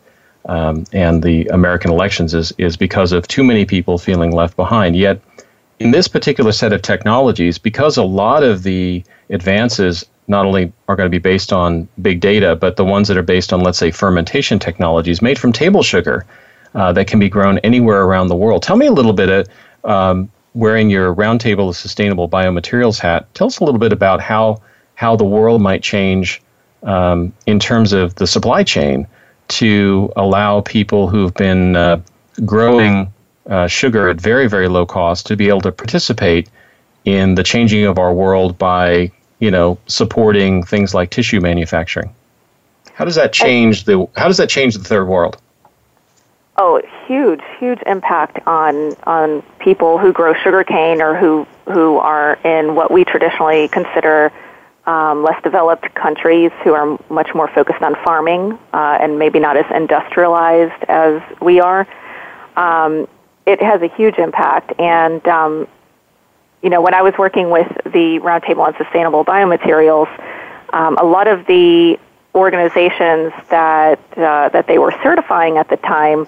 um, 0.46 0.84
and 0.92 1.22
the 1.22 1.46
American 1.48 1.90
elections 1.90 2.32
is 2.32 2.52
is 2.58 2.76
because 2.76 3.12
of 3.12 3.28
too 3.28 3.44
many 3.44 3.66
people 3.66 3.98
feeling 3.98 4.32
left 4.32 4.56
behind. 4.56 4.96
Yet, 4.96 5.20
in 5.78 5.90
this 5.90 6.08
particular 6.08 6.52
set 6.52 6.72
of 6.72 6.80
technologies, 6.80 7.58
because 7.58 7.98
a 7.98 8.02
lot 8.02 8.42
of 8.42 8.62
the 8.62 9.04
advances 9.28 10.06
not 10.28 10.44
only 10.44 10.72
are 10.86 10.96
going 10.96 11.06
to 11.06 11.10
be 11.10 11.18
based 11.18 11.52
on 11.52 11.88
big 12.00 12.20
data, 12.20 12.54
but 12.54 12.76
the 12.76 12.84
ones 12.84 13.08
that 13.08 13.16
are 13.16 13.22
based 13.22 13.52
on, 13.52 13.60
let's 13.60 13.78
say, 13.78 13.90
fermentation 13.90 14.58
technologies 14.58 15.22
made 15.22 15.38
from 15.38 15.52
table 15.52 15.82
sugar 15.82 16.24
uh, 16.74 16.92
that 16.92 17.06
can 17.06 17.18
be 17.18 17.28
grown 17.28 17.58
anywhere 17.58 18.02
around 18.02 18.28
the 18.28 18.36
world. 18.36 18.62
Tell 18.62 18.76
me 18.76 18.86
a 18.86 18.92
little 18.92 19.14
bit, 19.14 19.48
uh, 19.84 19.88
um, 19.88 20.30
wearing 20.54 20.90
your 20.90 21.14
Roundtable 21.14 21.70
of 21.70 21.76
Sustainable 21.76 22.28
Biomaterials 22.28 22.98
hat, 22.98 23.32
tell 23.34 23.46
us 23.46 23.58
a 23.58 23.64
little 23.64 23.80
bit 23.80 23.92
about 23.92 24.20
how, 24.20 24.60
how 24.94 25.16
the 25.16 25.24
world 25.24 25.62
might 25.62 25.82
change 25.82 26.42
um, 26.82 27.32
in 27.46 27.58
terms 27.58 27.92
of 27.92 28.14
the 28.16 28.26
supply 28.26 28.62
chain 28.62 29.06
to 29.48 30.12
allow 30.16 30.60
people 30.60 31.08
who've 31.08 31.34
been 31.34 31.74
uh, 31.74 32.00
growing 32.44 33.12
uh, 33.48 33.66
sugar 33.66 34.08
at 34.08 34.20
very, 34.20 34.46
very 34.46 34.68
low 34.68 34.84
cost 34.84 35.26
to 35.26 35.36
be 35.36 35.48
able 35.48 35.62
to 35.62 35.72
participate 35.72 36.48
in 37.04 37.34
the 37.34 37.42
changing 37.42 37.84
of 37.84 37.98
our 37.98 38.12
world 38.12 38.58
by 38.58 39.10
you 39.38 39.50
know, 39.50 39.78
supporting 39.86 40.62
things 40.64 40.94
like 40.94 41.10
tissue 41.10 41.40
manufacturing. 41.40 42.14
How 42.94 43.04
does 43.04 43.14
that 43.14 43.32
change 43.32 43.84
the 43.84 44.08
How 44.16 44.26
does 44.26 44.38
that 44.38 44.48
change 44.48 44.74
the 44.74 44.84
third 44.84 45.06
world? 45.06 45.36
Oh, 46.56 46.82
huge, 47.06 47.40
huge 47.58 47.78
impact 47.86 48.44
on 48.46 48.94
on 49.04 49.42
people 49.60 49.98
who 49.98 50.12
grow 50.12 50.34
sugarcane 50.34 51.00
or 51.00 51.16
who 51.16 51.46
who 51.66 51.98
are 51.98 52.34
in 52.44 52.74
what 52.74 52.90
we 52.90 53.04
traditionally 53.04 53.68
consider 53.68 54.32
um, 54.86 55.22
less 55.22 55.40
developed 55.42 55.94
countries 55.94 56.50
who 56.64 56.72
are 56.72 56.98
much 57.10 57.34
more 57.34 57.46
focused 57.48 57.82
on 57.82 57.94
farming 58.02 58.58
uh, 58.72 58.98
and 59.00 59.18
maybe 59.18 59.38
not 59.38 59.56
as 59.56 59.66
industrialized 59.72 60.82
as 60.88 61.22
we 61.40 61.60
are. 61.60 61.86
Um, 62.56 63.06
it 63.46 63.62
has 63.62 63.80
a 63.82 63.88
huge 63.88 64.18
impact, 64.18 64.72
and 64.80 65.26
um, 65.28 65.68
you 66.62 66.70
know, 66.70 66.80
when 66.80 66.94
I 66.94 67.02
was 67.02 67.14
working 67.18 67.50
with 67.50 67.68
the 67.84 68.18
Roundtable 68.20 68.66
on 68.66 68.76
Sustainable 68.76 69.24
Biomaterials, 69.24 70.08
um, 70.72 70.98
a 70.98 71.04
lot 71.04 71.28
of 71.28 71.46
the 71.46 71.98
organizations 72.34 73.32
that 73.50 73.98
uh, 74.16 74.48
that 74.50 74.66
they 74.66 74.78
were 74.78 74.92
certifying 75.02 75.56
at 75.56 75.68
the 75.68 75.76
time 75.76 76.26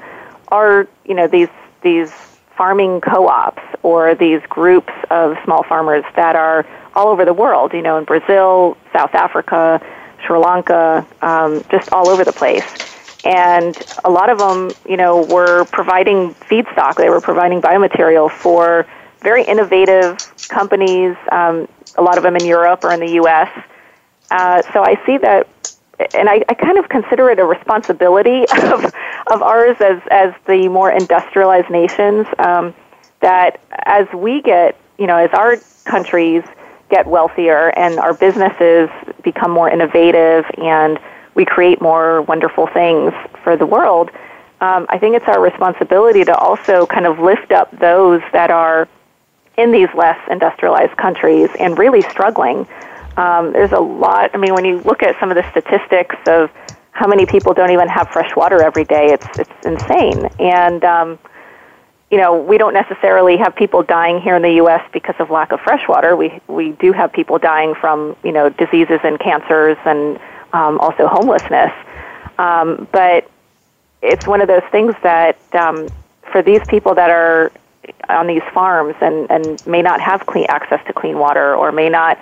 are, 0.48 0.88
you 1.04 1.14
know, 1.14 1.26
these 1.26 1.48
these 1.82 2.10
farming 2.56 3.00
co-ops 3.00 3.62
or 3.82 4.14
these 4.14 4.40
groups 4.48 4.92
of 5.10 5.36
small 5.44 5.62
farmers 5.62 6.04
that 6.14 6.36
are 6.36 6.66
all 6.94 7.08
over 7.08 7.24
the 7.24 7.34
world. 7.34 7.72
You 7.72 7.82
know, 7.82 7.98
in 7.98 8.04
Brazil, 8.04 8.76
South 8.92 9.14
Africa, 9.14 9.80
Sri 10.24 10.38
Lanka, 10.38 11.06
um, 11.22 11.64
just 11.70 11.92
all 11.92 12.08
over 12.08 12.24
the 12.24 12.32
place. 12.32 12.64
And 13.24 13.76
a 14.04 14.10
lot 14.10 14.30
of 14.30 14.38
them, 14.38 14.70
you 14.88 14.96
know, 14.96 15.24
were 15.26 15.64
providing 15.66 16.34
feedstock. 16.34 16.96
They 16.96 17.10
were 17.10 17.20
providing 17.20 17.60
biomaterial 17.60 18.30
for 18.30 18.86
very 19.20 19.44
innovative 19.44 20.18
companies, 20.48 21.16
um, 21.32 21.68
a 21.96 22.02
lot 22.02 22.16
of 22.16 22.22
them 22.22 22.36
in 22.36 22.44
Europe 22.44 22.84
or 22.84 22.92
in 22.92 23.00
the 23.00 23.12
U.S. 23.12 23.50
Uh, 24.30 24.62
so 24.72 24.82
I 24.82 25.00
see 25.06 25.18
that, 25.18 25.48
and 26.14 26.28
I, 26.28 26.42
I 26.48 26.54
kind 26.54 26.78
of 26.78 26.88
consider 26.88 27.30
it 27.30 27.38
a 27.38 27.44
responsibility 27.44 28.44
of, 28.64 28.84
of 29.30 29.42
ours 29.42 29.76
as, 29.80 30.00
as 30.10 30.32
the 30.46 30.68
more 30.68 30.90
industrialized 30.90 31.70
nations 31.70 32.26
um, 32.38 32.74
that 33.20 33.60
as 33.84 34.06
we 34.14 34.40
get, 34.42 34.78
you 34.98 35.06
know, 35.06 35.16
as 35.16 35.30
our 35.32 35.56
countries 35.84 36.42
get 36.88 37.06
wealthier 37.06 37.72
and 37.78 37.98
our 37.98 38.14
businesses 38.14 38.88
become 39.22 39.50
more 39.50 39.70
innovative 39.70 40.44
and 40.58 40.98
we 41.34 41.44
create 41.44 41.80
more 41.80 42.22
wonderful 42.22 42.66
things 42.66 43.12
for 43.44 43.56
the 43.56 43.66
world, 43.66 44.10
um, 44.60 44.86
I 44.90 44.98
think 44.98 45.16
it's 45.16 45.26
our 45.26 45.40
responsibility 45.40 46.24
to 46.24 46.36
also 46.36 46.86
kind 46.86 47.06
of 47.06 47.18
lift 47.18 47.50
up 47.52 47.70
those 47.78 48.20
that 48.32 48.50
are 48.50 48.88
in 49.56 49.72
these 49.72 49.88
less 49.94 50.18
industrialized 50.30 50.96
countries 50.96 51.50
and 51.58 51.78
really 51.78 52.02
struggling. 52.02 52.66
Um, 53.16 53.52
there's 53.52 53.72
a 53.72 53.80
lot. 53.80 54.30
I 54.34 54.38
mean, 54.38 54.54
when 54.54 54.64
you 54.64 54.78
look 54.80 55.02
at 55.02 55.18
some 55.20 55.30
of 55.30 55.36
the 55.36 55.48
statistics 55.50 56.16
of 56.26 56.50
how 56.92 57.06
many 57.06 57.26
people 57.26 57.54
don't 57.54 57.70
even 57.70 57.88
have 57.88 58.08
fresh 58.08 58.34
water 58.36 58.62
every 58.62 58.84
day, 58.84 59.12
it's 59.12 59.26
it's 59.38 59.66
insane. 59.66 60.26
And 60.38 60.84
um, 60.84 61.18
you 62.10 62.18
know, 62.18 62.40
we 62.40 62.58
don't 62.58 62.74
necessarily 62.74 63.36
have 63.36 63.54
people 63.54 63.82
dying 63.82 64.20
here 64.20 64.34
in 64.34 64.42
the 64.42 64.54
U.S. 64.54 64.82
because 64.92 65.14
of 65.18 65.30
lack 65.30 65.52
of 65.52 65.60
fresh 65.60 65.86
water. 65.88 66.16
We 66.16 66.40
we 66.48 66.72
do 66.72 66.92
have 66.92 67.12
people 67.12 67.38
dying 67.38 67.74
from 67.74 68.16
you 68.24 68.32
know 68.32 68.48
diseases 68.48 69.00
and 69.04 69.18
cancers 69.18 69.76
and 69.84 70.18
um, 70.52 70.78
also 70.80 71.06
homelessness. 71.06 71.72
Um, 72.38 72.88
but 72.90 73.30
it's 74.02 74.26
one 74.26 74.40
of 74.40 74.48
those 74.48 74.64
things 74.70 74.94
that 75.02 75.36
um, 75.54 75.88
for 76.32 76.42
these 76.42 76.62
people 76.68 76.94
that 76.94 77.10
are 77.10 77.52
on 78.08 78.26
these 78.26 78.42
farms 78.52 78.94
and, 79.00 79.30
and 79.30 79.64
may 79.66 79.82
not 79.82 80.00
have 80.00 80.26
clean 80.26 80.46
access 80.48 80.84
to 80.86 80.92
clean 80.92 81.18
water 81.18 81.54
or 81.54 81.72
may 81.72 81.88
not 81.88 82.18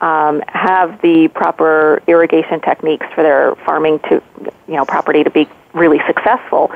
um, 0.00 0.42
have 0.48 1.00
the 1.02 1.28
proper 1.28 2.02
irrigation 2.06 2.60
techniques 2.60 3.06
for 3.14 3.22
their 3.22 3.54
farming 3.64 4.00
to 4.00 4.22
you 4.66 4.74
know 4.74 4.84
property 4.84 5.22
to 5.22 5.30
be 5.30 5.48
really 5.74 6.00
successful 6.06 6.72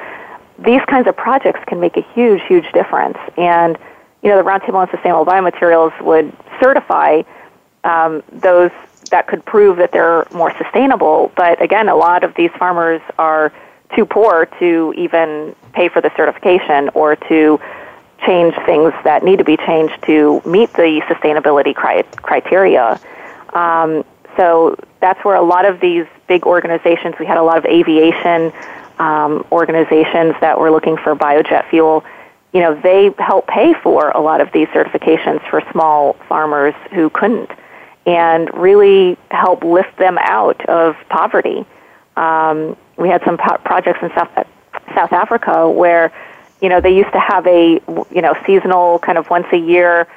these 0.59 0.80
kinds 0.87 1.07
of 1.07 1.16
projects 1.16 1.61
can 1.66 1.80
make 1.80 1.97
a 1.97 2.03
huge 2.14 2.41
huge 2.47 2.70
difference 2.72 3.18
and 3.37 3.78
you 4.26 4.32
know, 4.32 4.43
the 4.43 4.49
Roundtable 4.49 4.74
on 4.74 4.91
Sustainable 4.91 5.24
Biomaterials 5.24 5.99
would 6.03 6.32
certify 6.61 7.22
um, 7.84 8.24
those 8.32 8.72
that 9.11 9.28
could 9.28 9.45
prove 9.45 9.76
that 9.76 9.93
they're 9.93 10.26
more 10.32 10.53
sustainable. 10.59 11.30
But 11.37 11.62
again, 11.62 11.89
a 11.89 11.95
lot 11.95 12.24
of 12.24 12.34
these 12.34 12.51
farmers 12.59 13.01
are 13.18 13.53
too 13.95 14.05
poor 14.05 14.47
to 14.59 14.93
even 14.97 15.55
pay 15.72 15.89
for 15.89 16.01
the 16.01 16.11
certification 16.16 16.89
or 16.95 17.14
to 17.14 17.61
change 18.24 18.54
things 18.64 18.92
that 19.04 19.22
need 19.22 19.38
to 19.38 19.44
be 19.44 19.56
changed 19.56 19.94
to 20.04 20.40
meet 20.44 20.72
the 20.72 21.02
sustainability 21.08 21.74
cri- 21.74 22.04
criteria. 22.16 22.98
Um, 23.52 24.04
so 24.36 24.76
that's 25.00 25.22
where 25.24 25.36
a 25.36 25.42
lot 25.42 25.64
of 25.64 25.80
these 25.80 26.06
big 26.26 26.44
organizations, 26.44 27.14
we 27.18 27.26
had 27.26 27.36
a 27.36 27.42
lot 27.42 27.58
of 27.58 27.64
aviation 27.66 28.52
um, 28.98 29.46
organizations 29.52 30.34
that 30.40 30.58
were 30.58 30.70
looking 30.70 30.96
for 30.96 31.14
biojet 31.14 31.68
fuel. 31.68 32.04
You 32.52 32.60
know, 32.60 32.80
they 32.80 33.14
help 33.18 33.46
pay 33.46 33.74
for 33.74 34.10
a 34.10 34.20
lot 34.20 34.40
of 34.40 34.50
these 34.52 34.68
certifications 34.68 35.46
for 35.50 35.62
small 35.72 36.14
farmers 36.28 36.74
who 36.92 37.10
couldn't 37.10 37.50
and 38.06 38.52
really 38.54 39.18
help 39.30 39.64
lift 39.64 39.96
them 39.98 40.16
out 40.20 40.64
of 40.68 40.96
poverty. 41.08 41.66
Um, 42.16 42.76
we 42.96 43.08
had 43.08 43.22
some 43.24 43.36
po- 43.36 43.58
projects 43.58 43.98
in 44.02 44.10
South, 44.14 44.30
South 44.94 45.12
Africa 45.12 45.68
where, 45.68 46.12
you 46.61 46.68
know, 46.68 46.80
they 46.80 46.96
used 46.96 47.12
to 47.12 47.20
have 47.20 47.46
a, 47.46 47.80
you 48.11 48.22
know, 48.22 48.34
seasonal 48.46 48.98
kind 49.00 49.18
of 49.18 49.28
once 49.30 49.46
a 49.52 49.59
year 49.59 50.09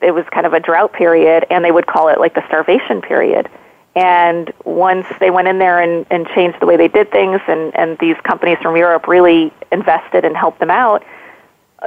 it 0.00 0.12
was 0.12 0.24
kind 0.30 0.46
of 0.46 0.52
a 0.52 0.60
drought 0.60 0.92
period, 0.92 1.46
and 1.50 1.64
they 1.64 1.72
would 1.72 1.86
call 1.86 2.08
it 2.08 2.18
like 2.18 2.34
the 2.34 2.46
starvation 2.46 3.02
period. 3.02 3.48
And 3.94 4.52
once 4.64 5.06
they 5.20 5.30
went 5.30 5.48
in 5.48 5.58
there 5.58 5.80
and, 5.80 6.06
and 6.10 6.26
changed 6.28 6.60
the 6.60 6.66
way 6.66 6.76
they 6.76 6.88
did 6.88 7.10
things, 7.10 7.40
and, 7.48 7.74
and 7.74 7.98
these 7.98 8.16
companies 8.24 8.58
from 8.62 8.76
Europe 8.76 9.08
really 9.08 9.52
invested 9.72 10.24
and 10.24 10.36
helped 10.36 10.60
them 10.60 10.70
out, 10.70 11.04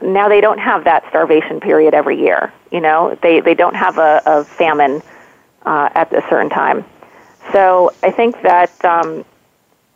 now 0.02 0.28
they 0.28 0.42
don't 0.42 0.60
have 0.60 0.84
that 0.86 1.08
starvation 1.10 1.60
period 1.60 1.94
every 1.94 2.20
year. 2.20 2.52
You 2.72 2.82
know, 2.82 3.18
they, 3.22 3.42
they 3.42 3.54
don't 3.54 3.76
have 3.76 3.98
a, 3.98 4.22
a 4.26 4.44
famine 4.44 5.02
uh, 5.66 5.90
at 5.94 6.12
a 6.14 6.22
certain 6.30 6.50
time. 6.50 6.84
So 7.52 7.94
I 8.04 8.12
think 8.12 8.42
that, 8.42 8.84
um, 8.84 9.24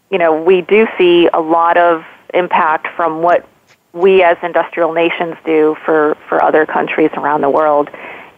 you 0.10 0.18
know, 0.18 0.42
we 0.42 0.62
do 0.62 0.88
see 0.98 1.30
a 1.34 1.42
lot 1.42 1.78
of 1.78 2.06
impact 2.34 2.88
from 2.96 3.22
what 3.22 3.48
we 3.94 4.24
as 4.24 4.38
industrial 4.42 4.94
nations 4.94 5.36
do 5.46 5.78
for, 5.86 6.18
for 6.28 6.44
other 6.44 6.66
countries 6.66 7.12
around 7.14 7.42
the 7.42 7.50
world. 7.50 7.90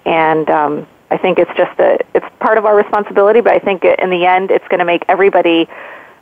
And 0.05 0.49
um, 0.49 0.87
I 1.09 1.17
think 1.17 1.39
it's 1.39 1.51
just 1.55 1.79
a, 1.79 1.97
it's 2.13 2.25
part 2.39 2.57
of 2.57 2.65
our 2.65 2.75
responsibility, 2.75 3.41
but 3.41 3.53
I 3.53 3.59
think 3.59 3.85
in 3.85 4.09
the 4.09 4.25
end 4.25 4.51
it's 4.51 4.67
going 4.67 4.79
to 4.79 4.85
make 4.85 5.03
everybody 5.07 5.67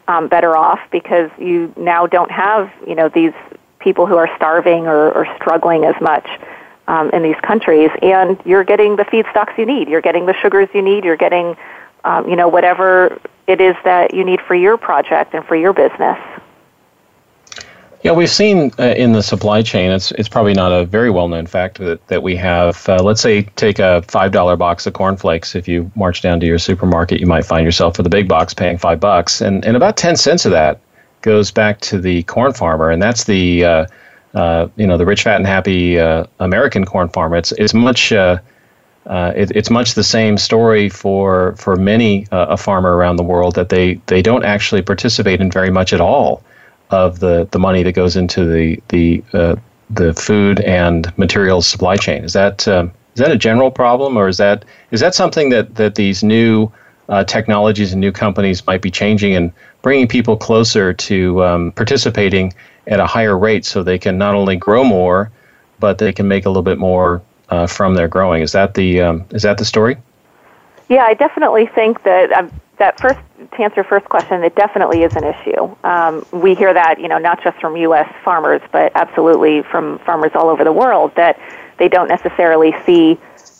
um, 0.08 0.28
better 0.28 0.56
off 0.56 0.80
because 0.92 1.32
you 1.40 1.74
now 1.76 2.06
don't 2.08 2.32
have, 2.32 2.72
you 2.88 2.96
know, 2.96 3.10
these 3.10 3.34
people 3.80 4.06
who 4.06 4.16
are 4.18 4.30
starving 4.36 4.88
or, 4.88 5.12
or 5.12 5.28
struggling 5.36 5.84
as 5.84 5.96
much 6.00 6.28
um, 6.88 7.10
in 7.12 7.24
these 7.24 7.40
countries, 7.42 7.90
and 8.02 8.40
you're 8.46 8.64
getting 8.64 8.96
the 8.96 9.04
feedstocks 9.06 9.58
you 9.58 9.66
need. 9.66 9.88
You're 9.88 10.02
getting 10.02 10.26
the 10.26 10.34
sugars 10.42 10.70
you 10.74 10.82
need. 10.82 11.06
You're 11.06 11.18
getting, 11.18 11.56
um, 12.04 12.28
you 12.28 12.36
know, 12.36 12.50
whatever 12.50 13.20
it 13.48 13.62
is 13.62 13.76
that 13.84 14.14
you 14.14 14.24
need 14.24 14.42
for 14.42 14.56
your 14.56 14.78
project 14.78 15.34
and 15.34 15.46
for 15.46 15.56
your 15.56 15.74
business. 15.74 16.20
Yeah, 18.04 18.12
we've 18.12 18.30
seen 18.30 18.74
uh, 18.80 18.96
in 18.98 19.14
the 19.14 19.24
supply 19.24 19.62
chain, 19.62 19.90
it's, 19.90 20.12
it's 20.12 20.28
probably 20.28 20.54
not 20.54 20.74
a 20.74 20.84
very 20.84 21.10
well 21.10 21.30
known 21.30 21.48
fact 21.48 21.78
that, 21.78 22.06
that 22.08 22.22
we 22.22 22.36
have, 22.36 22.88
uh, 22.90 23.02
let's 23.02 23.22
say, 23.22 23.44
take 23.56 23.80
a 23.80 24.04
$5 24.06 24.58
box 24.58 24.86
of 24.86 24.92
cornflakes. 24.92 25.56
If 25.56 25.70
you 25.70 25.90
march 25.96 26.22
down 26.22 26.42
to 26.42 26.46
your 26.46 26.60
supermarket, 26.60 27.22
you 27.22 27.28
might 27.28 27.46
find 27.46 27.64
yourself 27.64 27.96
for 27.96 28.04
the 28.04 28.10
big 28.10 28.28
box 28.28 28.54
paying 28.54 28.78
5 28.78 29.00
bucks. 29.00 29.40
And, 29.40 29.64
and 29.64 29.78
about 29.78 29.96
10 29.96 30.18
cents 30.18 30.44
of 30.44 30.52
that 30.52 30.82
goes 31.22 31.50
back 31.50 31.80
to 31.82 31.98
the 31.98 32.24
corn 32.24 32.52
farmer. 32.52 32.92
And 32.92 33.02
that's 33.02 33.24
the, 33.24 33.64
uh, 33.64 33.86
uh 34.34 34.68
you 34.76 34.86
know, 34.86 34.98
the 34.98 35.06
rich, 35.06 35.24
fat, 35.24 35.38
and 35.38 35.48
happy 35.48 35.98
uh, 35.98 36.26
American 36.40 36.84
corn 36.84 37.08
farmer. 37.08 37.38
It's, 37.38 37.54
it's 37.54 37.74
much. 37.74 38.12
Uh, 38.12 38.40
it, 39.06 39.52
it's 39.52 39.70
much 39.70 39.96
the 39.96 40.04
same 40.04 40.38
story 40.38 40.88
for 40.88 41.58
for 41.58 41.76
many 41.76 42.26
a 42.32 42.56
farmer 42.56 42.96
around 42.96 43.18
the 43.18 43.24
world 43.24 43.54
that 43.56 43.68
they, 43.68 43.96
they 44.06 44.22
don't 44.22 44.46
actually 44.46 44.82
participate 44.82 45.42
in 45.42 45.52
very 45.52 45.70
much 45.70 45.92
at 45.92 46.00
all 46.00 46.42
of 46.90 47.20
the, 47.20 47.48
the 47.52 47.60
money 47.60 47.84
that 47.84 47.94
goes 47.94 48.16
into 48.16 48.46
the 48.46 48.82
the 48.90 49.24
uh, 49.34 49.56
the 49.90 50.14
food 50.14 50.60
and 50.62 51.16
materials 51.18 51.68
supply 51.68 51.96
chain. 51.96 52.24
Is 52.24 52.34
that 52.34 52.68
um, 52.68 52.92
is 53.16 53.20
that 53.20 53.32
a 53.32 53.38
general 53.38 53.72
problem, 53.72 54.18
or 54.18 54.28
is 54.28 54.38
that 54.38 54.66
is 54.92 55.00
that 55.00 55.16
something 55.16 55.50
that 55.50 55.76
that 55.76 55.96
these 55.96 56.24
new 56.24 56.72
uh, 57.10 57.24
technologies 57.24 57.92
and 57.92 58.02
new 58.02 58.12
companies 58.12 58.66
might 58.66 58.82
be 58.82 58.92
changing 58.92 59.36
and 59.36 59.52
bringing 59.82 60.08
people 60.08 60.38
closer 60.38 60.94
to 60.94 61.44
um, 61.44 61.72
participating 61.74 62.54
at 62.88 63.00
a 63.00 63.06
higher 63.06 63.38
rate, 63.38 63.66
so 63.66 63.84
they 63.84 64.00
can 64.00 64.18
not 64.18 64.36
only 64.36 64.56
grow 64.56 64.84
more, 64.84 65.32
but 65.80 65.98
they 65.98 66.12
can 66.12 66.28
make 66.28 66.46
a 66.46 66.50
little 66.50 66.64
bit 66.64 66.78
more 66.78 67.22
uh, 67.50 67.68
from 67.68 67.96
their 67.96 68.08
growing. 68.08 68.42
Is 68.42 68.52
that 68.54 68.74
the 68.74 69.02
um, 69.02 69.26
is 69.32 69.44
that 69.44 69.58
the 69.58 69.66
story? 69.66 69.98
Yeah, 70.90 71.06
I 71.06 71.14
definitely 71.14 71.66
think 71.66 72.04
that 72.04 72.32
um, 72.32 72.52
that 72.80 73.00
first 73.02 73.20
to 73.38 73.62
answer 73.62 73.76
your 73.78 73.84
first 73.86 74.06
question, 74.10 74.44
it 74.44 74.56
definitely 74.56 75.04
is 75.04 75.12
an 75.16 75.24
issue. 75.24 75.76
Um, 75.84 76.26
we 76.32 76.56
hear 76.56 76.74
that, 76.74 77.00
you 77.00 77.08
know, 77.08 77.18
not 77.18 77.44
just 77.44 77.60
from 77.60 77.78
U.S. 77.78 78.12
farmers, 78.24 78.62
but 78.72 78.92
absolutely 78.96 79.62
from 79.64 80.00
farmers 80.00 80.32
all 80.34 80.50
over 80.50 80.64
the 80.64 80.72
world 80.72 81.12
that 81.16 81.40
they 81.78 81.88
don't 81.88 82.08
necessarily 82.08 82.74
see 82.86 83.18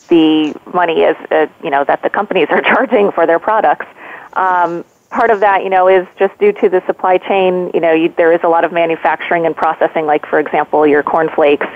the 0.10 0.54
money 0.74 1.04
as, 1.04 1.16
uh, 1.32 1.48
you 1.64 1.70
know, 1.70 1.84
that 1.86 2.02
the 2.02 2.10
companies 2.10 2.48
are 2.50 2.62
charging 2.74 3.12
for 3.12 3.26
their 3.28 3.40
products. 3.40 3.86
Um, 4.34 4.84
part 5.10 5.30
of 5.30 5.40
that, 5.42 5.64
you 5.64 5.70
know, 5.70 5.88
is 5.88 6.08
just 6.18 6.38
due 6.40 6.52
to 6.54 6.70
the 6.70 6.82
supply 6.86 7.18
chain. 7.18 7.72
You 7.74 7.80
know, 7.80 7.94
you, 7.94 8.14
there 8.18 8.34
is 8.34 8.42
a 8.44 8.50
lot 8.50 8.66
of 8.66 8.72
manufacturing 8.74 9.46
and 9.46 9.56
processing, 9.56 10.06
like 10.06 10.26
for 10.26 10.40
example, 10.40 10.86
your 10.88 11.04
cornflakes. 11.04 11.68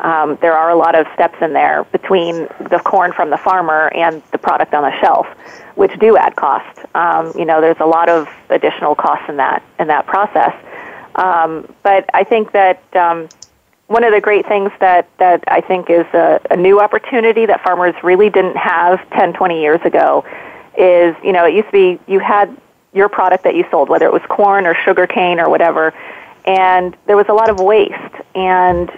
Um, 0.00 0.38
there 0.40 0.56
are 0.56 0.70
a 0.70 0.76
lot 0.76 0.94
of 0.94 1.06
steps 1.14 1.36
in 1.40 1.52
there 1.52 1.84
between 1.84 2.48
the 2.70 2.80
corn 2.84 3.12
from 3.12 3.30
the 3.30 3.38
farmer 3.38 3.88
and 3.94 4.22
the 4.32 4.38
product 4.38 4.74
on 4.74 4.82
the 4.82 5.00
shelf 5.00 5.26
which 5.74 5.98
do 5.98 6.16
add 6.16 6.36
cost. 6.36 6.78
Um, 6.94 7.32
you 7.36 7.44
know, 7.44 7.60
there's 7.60 7.80
a 7.80 7.86
lot 7.86 8.08
of 8.08 8.28
additional 8.50 8.94
costs 8.94 9.28
in 9.28 9.36
that 9.36 9.62
in 9.78 9.88
that 9.88 10.06
process. 10.06 10.54
Um, 11.14 11.72
but 11.82 12.08
I 12.14 12.24
think 12.24 12.52
that 12.52 12.82
um, 12.96 13.28
one 13.86 14.04
of 14.04 14.12
the 14.12 14.20
great 14.20 14.46
things 14.46 14.70
that 14.80 15.08
that 15.18 15.44
I 15.46 15.60
think 15.60 15.90
is 15.90 16.06
a, 16.12 16.40
a 16.50 16.56
new 16.56 16.80
opportunity 16.80 17.46
that 17.46 17.62
farmers 17.62 17.94
really 18.02 18.30
didn't 18.30 18.56
have 18.56 19.08
10, 19.10 19.34
20 19.34 19.60
years 19.60 19.80
ago 19.84 20.24
is 20.76 21.14
you 21.22 21.32
know 21.32 21.44
it 21.44 21.54
used 21.54 21.66
to 21.66 21.72
be 21.72 22.00
you 22.06 22.18
had 22.18 22.56
your 22.94 23.08
product 23.08 23.44
that 23.44 23.54
you 23.54 23.64
sold, 23.70 23.88
whether 23.88 24.06
it 24.06 24.12
was 24.12 24.22
corn 24.28 24.66
or 24.66 24.74
sugar 24.74 25.06
cane 25.06 25.40
or 25.40 25.48
whatever, 25.48 25.94
and 26.44 26.96
there 27.06 27.16
was 27.16 27.26
a 27.28 27.34
lot 27.34 27.48
of 27.48 27.58
waste 27.60 28.14
and 28.34 28.90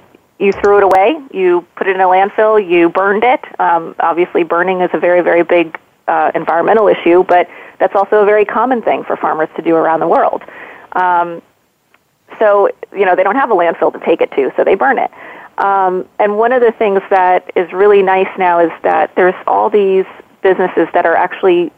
you 0.45 0.53
threw 0.53 0.79
it 0.79 0.85
away, 0.85 1.19
you 1.33 1.67
put 1.77 1.87
it 1.87 1.95
in 1.95 2.01
a 2.01 2.07
landfill, 2.07 2.59
you 2.59 2.89
burned 2.89 3.25
it. 3.25 3.41
Um, 3.61 3.95
obviously, 4.01 4.45
burning 4.45 4.81
is 4.81 4.91
a 4.93 4.99
very, 4.99 5.23
very 5.23 5.43
big 5.43 5.79
uh, 6.07 6.31
environmental 6.35 6.89
issue, 6.89 7.25
but 7.25 7.49
that's 7.79 7.95
also 7.95 8.23
a 8.23 8.25
very 8.25 8.45
common 8.45 8.83
thing 8.83 9.05
for 9.05 9.17
farmers 9.17 9.49
to 9.57 9.63
do 9.63 9.75
around 9.75 10.01
the 10.01 10.09
world. 10.09 10.43
Um, 10.93 11.43
so, 12.39 12.69
you 12.93 13.05
know, 13.05 13.15
they 13.17 13.23
don't 13.23 13.37
have 13.37 13.51
a 13.51 13.55
landfill 13.55 13.93
to 13.93 14.05
take 14.05 14.21
it 14.21 14.31
to, 14.33 14.53
so 14.57 14.65
they 14.65 14.75
burn 14.75 14.99
it. 14.99 15.11
Um, 15.59 16.09
and 16.19 16.37
one 16.37 16.53
of 16.53 16.61
the 16.61 16.73
things 16.73 17.01
that 17.11 17.51
is 17.55 17.73
really 17.73 18.03
nice 18.03 18.29
now 18.39 18.59
is 18.59 18.73
that 18.83 19.15
there's 19.15 19.35
all 19.47 19.71
these 19.71 20.07
businesses 20.43 20.89
that 20.95 21.07
are 21.07 21.15
actually 21.15 21.73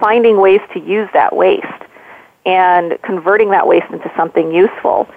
finding 0.00 0.40
ways 0.40 0.60
to 0.72 0.80
use 0.80 1.08
that 1.12 1.34
waste 1.34 1.66
and 2.46 2.96
converting 3.02 3.50
that 3.50 3.66
waste 3.66 3.90
into 3.90 4.10
something 4.16 4.52
useful. 4.52 5.08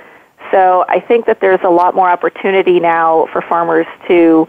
So 0.52 0.86
I 0.88 1.00
think 1.00 1.26
that 1.26 1.40
there's 1.40 1.62
a 1.64 1.70
lot 1.70 1.96
more 1.96 2.10
opportunity 2.10 2.80
now 2.80 3.28
for 3.32 3.42
farmers 3.42 3.88
to 4.08 4.48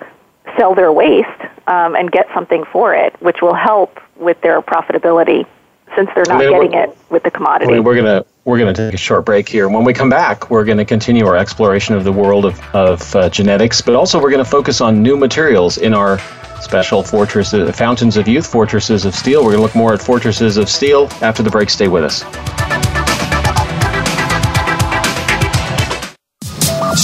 sell 0.57 0.75
their 0.75 0.93
waste 0.93 1.29
um, 1.67 1.95
and 1.95 2.11
get 2.11 2.27
something 2.35 2.65
for 2.73 2.95
it, 2.95 3.15
which 3.23 3.41
will 3.41 3.55
help 3.55 4.01
with 4.17 4.41
their 4.41 4.61
profitability 4.61 5.47
since 5.95 6.11
they're 6.15 6.25
not 6.27 6.43
I 6.43 6.47
mean, 6.47 6.71
getting 6.71 6.75
it 6.75 6.99
with 7.11 7.23
the 7.23 7.31
commodity. 7.31 7.71
I 7.71 7.75
mean, 7.75 7.85
we're 7.85 7.97
gonna 7.97 8.25
we're 8.45 8.59
gonna 8.59 8.73
take 8.73 8.95
a 8.95 8.99
short 8.99 9.25
break 9.25 9.49
here. 9.49 9.69
When 9.69 9.85
we 9.85 9.93
come 9.93 10.11
back, 10.11 10.51
we're 10.51 10.65
gonna 10.65 10.85
continue 10.85 11.27
our 11.27 11.37
exploration 11.37 11.95
of 11.95 12.05
the 12.05 12.13
world 12.13 12.45
of 12.45 12.61
of 12.75 13.15
uh, 13.15 13.29
genetics, 13.29 13.81
but 13.81 13.95
also 13.95 14.21
we're 14.21 14.31
gonna 14.31 14.45
focus 14.45 14.81
on 14.81 15.03
new 15.03 15.17
materials 15.17 15.79
in 15.79 15.95
our 15.95 16.19
special 16.61 17.03
fortresses, 17.03 17.75
fountains 17.77 18.17
of 18.17 18.27
youth, 18.27 18.47
fortresses 18.47 19.05
of 19.05 19.15
steel. 19.15 19.45
We're 19.45 19.53
gonna 19.53 19.63
look 19.63 19.75
more 19.75 19.93
at 19.93 20.03
fortresses 20.03 20.57
of 20.57 20.69
steel 20.69 21.09
after 21.21 21.43
the 21.43 21.51
break. 21.51 21.71
Stay 21.71 21.89
with 21.89 22.05
us. 22.05 22.23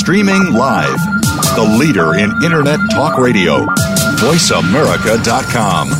Streaming 0.09 0.55
live 0.55 0.97
the 1.55 1.77
leader 1.79 2.15
in 2.15 2.31
Internet 2.43 2.81
talk 2.91 3.19
radio. 3.19 3.67
VoiceAmerica.com. 4.17 5.91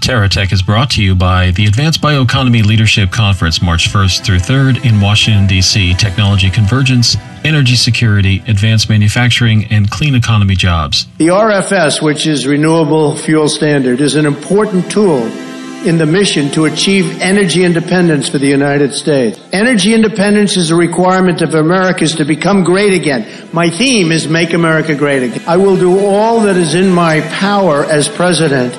TerraTech 0.00 0.52
is 0.52 0.62
brought 0.62 0.88
to 0.92 1.02
you 1.02 1.16
by 1.16 1.50
the 1.50 1.66
Advanced 1.66 2.00
Bioeconomy 2.00 2.64
Leadership 2.64 3.10
Conference, 3.10 3.60
March 3.60 3.88
1st 3.88 4.24
through 4.24 4.38
3rd 4.38 4.84
in 4.84 5.00
Washington, 5.00 5.48
D.C. 5.48 5.94
Technology 5.94 6.48
convergence, 6.48 7.16
energy 7.42 7.74
security, 7.74 8.40
advanced 8.46 8.88
manufacturing, 8.88 9.64
and 9.64 9.90
clean 9.90 10.14
economy 10.14 10.54
jobs. 10.54 11.08
The 11.18 11.26
RFS, 11.26 12.00
which 12.00 12.24
is 12.24 12.46
Renewable 12.46 13.16
Fuel 13.16 13.48
Standard, 13.48 14.00
is 14.00 14.14
an 14.14 14.26
important 14.26 14.88
tool 14.92 15.28
in 15.86 15.98
the 15.98 16.06
mission 16.06 16.50
to 16.50 16.64
achieve 16.64 17.20
energy 17.20 17.64
independence 17.64 18.28
for 18.28 18.38
the 18.38 18.46
United 18.46 18.94
States. 18.94 19.38
Energy 19.52 19.94
independence 19.94 20.56
is 20.56 20.70
a 20.70 20.76
requirement 20.76 21.42
of 21.42 21.54
America's 21.54 22.14
to 22.16 22.24
become 22.24 22.64
great 22.64 22.92
again. 22.92 23.48
My 23.52 23.70
theme 23.70 24.12
is 24.12 24.28
Make 24.28 24.52
America 24.52 24.94
Great 24.94 25.22
Again. 25.22 25.42
I 25.46 25.56
will 25.56 25.76
do 25.76 25.98
all 25.98 26.40
that 26.40 26.56
is 26.56 26.74
in 26.74 26.90
my 26.90 27.20
power 27.20 27.84
as 27.84 28.08
president 28.08 28.72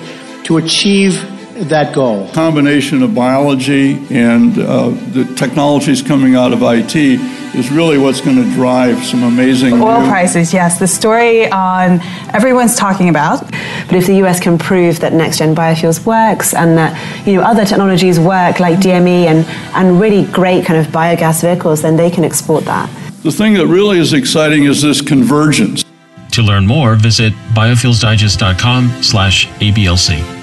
to 0.45 0.57
achieve 0.57 1.32
that 1.55 1.93
goal. 1.93 2.29
Combination 2.31 3.03
of 3.03 3.13
biology 3.13 3.93
and 4.09 4.57
uh, 4.57 4.89
the 5.11 5.25
technologies 5.35 6.01
coming 6.01 6.35
out 6.35 6.53
of 6.53 6.61
IT 6.63 6.95
is 6.95 7.71
really 7.71 7.97
what's 7.97 8.21
going 8.21 8.35
to 8.37 8.51
drive 8.53 9.03
some 9.03 9.23
amazing 9.23 9.73
oil 9.73 10.01
new- 10.01 10.07
prices. 10.07 10.53
Yes, 10.53 10.79
the 10.79 10.87
story 10.87 11.47
on 11.51 12.01
everyone's 12.33 12.75
talking 12.75 13.09
about. 13.09 13.41
But 13.87 13.93
if 13.95 14.07
the 14.07 14.15
US 14.25 14.39
can 14.39 14.57
prove 14.57 14.99
that 15.01 15.13
next 15.13 15.37
gen 15.37 15.55
biofuels 15.55 16.05
works 16.05 16.53
and 16.53 16.77
that 16.77 17.27
you 17.27 17.35
know 17.35 17.41
other 17.41 17.65
technologies 17.65 18.19
work 18.19 18.59
like 18.59 18.79
DME 18.79 19.25
and, 19.25 19.45
and 19.75 19.99
really 19.99 20.25
great 20.31 20.65
kind 20.65 20.79
of 20.79 20.91
biogas 20.91 21.41
vehicles, 21.41 21.81
then 21.83 21.95
they 21.95 22.09
can 22.09 22.23
export 22.23 22.65
that. 22.65 22.89
The 23.23 23.31
thing 23.31 23.53
that 23.53 23.67
really 23.67 23.99
is 23.99 24.13
exciting 24.13 24.65
is 24.65 24.81
this 24.81 25.01
convergence. 25.01 25.85
To 26.31 26.41
learn 26.41 26.65
more, 26.65 26.95
visit 26.95 27.31
biofuelsdigest.com 27.53 29.03
slash 29.03 29.47
ABLC. 29.59 30.42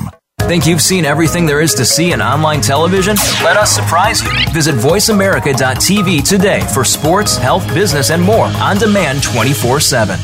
Think 0.47 0.65
you've 0.65 0.81
seen 0.81 1.05
everything 1.05 1.45
there 1.45 1.61
is 1.61 1.73
to 1.75 1.85
see 1.85 2.11
in 2.11 2.21
online 2.21 2.59
television? 2.61 3.15
Let 3.41 3.55
us 3.55 3.71
surprise 3.71 4.21
you. 4.21 4.29
Visit 4.51 4.75
VoiceAmerica.tv 4.75 6.27
today 6.27 6.59
for 6.73 6.83
sports, 6.83 7.37
health, 7.37 7.65
business, 7.73 8.09
and 8.09 8.21
more 8.21 8.47
on 8.47 8.77
demand 8.77 9.23
24 9.23 9.79
7. 9.79 10.19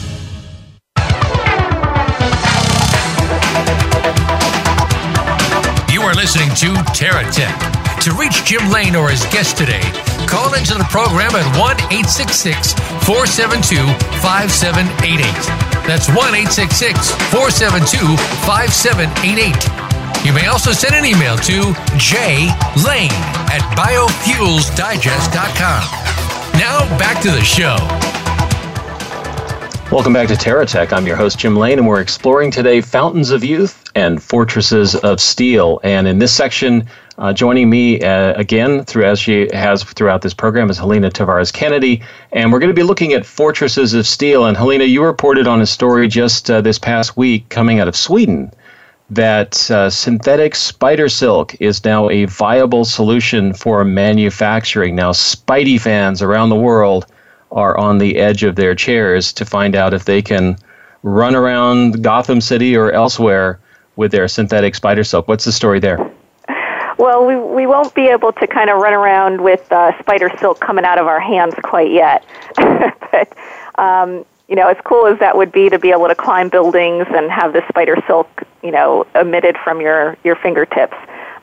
You 5.89 6.01
are 6.01 6.13
listening 6.13 6.49
to 6.55 6.75
Terra 6.93 7.23
Tech. 7.31 7.55
To 8.01 8.13
reach 8.13 8.43
Jim 8.45 8.69
Lane 8.69 8.95
or 8.95 9.09
his 9.09 9.25
guest 9.27 9.57
today, 9.57 9.81
call 10.27 10.53
into 10.53 10.75
the 10.75 10.87
program 10.89 11.35
at 11.35 11.47
1 11.57 11.75
866 11.91 12.73
472 13.03 13.75
5788. 14.21 15.23
That's 15.87 16.07
1 16.09 16.17
866 16.17 17.11
472 17.31 18.17
5788. 18.45 19.76
You 20.27 20.33
may 20.33 20.47
also 20.47 20.73
send 20.73 20.93
an 20.93 21.05
email 21.05 21.37
to 21.37 21.73
J 21.95 22.49
Lane 22.85 23.09
at 23.47 23.61
biofuelsdigest.com. 23.77 26.59
Now 26.59 26.79
back 26.99 27.21
to 27.21 27.31
the 27.31 27.41
show. 27.41 27.77
Welcome 29.89 30.11
back 30.11 30.27
to 30.27 30.33
TerraTech. 30.33 30.91
I'm 30.91 31.07
your 31.07 31.15
host, 31.15 31.39
Jim 31.39 31.55
Lane, 31.55 31.79
and 31.79 31.87
we're 31.87 32.01
exploring 32.01 32.51
today 32.51 32.81
fountains 32.81 33.31
of 33.31 33.45
youth 33.45 33.89
and 33.95 34.21
fortresses 34.21 34.95
of 34.95 35.21
steel. 35.21 35.79
And 35.85 36.09
in 36.09 36.19
this 36.19 36.33
section, 36.33 36.89
uh, 37.17 37.31
joining 37.31 37.69
me 37.69 38.01
uh, 38.01 38.33
again, 38.33 38.83
through 38.83 39.05
as 39.05 39.21
she 39.21 39.47
has 39.53 39.81
throughout 39.81 40.23
this 40.23 40.33
program, 40.33 40.69
is 40.69 40.77
Helena 40.77 41.09
Tavares 41.09 41.53
Kennedy, 41.53 42.03
and 42.33 42.51
we're 42.51 42.59
going 42.59 42.67
to 42.67 42.75
be 42.75 42.83
looking 42.83 43.13
at 43.13 43.25
fortresses 43.25 43.93
of 43.93 44.05
steel. 44.05 44.43
And 44.43 44.57
Helena, 44.57 44.83
you 44.83 45.05
reported 45.05 45.47
on 45.47 45.61
a 45.61 45.65
story 45.65 46.09
just 46.09 46.51
uh, 46.51 46.59
this 46.59 46.77
past 46.77 47.15
week 47.15 47.47
coming 47.47 47.79
out 47.79 47.87
of 47.87 47.95
Sweden 47.95 48.51
that 49.09 49.69
uh, 49.71 49.89
synthetic 49.89 50.53
spider 50.55 51.07
silk 51.07 51.55
is 51.61 51.83
now 51.85 52.09
a 52.09 52.25
viable 52.25 52.83
solution 52.83 53.53
for 53.53 53.83
manufacturing. 53.85 54.95
Now, 54.95 55.11
Spidey 55.11 55.79
fans 55.79 56.21
around 56.21 56.49
the 56.49 56.55
world 56.55 57.05
are 57.51 57.77
on 57.77 57.99
the 57.99 58.17
edge 58.17 58.43
of 58.43 58.55
their 58.55 58.75
chairs 58.75 59.31
to 59.33 59.45
find 59.45 59.75
out 59.75 59.93
if 59.93 60.05
they 60.05 60.21
can 60.21 60.57
run 61.03 61.35
around 61.35 62.03
Gotham 62.03 62.41
City 62.41 62.75
or 62.75 62.91
elsewhere 62.91 63.59
with 63.95 64.11
their 64.11 64.27
synthetic 64.27 64.75
spider 64.75 65.03
silk. 65.03 65.27
What's 65.27 65.45
the 65.45 65.53
story 65.53 65.79
there? 65.79 66.11
Well, 66.97 67.25
we, 67.25 67.35
we 67.37 67.67
won't 67.67 67.93
be 67.93 68.07
able 68.07 68.33
to 68.33 68.47
kind 68.47 68.69
of 68.69 68.81
run 68.81 68.93
around 68.93 69.41
with 69.41 69.71
uh, 69.71 69.97
spider 69.99 70.31
silk 70.39 70.59
coming 70.59 70.83
out 70.83 70.97
of 70.97 71.07
our 71.07 71.19
hands 71.19 71.53
quite 71.63 71.91
yet. 71.91 72.25
but, 72.55 73.37
um, 73.77 74.25
you 74.47 74.55
know, 74.55 74.67
as 74.67 74.77
cool 74.85 75.07
as 75.07 75.19
that 75.19 75.35
would 75.35 75.51
be 75.51 75.69
to 75.69 75.79
be 75.79 75.91
able 75.91 76.07
to 76.07 76.15
climb 76.15 76.49
buildings 76.49 77.05
and 77.09 77.29
have 77.29 77.53
the 77.53 77.63
spider 77.67 77.97
silk, 78.07 78.43
you 78.63 78.71
know, 78.71 79.05
emitted 79.15 79.57
from 79.63 79.81
your, 79.81 80.17
your 80.23 80.35
fingertips, 80.35 80.95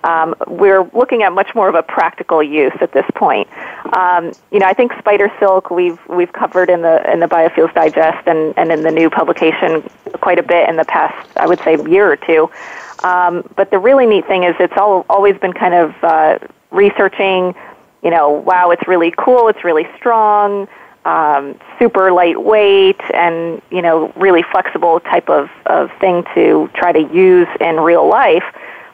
um, 0.04 0.34
we're 0.46 0.88
looking 0.92 1.22
at 1.22 1.32
much 1.32 1.54
more 1.54 1.68
of 1.68 1.74
a 1.74 1.82
practical 1.82 2.42
use 2.42 2.74
at 2.80 2.92
this 2.92 3.06
point. 3.14 3.48
Um, 3.96 4.32
you 4.52 4.58
know, 4.58 4.66
I 4.66 4.74
think 4.74 4.92
spider 4.98 5.32
silk 5.40 5.70
we've 5.70 5.98
we've 6.08 6.32
covered 6.32 6.68
in 6.68 6.82
the 6.82 7.10
in 7.10 7.20
the 7.20 7.26
Biofuels 7.26 7.72
Digest 7.74 8.28
and, 8.28 8.52
and 8.58 8.70
in 8.70 8.82
the 8.82 8.90
new 8.90 9.08
publication 9.08 9.82
quite 10.20 10.38
a 10.38 10.42
bit 10.42 10.68
in 10.68 10.76
the 10.76 10.84
past, 10.84 11.26
I 11.38 11.46
would 11.46 11.58
say, 11.60 11.82
year 11.88 12.12
or 12.12 12.16
two. 12.16 12.50
Um, 13.02 13.48
but 13.56 13.70
the 13.70 13.78
really 13.78 14.06
neat 14.06 14.26
thing 14.26 14.44
is 14.44 14.54
it's 14.60 14.76
all 14.76 15.06
always 15.08 15.38
been 15.38 15.54
kind 15.54 15.74
of 15.74 15.94
uh, 16.04 16.38
researching. 16.70 17.54
You 18.02 18.10
know, 18.10 18.30
wow, 18.30 18.70
it's 18.70 18.86
really 18.86 19.14
cool. 19.16 19.48
It's 19.48 19.64
really 19.64 19.88
strong. 19.96 20.68
Um, 21.04 21.60
super 21.78 22.12
lightweight 22.12 23.00
and 23.12 23.60
you 23.70 23.82
know 23.82 24.10
really 24.16 24.42
flexible 24.42 25.00
type 25.00 25.28
of, 25.28 25.50
of 25.66 25.90
thing 26.00 26.24
to 26.34 26.70
try 26.74 26.92
to 26.92 27.02
use 27.14 27.48
in 27.60 27.78
real 27.78 28.08
life. 28.08 28.44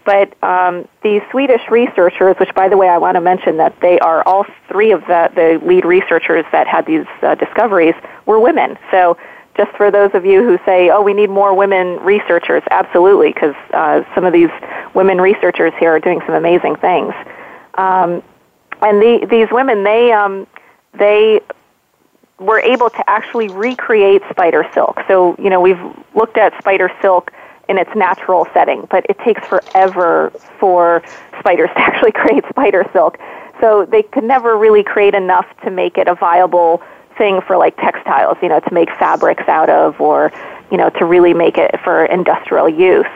But 0.05 0.43
um, 0.43 0.89
these 1.03 1.23
Swedish 1.31 1.61
researchers, 1.71 2.35
which 2.41 2.53
by 2.55 2.69
the 2.69 2.77
way 2.77 2.89
I 2.89 2.99
want 2.99 3.15
to 3.15 3.21
mention 3.21 3.59
that 3.59 3.79
they 3.81 3.99
are 4.01 4.27
all 4.27 4.45
three 4.69 4.93
of 4.93 5.03
the, 5.03 5.31
the 5.35 5.65
lead 5.65 5.85
researchers 5.85 6.45
that 6.53 6.67
had 6.67 6.87
these 6.87 7.07
uh, 7.23 7.37
discoveries 7.37 7.95
were 8.27 8.41
women. 8.41 8.77
So 8.91 9.17
just 9.57 9.71
for 9.77 9.91
those 9.91 10.11
of 10.15 10.25
you 10.25 10.43
who 10.43 10.59
say, 10.65 10.91
oh, 10.91 11.03
we 11.03 11.13
need 11.13 11.29
more 11.29 11.55
women 11.55 11.99
researchers, 12.01 12.63
absolutely, 12.71 13.33
because 13.33 13.55
uh, 13.75 14.03
some 14.15 14.25
of 14.25 14.33
these 14.33 14.51
women 14.95 15.21
researchers 15.21 15.73
here 15.79 15.95
are 15.95 16.01
doing 16.01 16.21
some 16.25 16.35
amazing 16.35 16.77
things. 16.77 17.13
Um, 17.75 18.23
and 18.81 19.03
the, 19.03 19.27
these 19.31 19.49
women, 19.51 19.85
they, 19.85 20.13
um, 20.13 20.47
they 20.95 21.41
were 22.41 22.61
able 22.61 22.89
to 22.91 23.11
actually 23.11 23.49
recreate 23.49 24.23
spider 24.31 24.67
silk. 24.75 24.99
So, 25.07 25.37
you 25.39 25.51
know, 25.51 25.61
we've 25.61 25.81
looked 26.15 26.39
at 26.39 26.59
spider 26.59 26.91
silk 27.01 27.33
in 27.69 27.79
its 27.79 27.91
natural 27.95 28.49
setting, 28.53 28.89
but 28.91 29.07
it 29.09 29.19
takes 29.21 29.43
forever 29.47 30.33
for 30.59 31.03
spiders 31.39 31.69
to 31.75 31.79
actually 31.79 32.13
create 32.13 32.45
spider 32.49 32.85
silk. 32.93 33.19
So 33.61 33.85
they 33.85 34.03
could 34.03 34.25
never 34.25 34.57
really 34.57 34.83
create 34.83 35.15
enough 35.15 35.47
to 35.65 35.71
make 35.71 35.99
it 35.99 36.09
a 36.09 36.15
viable 36.15 36.83
thing 37.19 37.43
for 37.47 37.59
like 37.59 37.77
textiles, 37.77 38.39
you 38.43 38.49
know, 38.49 38.61
to 38.61 38.75
make 38.75 38.89
fabrics 38.99 39.45
out 39.47 39.69
of 39.69 40.01
or, 40.01 40.33
you 40.71 40.79
know, 40.79 40.89
to 40.91 41.05
really 41.05 41.35
make 41.35 41.59
it 41.59 41.79
for 41.85 42.07
industrial 42.07 42.71
use. 42.71 43.07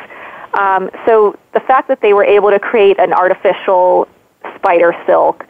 Um, 0.52 0.90
so 1.06 1.36
the 1.54 1.60
fact 1.60 1.88
that 1.88 2.02
they 2.02 2.12
were 2.12 2.24
able 2.24 2.50
to 2.50 2.60
create 2.60 2.98
an 2.98 3.14
artificial 3.14 4.06
spider 4.56 4.94
silk 5.06 5.46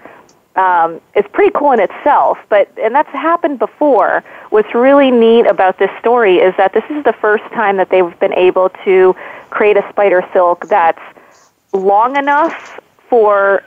um, 0.56 1.00
is 1.16 1.24
pretty 1.32 1.52
cool 1.54 1.72
in 1.72 1.80
itself. 1.80 2.38
But 2.48 2.70
and 2.80 2.94
that's 2.94 3.10
happened 3.10 3.58
before. 3.58 4.22
What's 4.50 4.74
really 4.74 5.10
neat 5.10 5.46
about 5.46 5.78
this 5.78 5.90
story 5.98 6.36
is 6.38 6.54
that 6.56 6.72
this 6.72 6.84
is 6.90 7.02
the 7.04 7.12
first 7.12 7.44
time 7.52 7.76
that 7.76 7.90
they've 7.90 8.18
been 8.20 8.34
able 8.34 8.70
to 8.84 9.14
create 9.50 9.76
a 9.76 9.88
spider 9.90 10.26
silk 10.32 10.68
that's 10.68 11.02
long 11.72 12.16
enough 12.16 12.80
for 13.08 13.62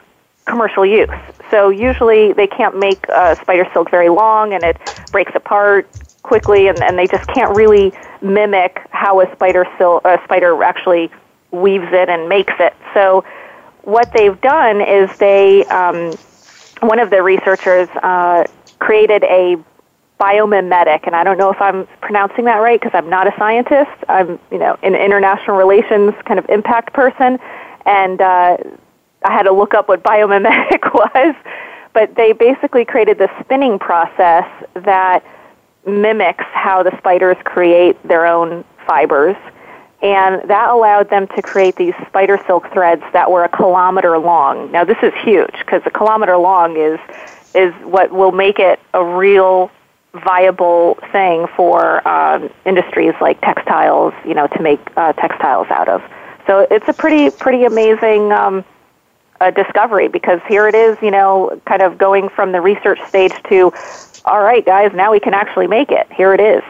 commercial 0.46 0.86
use. 0.86 1.10
So 1.52 1.70
usually 1.70 2.34
they 2.34 2.48
can't 2.48 2.78
make 2.78 3.06
uh, 3.10 3.36
spider 3.42 3.68
silk 3.74 3.92
very 3.92 4.10
long, 4.10 4.54
and 4.54 4.64
it 4.64 4.78
breaks 5.12 5.32
apart 5.36 5.90
quickly, 6.24 6.68
and, 6.68 6.82
and 6.84 6.98
they 6.98 7.08
just 7.08 7.28
can't 7.28 7.56
really 7.56 7.94
mimic 8.22 8.82
how 8.90 9.22
a 9.22 9.32
spider 9.34 9.66
silk 9.78 10.04
a 10.06 10.20
spider 10.24 10.62
actually 10.64 11.12
weaves 11.52 11.88
it 11.92 12.10
and 12.10 12.28
makes 12.28 12.54
it. 12.60 12.74
So 12.94 13.24
what 13.84 14.12
they've 14.14 14.40
done 14.42 14.82
is 14.82 15.10
they 15.20 15.66
um, 15.66 16.18
one 16.82 17.00
of 17.00 17.10
the 17.10 17.22
researchers 17.22 17.90
uh, 18.04 18.46
created 18.80 19.24
a 19.24 19.58
biomimetic, 20.20 21.06
and 21.06 21.16
I 21.16 21.24
don't 21.24 21.38
know 21.38 21.52
if 21.52 21.62
I'm 21.62 21.88
pronouncing 22.02 22.46
that 22.46 22.58
right 22.58 22.80
because 22.80 22.96
I'm 22.96 23.10
not 23.10 23.28
a 23.28 23.38
scientist. 23.38 23.92
I'm, 24.10 24.40
you 24.52 24.58
know, 24.58 24.78
an 24.84 24.96
international 24.96 25.58
relations 25.58 26.14
kind 26.26 26.40
of 26.40 26.50
impact 26.50 26.94
person, 26.94 27.40
and 27.86 28.22
uh, 28.22 28.58
I 29.24 29.32
had 29.32 29.44
to 29.44 29.52
look 29.52 29.74
up 29.74 29.88
what 29.88 30.04
biomimetic 30.12 30.94
was. 30.94 31.36
But 31.94 32.16
they 32.16 32.32
basically 32.32 32.86
created 32.86 33.18
this 33.18 33.32
spinning 33.40 33.80
process 33.80 34.46
that 34.76 35.24
mimics 35.88 36.46
how 36.54 36.84
the 36.84 36.96
spiders 36.98 37.38
create 37.44 37.96
their 38.08 38.26
own 38.26 38.64
fibers. 38.86 39.36
And 40.02 40.48
that 40.50 40.70
allowed 40.70 41.10
them 41.10 41.28
to 41.30 41.42
create 41.42 41.76
these 41.76 41.94
spider 42.08 42.40
silk 42.46 42.72
threads 42.72 43.04
that 43.14 43.32
were 43.32 43.44
a 43.44 43.50
kilometer 43.50 44.18
long. 44.18 44.72
Now 44.72 44.84
this 44.84 44.98
is 45.02 45.14
huge 45.24 45.54
because 45.60 45.82
a 45.86 45.92
kilometer 45.92 46.38
long 46.38 46.78
is 46.78 47.00
is 47.56 47.74
what 47.84 48.12
will 48.12 48.32
make 48.32 48.60
it 48.60 48.80
a 48.94 49.04
real 49.04 49.72
viable 50.14 50.98
thing 51.12 51.48
for 51.56 52.08
um, 52.08 52.50
industries 52.66 53.14
like 53.22 53.40
textiles, 53.42 54.14
you 54.26 54.34
know, 54.34 54.48
to 54.48 54.62
make 54.62 54.80
uh, 54.96 55.14
textiles 55.14 55.68
out 55.70 55.88
of. 55.90 56.04
So 56.46 56.68
it's 56.70 56.88
a 56.88 56.94
pretty 56.94 57.30
pretty 57.30 57.66
amazing 57.66 58.32
um, 58.32 58.64
uh, 59.42 59.52
discovery 59.52 60.08
because 60.08 60.40
here 60.48 60.68
it 60.68 60.76
is, 60.76 60.98
you 61.02 61.12
know, 61.12 61.60
kind 61.66 61.82
of 61.82 61.98
going 61.98 62.30
from 62.30 62.52
the 62.52 62.62
research 62.62 63.00
stage 63.08 63.34
to, 63.50 63.72
all 64.26 64.42
right, 64.42 64.66
guys, 64.66 64.92
now 64.94 65.12
we 65.12 65.20
can 65.20 65.34
actually 65.34 65.68
make 65.68 65.92
it. 65.92 66.08
Here 66.12 66.34
it 66.34 66.40
is. 66.40 66.64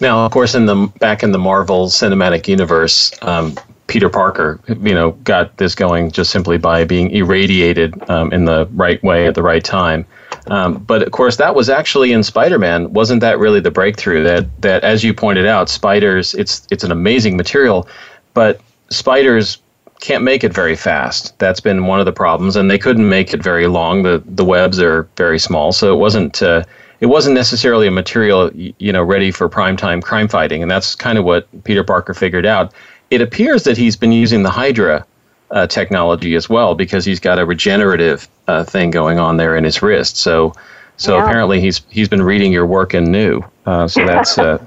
Now, 0.00 0.24
of 0.24 0.32
course, 0.32 0.54
in 0.54 0.66
the 0.66 0.90
back 0.98 1.22
in 1.22 1.32
the 1.32 1.38
Marvel 1.38 1.86
Cinematic 1.86 2.48
Universe, 2.48 3.12
um, 3.22 3.54
Peter 3.86 4.08
Parker, 4.08 4.60
you 4.68 4.94
know, 4.94 5.10
got 5.24 5.56
this 5.58 5.74
going 5.74 6.10
just 6.10 6.30
simply 6.30 6.58
by 6.58 6.84
being 6.84 7.10
irradiated 7.10 8.08
um, 8.08 8.32
in 8.32 8.44
the 8.44 8.66
right 8.72 9.02
way 9.02 9.26
at 9.26 9.34
the 9.34 9.42
right 9.42 9.64
time. 9.64 10.06
Um, 10.46 10.78
but 10.84 11.02
of 11.02 11.10
course, 11.10 11.36
that 11.36 11.54
was 11.54 11.68
actually 11.68 12.12
in 12.12 12.22
Spider-Man. 12.22 12.92
Wasn't 12.92 13.20
that 13.20 13.38
really 13.38 13.60
the 13.60 13.70
breakthrough? 13.70 14.22
That 14.22 14.62
that, 14.62 14.84
as 14.84 15.04
you 15.04 15.12
pointed 15.12 15.46
out, 15.46 15.68
spiders. 15.68 16.34
It's 16.34 16.66
it's 16.70 16.84
an 16.84 16.92
amazing 16.92 17.36
material, 17.36 17.88
but 18.32 18.60
spiders 18.90 19.58
can't 20.00 20.24
make 20.24 20.44
it 20.44 20.54
very 20.54 20.76
fast. 20.76 21.38
That's 21.38 21.60
been 21.60 21.86
one 21.86 22.00
of 22.00 22.06
the 22.06 22.12
problems, 22.12 22.56
and 22.56 22.70
they 22.70 22.78
couldn't 22.78 23.08
make 23.08 23.34
it 23.34 23.42
very 23.42 23.66
long. 23.66 24.02
the 24.02 24.22
The 24.24 24.44
webs 24.44 24.80
are 24.80 25.08
very 25.16 25.38
small, 25.38 25.72
so 25.72 25.92
it 25.92 25.98
wasn't. 25.98 26.42
Uh, 26.42 26.64
it 27.00 27.06
wasn't 27.06 27.34
necessarily 27.34 27.86
a 27.86 27.90
material 27.90 28.50
you 28.54 28.92
know 28.92 29.02
ready 29.02 29.30
for 29.30 29.48
primetime 29.48 30.02
crime 30.02 30.28
fighting, 30.28 30.62
and 30.62 30.70
that's 30.70 30.94
kind 30.94 31.18
of 31.18 31.24
what 31.24 31.46
Peter 31.64 31.82
Parker 31.82 32.14
figured 32.14 32.46
out. 32.46 32.72
It 33.10 33.20
appears 33.20 33.64
that 33.64 33.76
he's 33.76 33.96
been 33.96 34.12
using 34.12 34.42
the 34.42 34.50
Hydra 34.50 35.04
uh, 35.50 35.66
technology 35.66 36.34
as 36.34 36.48
well 36.48 36.74
because 36.74 37.04
he's 37.04 37.20
got 37.20 37.38
a 37.38 37.44
regenerative 37.44 38.28
uh, 38.46 38.64
thing 38.64 38.90
going 38.90 39.18
on 39.18 39.36
there 39.36 39.56
in 39.56 39.64
his 39.64 39.82
wrist. 39.82 40.16
So, 40.16 40.54
so 40.96 41.16
yeah. 41.16 41.24
apparently 41.24 41.60
he's 41.60 41.82
he's 41.88 42.08
been 42.08 42.22
reading 42.22 42.52
your 42.52 42.66
work 42.66 42.94
in 42.94 43.04
new. 43.04 43.42
Uh, 43.66 43.88
so 43.88 44.04
that's 44.06 44.38
uh, 44.38 44.64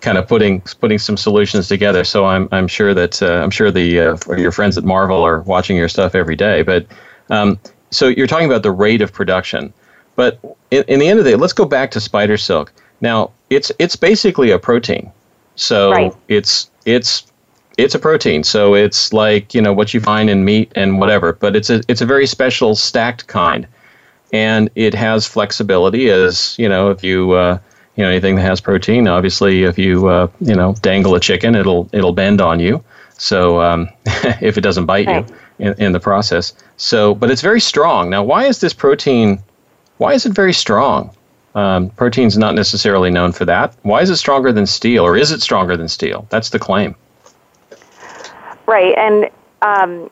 kind 0.00 0.18
of 0.18 0.26
putting 0.26 0.62
putting 0.80 0.98
some 0.98 1.16
solutions 1.16 1.68
together. 1.68 2.04
So 2.04 2.24
I'm 2.24 2.48
I'm 2.52 2.68
sure 2.68 2.94
that 2.94 3.22
uh, 3.22 3.42
I'm 3.42 3.50
sure 3.50 3.70
the 3.70 4.00
uh, 4.00 4.16
your 4.36 4.52
friends 4.52 4.78
at 4.78 4.84
Marvel 4.84 5.22
are 5.22 5.40
watching 5.42 5.76
your 5.76 5.88
stuff 5.88 6.14
every 6.14 6.36
day. 6.36 6.62
But 6.62 6.86
um, 7.28 7.58
so 7.90 8.08
you're 8.08 8.26
talking 8.26 8.46
about 8.46 8.62
the 8.62 8.72
rate 8.72 9.02
of 9.02 9.12
production. 9.12 9.72
But 10.16 10.40
in, 10.70 10.84
in, 10.88 10.98
the 10.98 11.08
end 11.08 11.18
of 11.18 11.24
the 11.24 11.32
day, 11.32 11.36
let's 11.36 11.52
go 11.52 11.64
back 11.64 11.90
to 11.92 12.00
spider 12.00 12.36
silk. 12.36 12.72
Now, 13.00 13.32
it's 13.50 13.70
it's 13.78 13.96
basically 13.96 14.50
a 14.50 14.58
protein. 14.58 15.10
So 15.54 15.90
right. 15.90 16.14
it's 16.28 16.70
it's 16.84 17.26
it's 17.78 17.94
a 17.94 17.98
protein. 17.98 18.42
So 18.42 18.74
it's 18.74 19.12
like, 19.12 19.54
you 19.54 19.60
know, 19.60 19.72
what 19.72 19.92
you 19.92 20.00
find 20.00 20.30
in 20.30 20.44
meat 20.44 20.72
and 20.74 20.98
whatever, 20.98 21.34
but 21.34 21.54
it's 21.54 21.70
a 21.70 21.82
it's 21.88 22.00
a 22.00 22.06
very 22.06 22.26
special 22.26 22.74
stacked 22.74 23.26
kind. 23.26 23.66
And 24.32 24.70
it 24.74 24.92
has 24.94 25.26
flexibility 25.26 26.10
as, 26.10 26.58
you 26.58 26.68
know, 26.68 26.90
if 26.90 27.04
you 27.04 27.32
uh, 27.32 27.58
you 27.96 28.02
know 28.02 28.10
anything 28.10 28.36
that 28.36 28.42
has 28.42 28.60
protein, 28.60 29.08
obviously 29.08 29.64
if 29.64 29.78
you 29.78 30.08
uh, 30.08 30.28
you 30.40 30.54
know, 30.54 30.74
dangle 30.82 31.14
a 31.14 31.20
chicken, 31.20 31.54
it'll 31.54 31.88
it'll 31.92 32.12
bend 32.12 32.40
on 32.40 32.60
you. 32.60 32.82
So 33.18 33.60
um, 33.60 33.88
if 34.40 34.58
it 34.58 34.62
doesn't 34.62 34.86
bite 34.86 35.06
right. 35.06 35.28
you 35.28 35.36
in, 35.58 35.74
in 35.74 35.92
the 35.92 36.00
process. 36.00 36.52
So, 36.76 37.14
but 37.14 37.30
it's 37.30 37.42
very 37.42 37.60
strong. 37.60 38.10
Now, 38.10 38.22
why 38.22 38.44
is 38.44 38.60
this 38.60 38.74
protein 38.74 39.42
why 39.98 40.12
is 40.12 40.26
it 40.26 40.32
very 40.32 40.52
strong? 40.52 41.10
Um, 41.54 41.88
protein's 41.90 42.36
not 42.36 42.54
necessarily 42.54 43.10
known 43.10 43.32
for 43.32 43.46
that. 43.46 43.74
Why 43.82 44.02
is 44.02 44.10
it 44.10 44.16
stronger 44.16 44.52
than 44.52 44.66
steel, 44.66 45.04
or 45.04 45.16
is 45.16 45.32
it 45.32 45.40
stronger 45.40 45.76
than 45.76 45.88
steel? 45.88 46.26
That's 46.28 46.50
the 46.50 46.58
claim. 46.58 46.94
Right, 48.66 48.94
and 48.98 49.30
um, 49.62 50.10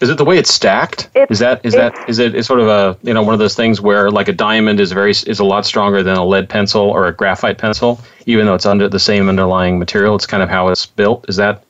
is 0.00 0.10
it 0.10 0.18
the 0.18 0.24
way 0.24 0.38
it's 0.38 0.52
stacked? 0.52 1.08
It's, 1.14 1.32
is 1.32 1.38
that 1.40 1.64
is 1.64 1.74
that 1.74 2.08
is 2.08 2.18
it 2.18 2.34
is 2.34 2.46
sort 2.46 2.60
of 2.60 2.68
a 2.68 2.96
you 3.02 3.12
know 3.12 3.22
one 3.22 3.32
of 3.32 3.40
those 3.40 3.54
things 3.54 3.80
where 3.80 4.10
like 4.10 4.28
a 4.28 4.32
diamond 4.32 4.80
is 4.80 4.92
very 4.92 5.10
is 5.10 5.38
a 5.40 5.44
lot 5.44 5.66
stronger 5.66 6.02
than 6.02 6.16
a 6.16 6.24
lead 6.24 6.48
pencil 6.48 6.82
or 6.82 7.06
a 7.06 7.12
graphite 7.12 7.58
pencil, 7.58 8.00
even 8.26 8.46
though 8.46 8.54
it's 8.54 8.66
under 8.66 8.88
the 8.88 9.00
same 9.00 9.28
underlying 9.28 9.78
material. 9.78 10.14
It's 10.14 10.26
kind 10.26 10.42
of 10.42 10.48
how 10.48 10.68
it's 10.68 10.86
built. 10.86 11.24
Is 11.28 11.36
that 11.36 11.64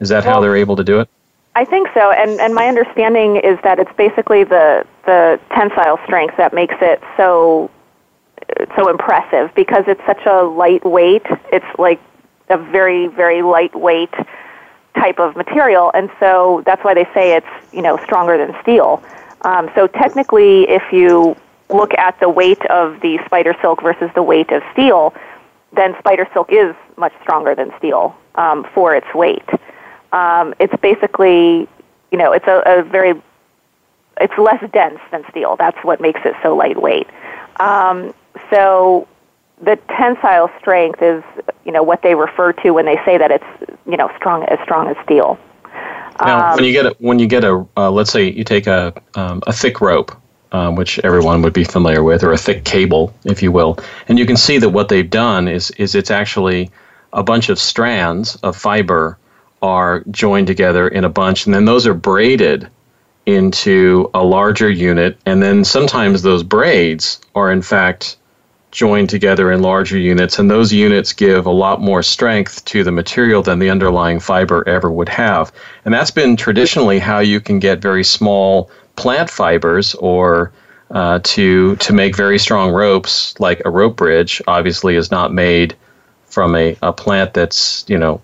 is 0.00 0.08
that 0.08 0.24
well, 0.24 0.34
how 0.34 0.40
they're 0.40 0.56
able 0.56 0.76
to 0.76 0.84
do 0.84 1.00
it? 1.00 1.08
I 1.56 1.64
think 1.64 1.88
so, 1.94 2.10
and 2.10 2.40
and 2.40 2.54
my 2.54 2.66
understanding 2.66 3.36
is 3.36 3.58
that 3.62 3.78
it's 3.78 3.92
basically 3.96 4.44
the 4.44 4.84
the 5.06 5.38
tensile 5.54 5.98
strength 6.04 6.36
that 6.36 6.52
makes 6.52 6.74
it 6.80 7.00
so 7.16 7.70
so 8.76 8.88
impressive 8.88 9.54
because 9.54 9.84
it's 9.86 10.04
such 10.04 10.24
a 10.26 10.42
lightweight. 10.42 11.26
It's 11.52 11.78
like 11.78 12.00
a 12.48 12.58
very 12.58 13.06
very 13.06 13.42
lightweight 13.42 14.12
type 14.96 15.20
of 15.20 15.36
material, 15.36 15.92
and 15.94 16.10
so 16.18 16.62
that's 16.66 16.82
why 16.82 16.94
they 16.94 17.08
say 17.14 17.36
it's 17.36 17.72
you 17.72 17.82
know 17.82 17.98
stronger 18.04 18.36
than 18.36 18.56
steel. 18.62 19.02
Um, 19.42 19.70
so 19.76 19.86
technically, 19.86 20.68
if 20.68 20.82
you 20.92 21.36
look 21.70 21.94
at 21.94 22.18
the 22.18 22.28
weight 22.28 22.64
of 22.66 23.00
the 23.00 23.18
spider 23.26 23.54
silk 23.60 23.80
versus 23.80 24.10
the 24.14 24.22
weight 24.22 24.50
of 24.50 24.62
steel, 24.72 25.14
then 25.72 25.94
spider 26.00 26.28
silk 26.32 26.52
is 26.52 26.74
much 26.96 27.12
stronger 27.22 27.54
than 27.54 27.72
steel 27.78 28.16
um, 28.34 28.66
for 28.74 28.94
its 28.96 29.06
weight. 29.14 29.48
Um, 30.14 30.54
it's 30.60 30.74
basically, 30.80 31.68
you 32.12 32.18
know, 32.18 32.30
it's 32.32 32.46
a, 32.46 32.62
a 32.64 32.82
very, 32.84 33.20
it's 34.20 34.38
less 34.38 34.62
dense 34.72 35.00
than 35.10 35.24
steel. 35.30 35.56
That's 35.56 35.78
what 35.82 36.00
makes 36.00 36.20
it 36.24 36.34
so 36.40 36.54
lightweight. 36.54 37.08
Um, 37.58 38.14
so 38.48 39.08
the 39.60 39.76
tensile 39.96 40.50
strength 40.60 41.02
is, 41.02 41.24
you 41.64 41.72
know, 41.72 41.82
what 41.82 42.02
they 42.02 42.14
refer 42.14 42.52
to 42.52 42.70
when 42.70 42.86
they 42.86 42.96
say 43.04 43.18
that 43.18 43.32
it's, 43.32 43.80
you 43.86 43.96
know, 43.96 44.08
strong 44.16 44.44
as 44.44 44.60
strong 44.62 44.88
as 44.88 44.96
steel. 45.04 45.36
Now, 46.20 46.50
um, 46.50 46.56
when 46.56 46.64
you 46.64 46.72
get 46.72 46.86
a, 46.86 46.96
when 47.00 47.18
you 47.18 47.26
get 47.26 47.42
a, 47.42 47.66
uh, 47.76 47.90
let's 47.90 48.12
say 48.12 48.30
you 48.30 48.44
take 48.44 48.68
a 48.68 48.94
um, 49.16 49.42
a 49.48 49.52
thick 49.52 49.80
rope, 49.80 50.12
um, 50.52 50.76
which 50.76 51.00
everyone 51.00 51.42
would 51.42 51.52
be 51.52 51.64
familiar 51.64 52.04
with, 52.04 52.22
or 52.22 52.32
a 52.32 52.38
thick 52.38 52.64
cable, 52.64 53.12
if 53.24 53.42
you 53.42 53.50
will, 53.50 53.78
and 54.06 54.16
you 54.16 54.26
can 54.26 54.36
see 54.36 54.58
that 54.58 54.68
what 54.68 54.88
they've 54.88 55.10
done 55.10 55.48
is 55.48 55.72
is 55.72 55.96
it's 55.96 56.12
actually 56.12 56.70
a 57.12 57.24
bunch 57.24 57.48
of 57.48 57.58
strands 57.58 58.36
of 58.36 58.56
fiber 58.56 59.18
are 59.64 60.04
joined 60.10 60.46
together 60.46 60.86
in 60.86 61.04
a 61.04 61.08
bunch, 61.08 61.46
and 61.46 61.54
then 61.54 61.64
those 61.64 61.86
are 61.86 61.94
braided 61.94 62.68
into 63.24 64.10
a 64.12 64.22
larger 64.22 64.68
unit, 64.68 65.18
and 65.24 65.42
then 65.42 65.64
sometimes 65.64 66.20
those 66.20 66.42
braids 66.42 67.18
are 67.34 67.50
in 67.50 67.62
fact 67.62 68.18
joined 68.72 69.08
together 69.08 69.50
in 69.50 69.62
larger 69.62 69.96
units, 69.96 70.38
and 70.38 70.50
those 70.50 70.70
units 70.70 71.14
give 71.14 71.46
a 71.46 71.50
lot 71.50 71.80
more 71.80 72.02
strength 72.02 72.62
to 72.66 72.84
the 72.84 72.92
material 72.92 73.40
than 73.40 73.58
the 73.58 73.70
underlying 73.70 74.20
fiber 74.20 74.68
ever 74.68 74.90
would 74.92 75.08
have. 75.08 75.50
And 75.86 75.94
that's 75.94 76.10
been 76.10 76.36
traditionally 76.36 76.98
how 76.98 77.20
you 77.20 77.40
can 77.40 77.58
get 77.58 77.80
very 77.80 78.04
small 78.04 78.70
plant 78.96 79.30
fibers 79.30 79.94
or 79.94 80.52
uh, 80.90 81.20
to 81.22 81.76
to 81.76 81.92
make 81.94 82.14
very 82.14 82.38
strong 82.38 82.70
ropes, 82.70 83.34
like 83.40 83.62
a 83.64 83.70
rope 83.70 83.96
bridge, 83.96 84.42
obviously 84.46 84.96
is 84.96 85.10
not 85.10 85.32
made 85.32 85.74
from 86.26 86.54
a, 86.54 86.76
a 86.82 86.92
plant 86.92 87.32
that's 87.32 87.86
you 87.88 87.96
know 87.96 88.20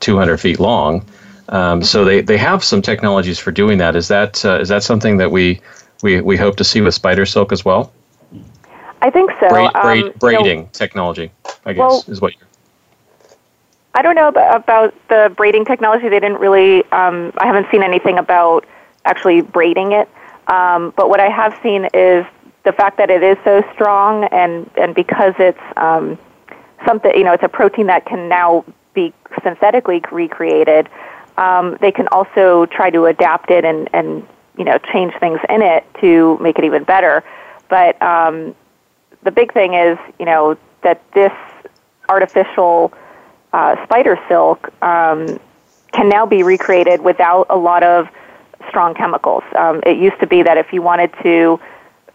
200 0.00 0.38
feet 0.38 0.60
long. 0.60 1.04
Um, 1.50 1.82
so 1.82 2.04
they, 2.04 2.20
they 2.20 2.36
have 2.36 2.62
some 2.62 2.80
technologies 2.80 3.38
for 3.38 3.50
doing 3.50 3.78
that. 3.78 3.96
Is 3.96 4.08
that 4.08 4.44
uh, 4.44 4.60
is 4.60 4.68
that 4.68 4.82
something 4.82 5.16
that 5.16 5.30
we, 5.30 5.60
we 6.02 6.20
we 6.20 6.36
hope 6.36 6.56
to 6.56 6.64
see 6.64 6.80
with 6.80 6.94
spider 6.94 7.26
silk 7.26 7.52
as 7.52 7.64
well? 7.64 7.92
I 9.02 9.10
think 9.10 9.30
so. 9.40 9.48
Braid, 9.48 9.72
braid, 9.72 10.04
um, 10.04 10.12
braiding 10.18 10.58
you 10.58 10.64
know, 10.64 10.68
technology, 10.72 11.32
I 11.64 11.72
guess, 11.72 11.78
well, 11.78 12.04
is 12.06 12.20
what 12.20 12.34
you're. 12.38 12.46
I 13.94 14.02
don't 14.02 14.14
know 14.14 14.28
about 14.28 14.94
the 15.08 15.32
braiding 15.36 15.64
technology. 15.64 16.08
They 16.08 16.20
didn't 16.20 16.38
really. 16.38 16.84
Um, 16.92 17.32
I 17.38 17.46
haven't 17.46 17.66
seen 17.70 17.82
anything 17.82 18.18
about 18.18 18.64
actually 19.04 19.40
braiding 19.40 19.92
it. 19.92 20.08
Um, 20.46 20.92
but 20.96 21.08
what 21.08 21.20
I 21.20 21.28
have 21.28 21.58
seen 21.62 21.88
is 21.94 22.24
the 22.64 22.72
fact 22.72 22.98
that 22.98 23.10
it 23.10 23.22
is 23.22 23.36
so 23.42 23.64
strong, 23.74 24.24
and 24.24 24.70
and 24.76 24.94
because 24.94 25.34
it's 25.38 25.58
um, 25.76 26.16
something, 26.86 27.12
you 27.16 27.24
know, 27.24 27.32
it's 27.32 27.42
a 27.42 27.48
protein 27.48 27.86
that 27.86 28.06
can 28.06 28.28
now 28.28 28.64
be 28.94 29.12
synthetically 29.42 30.02
recreated, 30.10 30.88
um, 31.36 31.76
they 31.80 31.92
can 31.92 32.08
also 32.08 32.66
try 32.66 32.90
to 32.90 33.06
adapt 33.06 33.50
it 33.50 33.64
and, 33.64 33.88
and 33.92 34.26
you 34.58 34.64
know 34.64 34.78
change 34.92 35.14
things 35.20 35.40
in 35.48 35.62
it 35.62 35.84
to 36.00 36.38
make 36.38 36.58
it 36.58 36.64
even 36.64 36.84
better. 36.84 37.24
But 37.68 38.00
um, 38.02 38.54
the 39.22 39.30
big 39.30 39.52
thing 39.52 39.74
is 39.74 39.98
you 40.18 40.26
know 40.26 40.56
that 40.82 41.02
this 41.12 41.32
artificial 42.08 42.92
uh, 43.52 43.82
spider 43.84 44.18
silk 44.28 44.70
um, 44.82 45.40
can 45.92 46.08
now 46.08 46.26
be 46.26 46.42
recreated 46.42 47.00
without 47.00 47.46
a 47.50 47.56
lot 47.56 47.82
of 47.82 48.08
strong 48.68 48.94
chemicals. 48.94 49.42
Um, 49.56 49.80
it 49.86 49.96
used 49.96 50.20
to 50.20 50.26
be 50.26 50.42
that 50.42 50.56
if 50.56 50.72
you 50.72 50.82
wanted 50.82 51.12
to 51.22 51.58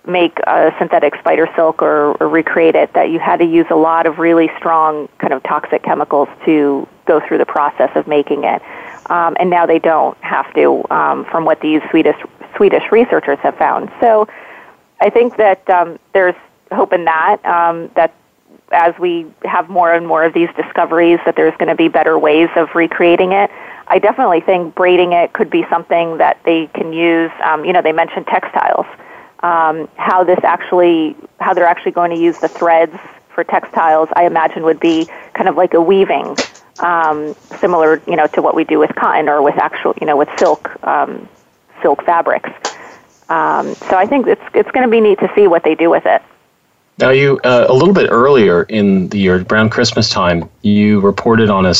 make 0.07 0.39
a 0.47 0.73
synthetic 0.77 1.15
spider 1.15 1.47
silk 1.55 1.81
or, 1.81 2.13
or 2.21 2.29
recreate 2.29 2.75
it 2.75 2.93
that 2.93 3.09
you 3.09 3.19
had 3.19 3.37
to 3.37 3.45
use 3.45 3.65
a 3.69 3.75
lot 3.75 4.05
of 4.05 4.19
really 4.19 4.49
strong 4.57 5.07
kind 5.17 5.33
of 5.33 5.41
toxic 5.43 5.83
chemicals 5.83 6.27
to 6.45 6.87
go 7.05 7.19
through 7.27 7.37
the 7.37 7.45
process 7.45 7.91
of 7.95 8.07
making 8.07 8.43
it. 8.43 8.61
Um, 9.09 9.35
and 9.39 9.49
now 9.49 9.65
they 9.65 9.79
don't 9.79 10.17
have 10.23 10.51
to, 10.55 10.83
um, 10.91 11.25
from 11.25 11.45
what 11.45 11.61
these 11.61 11.81
Swedish 11.89 12.17
Swedish 12.55 12.83
researchers 12.91 13.37
have 13.39 13.57
found. 13.57 13.91
So 13.99 14.27
I 15.01 15.09
think 15.09 15.37
that 15.37 15.69
um, 15.69 15.99
there's 16.13 16.35
hope 16.71 16.93
in 16.93 17.05
that 17.05 17.45
um, 17.45 17.91
that 17.95 18.13
as 18.71 18.97
we 18.99 19.27
have 19.43 19.69
more 19.69 19.93
and 19.93 20.07
more 20.07 20.23
of 20.23 20.33
these 20.33 20.49
discoveries, 20.55 21.19
that 21.25 21.35
there's 21.35 21.55
going 21.57 21.69
to 21.69 21.75
be 21.75 21.87
better 21.87 22.17
ways 22.17 22.49
of 22.55 22.73
recreating 22.73 23.31
it. 23.31 23.51
I 23.87 23.99
definitely 23.99 24.41
think 24.41 24.73
braiding 24.73 25.13
it 25.13 25.33
could 25.33 25.49
be 25.49 25.65
something 25.69 26.17
that 26.17 26.39
they 26.45 26.67
can 26.67 26.91
use. 26.91 27.31
Um, 27.43 27.63
you 27.65 27.73
know, 27.73 27.81
they 27.81 27.91
mentioned 27.91 28.25
textiles. 28.25 28.87
Um, 29.45 29.87
how 29.95 30.23
this 30.23 30.39
actually, 30.43 31.15
how 31.39 31.53
they're 31.53 31.71
actually 31.73 31.91
going 31.91 32.11
to 32.15 32.17
use 32.17 32.37
the 32.39 32.47
threads 32.47 32.97
for 33.33 33.43
textiles, 33.43 34.09
I 34.15 34.25
imagine 34.25 34.63
would 34.63 34.79
be 34.79 35.07
kind 35.33 35.47
of 35.47 35.55
like 35.55 35.75
a 35.75 35.81
weaving, 35.81 36.35
um, 36.79 37.35
similar, 37.59 38.01
you 38.07 38.15
know, 38.15 38.27
to 38.27 38.41
what 38.41 38.55
we 38.55 38.63
do 38.63 38.79
with 38.79 38.95
cotton 38.95 39.29
or 39.29 39.43
with 39.43 39.57
actual, 39.67 39.93
you 40.01 40.07
know, 40.07 40.17
with 40.17 40.29
silk, 40.39 40.63
um, 40.83 41.29
silk 41.83 42.03
fabrics. 42.05 42.49
Um, 43.29 43.75
so 43.75 43.93
I 43.97 44.07
think 44.07 44.25
it's 44.25 44.41
it's 44.53 44.71
going 44.71 44.85
to 44.87 44.89
be 44.89 45.01
neat 45.01 45.19
to 45.19 45.31
see 45.35 45.47
what 45.47 45.63
they 45.63 45.75
do 45.75 45.89
with 45.91 46.05
it. 46.05 46.21
Now, 46.97 47.11
you 47.11 47.39
uh, 47.43 47.65
a 47.67 47.73
little 47.73 47.93
bit 47.93 48.09
earlier 48.09 48.63
in 48.63 49.09
the 49.09 49.19
year, 49.19 49.45
around 49.51 49.69
Christmas 49.69 50.09
time, 50.09 50.49
you 50.61 51.01
reported 51.01 51.49
on 51.49 51.65
a, 51.65 51.75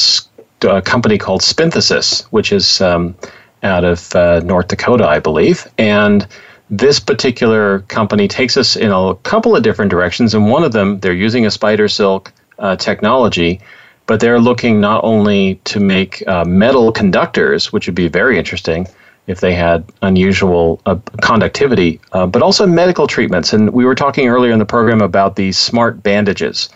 a 0.68 0.82
company 0.82 1.18
called 1.18 1.42
Spinthesis, 1.42 2.22
which 2.32 2.52
is 2.52 2.82
um, 2.82 3.16
out 3.64 3.84
of 3.84 4.14
uh, 4.16 4.42
North 4.44 4.68
Dakota, 4.68 5.08
I 5.08 5.20
believe, 5.20 5.68
and 5.78 6.28
this 6.70 7.00
particular 7.00 7.80
company 7.82 8.28
takes 8.28 8.58
us 8.58 8.76
in 8.76 8.92
a 8.92 9.16
couple 9.24 9.56
of 9.56 9.64
different 9.64 9.92
directions. 9.92 10.34
And 10.34 10.50
one 10.50 10.64
of 10.64 10.72
them, 10.72 11.00
they're 11.00 11.14
using 11.14 11.46
a 11.46 11.52
spider 11.52 11.88
silk 11.88 12.32
uh, 12.58 12.76
technology, 12.76 13.62
but 14.08 14.20
they're 14.20 14.40
looking 14.40 14.82
not 14.82 15.04
only 15.04 15.56
to 15.66 15.80
make 15.80 16.28
uh, 16.28 16.46
metal 16.46 16.92
conductors, 16.92 17.72
which 17.72 17.88
would 17.88 17.96
be 17.96 18.08
very 18.08 18.38
interesting 18.38 18.88
if 19.28 19.42
they 19.42 19.56
had 19.56 19.84
unusual 20.04 20.80
uh, 20.86 20.96
conductivity, 21.22 22.00
uh, 22.12 22.28
but 22.28 22.42
also 22.42 22.68
medical 22.68 23.08
treatments. 23.08 23.54
And 23.54 23.72
we 23.72 23.86
were 23.86 23.96
talking 23.96 24.28
earlier 24.28 24.52
in 24.52 24.60
the 24.60 24.66
program 24.66 25.02
about 25.02 25.36
these 25.36 25.58
smart 25.58 26.02
bandages. 26.04 26.70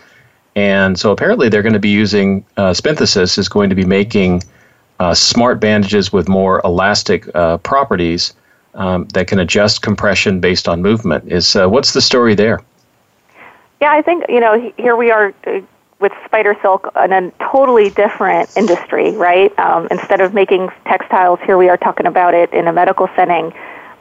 And 0.56 0.98
so 0.98 1.12
apparently 1.12 1.48
they're 1.48 1.62
going 1.62 1.74
to 1.74 1.78
be 1.78 1.90
using, 1.90 2.44
uh, 2.56 2.74
is 2.74 3.48
going 3.48 3.70
to 3.70 3.76
be 3.76 3.84
making 3.84 4.42
uh, 4.98 5.14
smart 5.14 5.60
bandages 5.60 6.12
with 6.12 6.28
more 6.28 6.60
elastic 6.64 7.32
properties 7.62 8.34
um, 8.74 9.06
that 9.14 9.26
can 9.26 9.38
adjust 9.38 9.82
compression 9.82 10.40
based 10.40 10.68
on 10.68 10.82
movement. 10.82 11.30
Is 11.30 11.56
uh, 11.56 11.68
what's 11.68 11.92
the 11.92 12.00
story 12.00 12.34
there? 12.34 12.60
Yeah, 13.80 13.92
I 13.92 14.02
think 14.02 14.24
you 14.28 14.40
know 14.40 14.72
here 14.76 14.96
we 14.96 15.10
are 15.10 15.34
uh, 15.46 15.60
with 16.00 16.12
spider 16.24 16.56
silk 16.62 16.90
in 17.02 17.12
a 17.12 17.30
totally 17.52 17.90
different 17.90 18.54
industry, 18.56 19.12
right? 19.12 19.56
Um, 19.58 19.86
instead 19.90 20.20
of 20.20 20.32
making 20.32 20.70
textiles, 20.86 21.38
here 21.44 21.58
we 21.58 21.68
are 21.68 21.76
talking 21.76 22.06
about 22.06 22.34
it 22.34 22.52
in 22.52 22.66
a 22.68 22.72
medical 22.72 23.08
setting. 23.14 23.52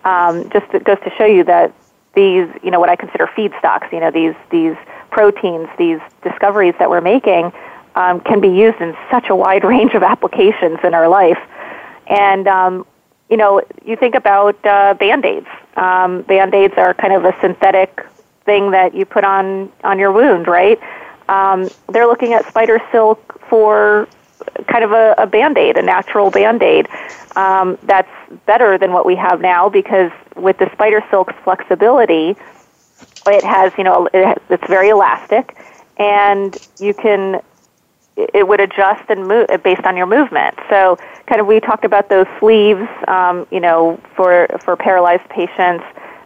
Um, 0.06 0.50
just 0.50 0.74
it 0.74 0.86
goes 0.86 0.98
to 1.04 1.12
show 1.18 1.26
you 1.26 1.44
that 1.44 1.74
these, 2.16 2.48
you 2.64 2.72
know, 2.72 2.80
what 2.80 2.90
I 2.90 2.96
consider 2.96 3.28
feedstocks, 3.28 3.92
you 3.92 4.00
know, 4.00 4.12
these 4.12 4.36
these 4.50 4.76
proteins, 5.12 5.68
these 5.78 6.00
discoveries 6.24 6.76
that 6.80 6.90
we're 6.90 7.02
making, 7.02 7.52
um, 7.96 8.22
can 8.22 8.40
be 8.40 8.50
used 8.50 8.80
in 8.80 8.96
such 9.12 9.30
a 9.30 9.36
wide 9.36 9.64
range 9.74 9.94
of 9.94 10.04
applications 10.04 10.80
in 10.84 10.94
our 10.94 11.08
life. 11.08 11.40
And 12.08 12.48
um, 12.48 12.86
you 13.30 13.38
know, 13.38 13.62
you 13.86 13.96
think 13.96 14.16
about 14.16 14.58
uh, 14.66 14.94
band-aids. 14.96 15.48
Um, 15.76 16.24
band-aids 16.24 16.74
are 16.78 16.94
kind 16.94 17.14
of 17.14 17.26
a 17.26 17.36
synthetic 17.42 18.06
thing 18.46 18.72
that 18.72 18.96
you 18.96 19.06
put 19.06 19.24
on 19.24 19.72
on 19.84 20.00
your 20.00 20.12
wound, 20.12 20.48
right? 20.48 20.80
Um, 21.30 21.70
they're 21.90 22.08
looking 22.08 22.34
at 22.34 22.48
spider 22.48 22.82
silk 22.92 23.40
for 23.50 24.08
kind 24.68 24.84
of 24.84 24.92
a, 24.92 25.14
a 25.18 25.28
band-aid, 25.28 25.78
a 25.78 25.82
natural 25.82 26.32
band-aid 26.32 26.88
um, 27.36 27.78
that's 27.84 28.10
better 28.46 28.78
than 28.78 28.92
what 28.92 29.06
we 29.06 29.16
have 29.16 29.42
now 29.42 29.70
because 29.70 30.12
with 30.36 30.58
the 30.58 30.70
spider 30.74 31.04
silk's 31.12 31.36
flexibility, 31.44 32.36
it 33.28 33.44
has, 33.44 33.72
you 33.78 33.84
know, 33.84 34.10
it, 34.14 34.42
it's 34.50 34.68
very 34.68 34.90
elastic, 34.90 35.56
and 35.98 36.58
you 36.80 36.94
can 36.94 37.42
it 38.34 38.48
would 38.48 38.60
adjust 38.60 39.04
and 39.10 39.28
move 39.28 39.48
based 39.64 39.84
on 39.84 39.96
your 39.96 40.06
movement. 40.06 40.56
So, 40.70 40.98
kind 41.28 41.40
of, 41.42 41.48
we 41.48 41.60
talked 41.60 41.86
about 41.86 42.10
those 42.10 42.28
sleeves, 42.40 42.88
um, 43.08 43.48
you 43.52 43.60
know, 43.60 44.00
for 44.16 44.48
for 44.64 44.76
paralyzed 44.76 45.28
patients 45.30 45.84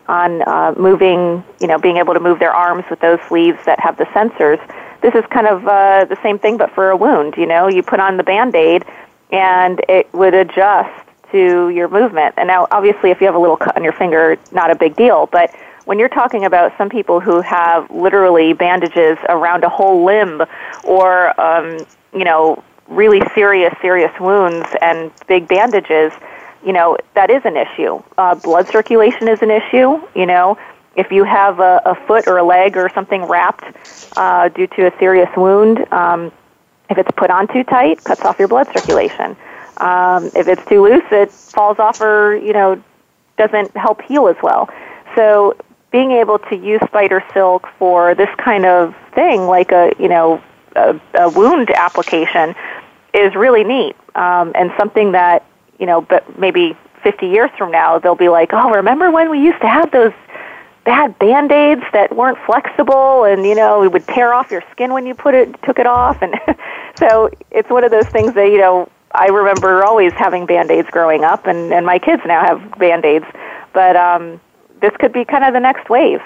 on 0.07 0.41
uh, 0.41 0.73
moving, 0.77 1.43
you 1.61 1.67
know, 1.67 1.79
being 1.79 1.97
able 1.97 2.13
to 2.13 2.19
move 2.19 2.39
their 2.39 2.51
arms 2.51 2.83
with 2.89 2.99
those 2.99 3.19
sleeves 3.27 3.57
that 3.65 3.79
have 3.79 3.97
the 3.97 4.05
sensors. 4.05 4.59
This 5.01 5.15
is 5.15 5.23
kind 5.29 5.47
of 5.47 5.67
uh, 5.67 6.05
the 6.05 6.17
same 6.23 6.39
thing, 6.39 6.57
but 6.57 6.71
for 6.71 6.89
a 6.89 6.97
wound. 6.97 7.35
You 7.37 7.45
know, 7.45 7.67
you 7.67 7.83
put 7.83 7.99
on 7.99 8.17
the 8.17 8.23
band 8.23 8.55
aid, 8.55 8.85
and 9.31 9.81
it 9.87 10.13
would 10.13 10.33
adjust 10.33 10.91
to 11.31 11.69
your 11.69 11.89
movement. 11.89 12.35
And 12.37 12.47
now, 12.47 12.67
obviously, 12.71 13.11
if 13.11 13.19
you 13.19 13.27
have 13.27 13.35
a 13.35 13.39
little 13.39 13.57
cut 13.57 13.75
on 13.75 13.83
your 13.83 13.93
finger, 13.93 14.37
not 14.51 14.71
a 14.71 14.75
big 14.75 14.95
deal, 14.95 15.27
but 15.31 15.53
when 15.85 15.99
you're 15.99 16.09
talking 16.09 16.45
about 16.45 16.75
some 16.77 16.89
people 16.89 17.19
who 17.19 17.41
have 17.41 17.89
literally 17.91 18.53
bandages 18.53 19.17
around 19.29 19.63
a 19.63 19.69
whole 19.69 20.05
limb 20.05 20.41
or, 20.83 21.39
um, 21.39 21.85
you 22.13 22.23
know, 22.23 22.63
really 22.87 23.21
serious, 23.33 23.73
serious 23.81 24.11
wounds 24.19 24.67
and 24.81 25.11
big 25.27 25.47
bandages, 25.47 26.11
you 26.65 26.73
know, 26.73 26.97
that 27.15 27.29
is 27.29 27.41
an 27.45 27.57
issue. 27.57 28.01
Uh, 28.17 28.35
blood 28.35 28.67
circulation 28.67 29.27
is 29.27 29.41
an 29.41 29.51
issue, 29.51 30.01
you 30.15 30.25
know. 30.25 30.57
If 30.95 31.11
you 31.11 31.23
have 31.23 31.59
a, 31.59 31.81
a 31.85 31.95
foot 32.07 32.27
or 32.27 32.37
a 32.37 32.43
leg 32.43 32.77
or 32.77 32.89
something 32.93 33.23
wrapped 33.23 33.65
uh, 34.15 34.49
due 34.49 34.67
to 34.67 34.93
a 34.93 34.99
serious 34.99 35.29
wound, 35.35 35.91
um, 35.91 36.31
if 36.89 36.97
it's 36.97 37.11
put 37.17 37.29
on 37.29 37.47
too 37.47 37.63
tight, 37.63 38.03
cuts 38.03 38.21
off 38.21 38.37
your 38.37 38.47
blood 38.47 38.67
circulation. 38.67 39.35
Um, 39.77 40.25
if 40.35 40.47
it's 40.47 40.63
too 40.65 40.83
loose, 40.83 41.03
it 41.11 41.31
falls 41.31 41.79
off 41.79 41.99
or, 41.99 42.35
you 42.35 42.53
know, 42.53 42.81
doesn't 43.37 43.75
help 43.75 44.01
heal 44.03 44.27
as 44.27 44.35
well. 44.43 44.69
So 45.15 45.55
being 45.93 46.11
able 46.11 46.39
to 46.39 46.57
use 46.57 46.81
spider 46.87 47.23
silk 47.33 47.69
for 47.77 48.15
this 48.15 48.29
kind 48.37 48.65
of 48.65 48.93
thing, 49.13 49.45
like 49.45 49.71
a 49.71 49.93
you 49.97 50.09
know 50.09 50.43
a, 50.75 50.99
a 51.13 51.29
wound 51.29 51.69
application, 51.69 52.55
is 53.13 53.33
really 53.35 53.63
neat. 53.63 53.95
Um, 54.15 54.51
and 54.55 54.73
something 54.77 55.13
that 55.13 55.45
you 55.79 55.85
know, 55.85 56.01
but 56.01 56.37
maybe 56.37 56.75
50 57.03 57.27
years 57.27 57.51
from 57.57 57.71
now 57.71 57.99
they'll 57.99 58.15
be 58.15 58.29
like, 58.29 58.49
oh, 58.53 58.71
remember 58.71 59.11
when 59.11 59.29
we 59.29 59.39
used 59.39 59.61
to 59.61 59.67
have 59.67 59.91
those 59.91 60.13
bad 60.83 61.17
band-aids 61.19 61.83
that 61.93 62.13
weren't 62.13 62.37
flexible 62.45 63.23
and 63.23 63.45
you 63.45 63.55
know 63.55 63.83
it 63.83 63.91
would 63.91 64.05
tear 64.05 64.33
off 64.33 64.51
your 64.51 64.61
skin 64.71 64.91
when 64.93 65.05
you 65.05 65.13
put 65.13 65.35
it 65.35 65.61
took 65.63 65.77
it 65.77 65.85
off? 65.85 66.21
And 66.23 66.35
so 66.99 67.29
it's 67.51 67.69
one 67.69 67.83
of 67.83 67.91
those 67.91 68.07
things 68.07 68.33
that 68.33 68.47
you 68.49 68.57
know 68.57 68.89
I 69.11 69.27
remember 69.27 69.85
always 69.85 70.11
having 70.13 70.47
band-aids 70.47 70.89
growing 70.89 71.23
up 71.23 71.45
and 71.45 71.71
and 71.71 71.85
my 71.85 71.99
kids 71.99 72.23
now 72.25 72.41
have 72.43 72.79
band-aids. 72.79 73.25
But 73.73 73.95
um 73.95 74.41
this 74.83 74.95
could 74.97 75.13
be 75.13 75.23
kind 75.23 75.45
of 75.45 75.53
the 75.53 75.61
next 75.61 75.89
wave. 75.89 76.21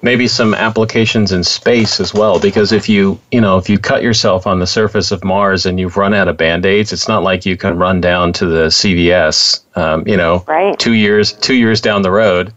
Maybe 0.00 0.28
some 0.28 0.54
applications 0.54 1.32
in 1.32 1.42
space 1.42 1.98
as 1.98 2.14
well, 2.14 2.38
because 2.38 2.70
if 2.70 2.88
you 2.88 3.18
you 3.32 3.40
know 3.40 3.58
if 3.58 3.68
you 3.68 3.76
cut 3.76 4.02
yourself 4.02 4.46
on 4.46 4.60
the 4.60 4.66
surface 4.66 5.10
of 5.10 5.24
Mars 5.24 5.66
and 5.66 5.80
you've 5.80 5.96
run 5.96 6.14
out 6.14 6.28
of 6.28 6.36
band 6.36 6.64
aids, 6.64 6.92
it's 6.92 7.08
not 7.08 7.24
like 7.24 7.44
you 7.44 7.56
can 7.56 7.76
run 7.76 8.00
down 8.00 8.32
to 8.34 8.46
the 8.46 8.66
CVS, 8.66 9.60
um, 9.76 10.06
you 10.06 10.16
know, 10.16 10.44
right. 10.46 10.78
two 10.78 10.92
years 10.92 11.32
two 11.32 11.54
years 11.54 11.80
down 11.80 12.02
the 12.02 12.10
road 12.10 12.52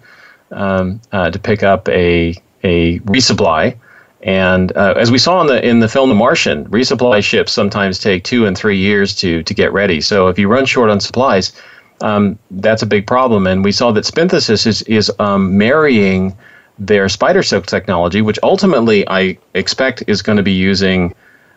um, 0.51 1.01
uh, 1.11 1.31
to 1.31 1.39
pick 1.39 1.63
up 1.63 1.89
a 1.89 2.35
a 2.63 2.99
resupply. 2.99 3.75
And 4.21 4.75
uh, 4.75 4.95
as 4.97 5.09
we 5.09 5.17
saw 5.17 5.41
in 5.41 5.47
the 5.47 5.65
in 5.65 5.79
the 5.79 5.87
film 5.87 6.09
The 6.09 6.15
Martian, 6.15 6.65
resupply 6.65 7.23
ships 7.23 7.51
sometimes 7.51 7.97
take 7.97 8.25
two 8.25 8.45
and 8.45 8.55
three 8.55 8.77
years 8.77 9.15
to 9.15 9.41
to 9.43 9.53
get 9.55 9.73
ready. 9.73 10.01
So 10.01 10.27
if 10.27 10.37
you 10.37 10.47
run 10.49 10.65
short 10.65 10.91
on 10.91 10.99
supplies, 10.99 11.53
um, 12.01 12.39
that's 12.51 12.81
a 12.81 12.85
big 12.85 13.07
problem. 13.07 13.47
And 13.47 13.63
we 13.63 13.71
saw 13.71 13.91
that 13.91 14.05
Spinthesis 14.05 14.65
is, 14.65 14.81
is 14.83 15.11
um, 15.19 15.57
marrying 15.57 16.35
their 16.77 17.09
spider 17.09 17.43
silk 17.43 17.65
technology, 17.65 18.21
which 18.21 18.39
ultimately 18.41 19.07
I 19.07 19.37
expect 19.53 20.03
is 20.07 20.21
going 20.21 20.37
to 20.37 20.43
be 20.43 20.53
using, 20.53 21.13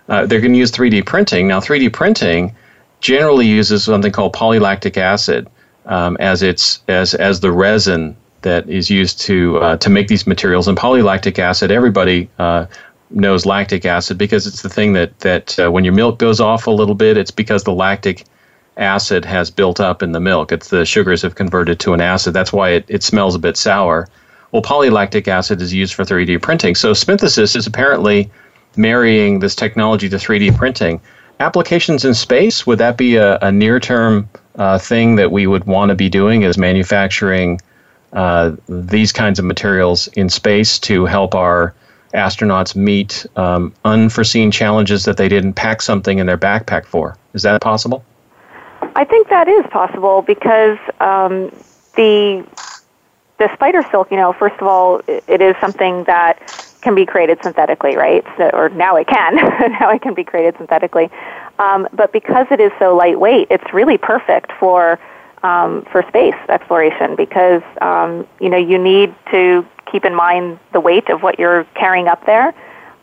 uh, 0.09 0.27
they're 0.27 0.41
going 0.41 0.53
to 0.53 0.59
use 0.59 0.73
3D 0.73 1.07
printing. 1.07 1.49
Now, 1.49 1.61
3D 1.61 1.93
printing 1.93 2.55
generally 3.01 3.47
uses 3.47 3.85
something 3.85 4.13
called 4.13 4.35
polylactic 4.35 4.97
acid 4.97 5.49
um, 5.87 6.17
as, 6.19 6.43
its, 6.43 6.83
as, 6.89 7.15
as 7.15 7.41
the 7.41 7.53
resin 7.53 8.17
that 8.43 8.69
is 8.69 8.91
used 8.91 9.21
to, 9.21 9.59
uh, 9.59 9.77
to 9.77 9.91
make 9.91 10.09
these 10.09 10.27
materials. 10.27 10.67
And 10.67 10.77
polylactic 10.77 11.39
acid, 11.39 11.71
everybody 11.71 12.29
uh, 12.41 12.67
knows 13.11 13.47
lactic 13.47 13.85
acid 13.85 14.19
because 14.19 14.47
it's 14.47 14.63
the 14.63 14.69
thing 14.69 14.93
that, 14.95 15.17
that 15.21 15.59
uh, 15.59 15.71
when 15.71 15.85
your 15.85 15.95
milk 15.95 16.19
goes 16.19 16.41
off 16.41 16.67
a 16.67 16.71
little 16.71 16.97
bit, 16.97 17.17
it's 17.17 17.31
because 17.31 17.63
the 17.63 17.73
lactic 17.73 18.25
acid 18.77 19.25
has 19.25 19.51
built 19.51 19.81
up 19.81 20.03
in 20.03 20.13
the 20.13 20.21
milk. 20.21 20.53
It's 20.53 20.69
the 20.69 20.85
sugars 20.85 21.23
have 21.23 21.35
converted 21.35 21.79
to 21.81 21.93
an 21.93 22.01
acid. 22.01 22.35
That's 22.35 22.53
why 22.53 22.71
it, 22.71 22.85
it 22.89 23.03
smells 23.03 23.35
a 23.35 23.39
bit 23.39 23.57
sour. 23.57 24.09
Well, 24.51 24.63
polylactic 24.63 25.29
acid 25.29 25.61
is 25.61 25.73
used 25.73 25.95
for 25.95 26.05
3D 26.05 26.41
printing. 26.41 26.75
So 26.75 26.93
Spinthesis 26.93 27.57
is 27.57 27.67
apparently 27.67 28.31
marrying 28.77 29.41
this 29.41 29.55
technology 29.55 30.09
to 30.09 30.17
3D 30.17 30.57
printing. 30.57 31.01
Applications 31.41 32.05
in 32.05 32.15
space, 32.15 32.67
would 32.67 32.79
that 32.79 32.97
be 32.97 33.17
a, 33.17 33.39
a 33.39 33.51
near 33.51 33.81
term 33.81 34.29
uh, 34.57 34.79
thing 34.79 35.17
that 35.17 35.33
we 35.33 35.47
would 35.47 35.65
want 35.65 35.89
to 35.89 35.95
be 35.95 36.09
doing 36.09 36.43
is 36.43 36.59
manufacturing 36.59 37.61
uh, 38.13 38.53
these 38.69 39.13
kinds 39.13 39.39
of 39.39 39.45
materials 39.45 40.07
in 40.09 40.29
space 40.29 40.79
to 40.79 41.07
help 41.07 41.35
our 41.35 41.75
astronauts 42.15 42.77
meet 42.77 43.27
um, 43.37 43.73
unforeseen 43.85 44.51
challenges 44.51 45.05
that 45.05 45.17
they 45.17 45.29
didn't 45.29 45.55
pack 45.55 45.81
something 45.81 46.19
in 46.19 46.27
their 46.27 46.39
backpack 46.39 46.85
for? 46.85 47.17
Is 47.33 47.43
that 47.43 47.61
possible? 47.63 48.05
I 48.95 49.05
think 49.05 49.29
that 49.29 49.49
is 49.49 49.65
possible 49.71 50.23
because 50.23 50.79
um, 51.01 51.51
the 51.97 52.47
the 53.39 53.53
spider 53.55 53.85
silk, 53.91 54.11
you 54.11 54.17
know, 54.17 54.33
first 54.33 54.55
of 54.61 54.67
all, 54.69 55.01
it 55.09 55.41
is 55.41 55.57
something 55.61 56.05
that 56.05 56.41
can 56.83 56.95
be 56.95 57.07
created 57.07 57.39
synthetically, 57.43 57.97
right? 57.97 58.25
So, 58.37 58.51
or 58.53 58.69
now 58.69 58.97
it 58.97 59.07
can. 59.07 59.37
now 59.81 59.91
it 59.91 60.03
can 60.03 60.15
be 60.15 60.25
created 60.25 60.55
synthetically. 60.59 61.11
Um, 61.59 61.89
but 61.93 62.13
because 62.13 62.47
it 62.51 62.61
is 62.61 62.71
so 62.79 62.95
lightweight, 62.95 63.49
it's 63.51 63.73
really 63.73 63.99
perfect 63.99 64.53
for 64.61 64.99
um, 65.43 65.85
for 65.91 66.05
space 66.09 66.37
exploration 66.49 67.17
because 67.17 67.63
um, 67.81 68.27
you 68.41 68.49
know 68.49 68.59
you 68.59 68.79
need 68.79 69.15
to 69.33 69.67
keep 69.91 70.05
in 70.05 70.15
mind 70.15 70.59
the 70.73 70.81
weight 70.81 71.09
of 71.09 71.23
what 71.23 71.39
you're 71.39 71.65
carrying 71.75 72.09
up 72.09 72.25
there, 72.27 72.55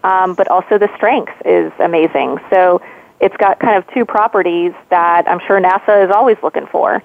um, 0.04 0.36
but 0.36 0.48
also 0.48 0.78
the 0.78 0.90
strength 0.96 1.34
is 1.46 1.72
amazing. 1.80 2.38
So 2.50 2.82
it's 3.20 3.36
got 3.38 3.60
kind 3.60 3.78
of 3.78 3.86
two 3.94 4.06
properties 4.06 4.74
that 4.90 5.28
I'm 5.28 5.40
sure 5.46 5.60
NASA 5.60 6.06
is 6.06 6.12
always 6.12 6.38
looking 6.42 6.68
for 6.68 7.04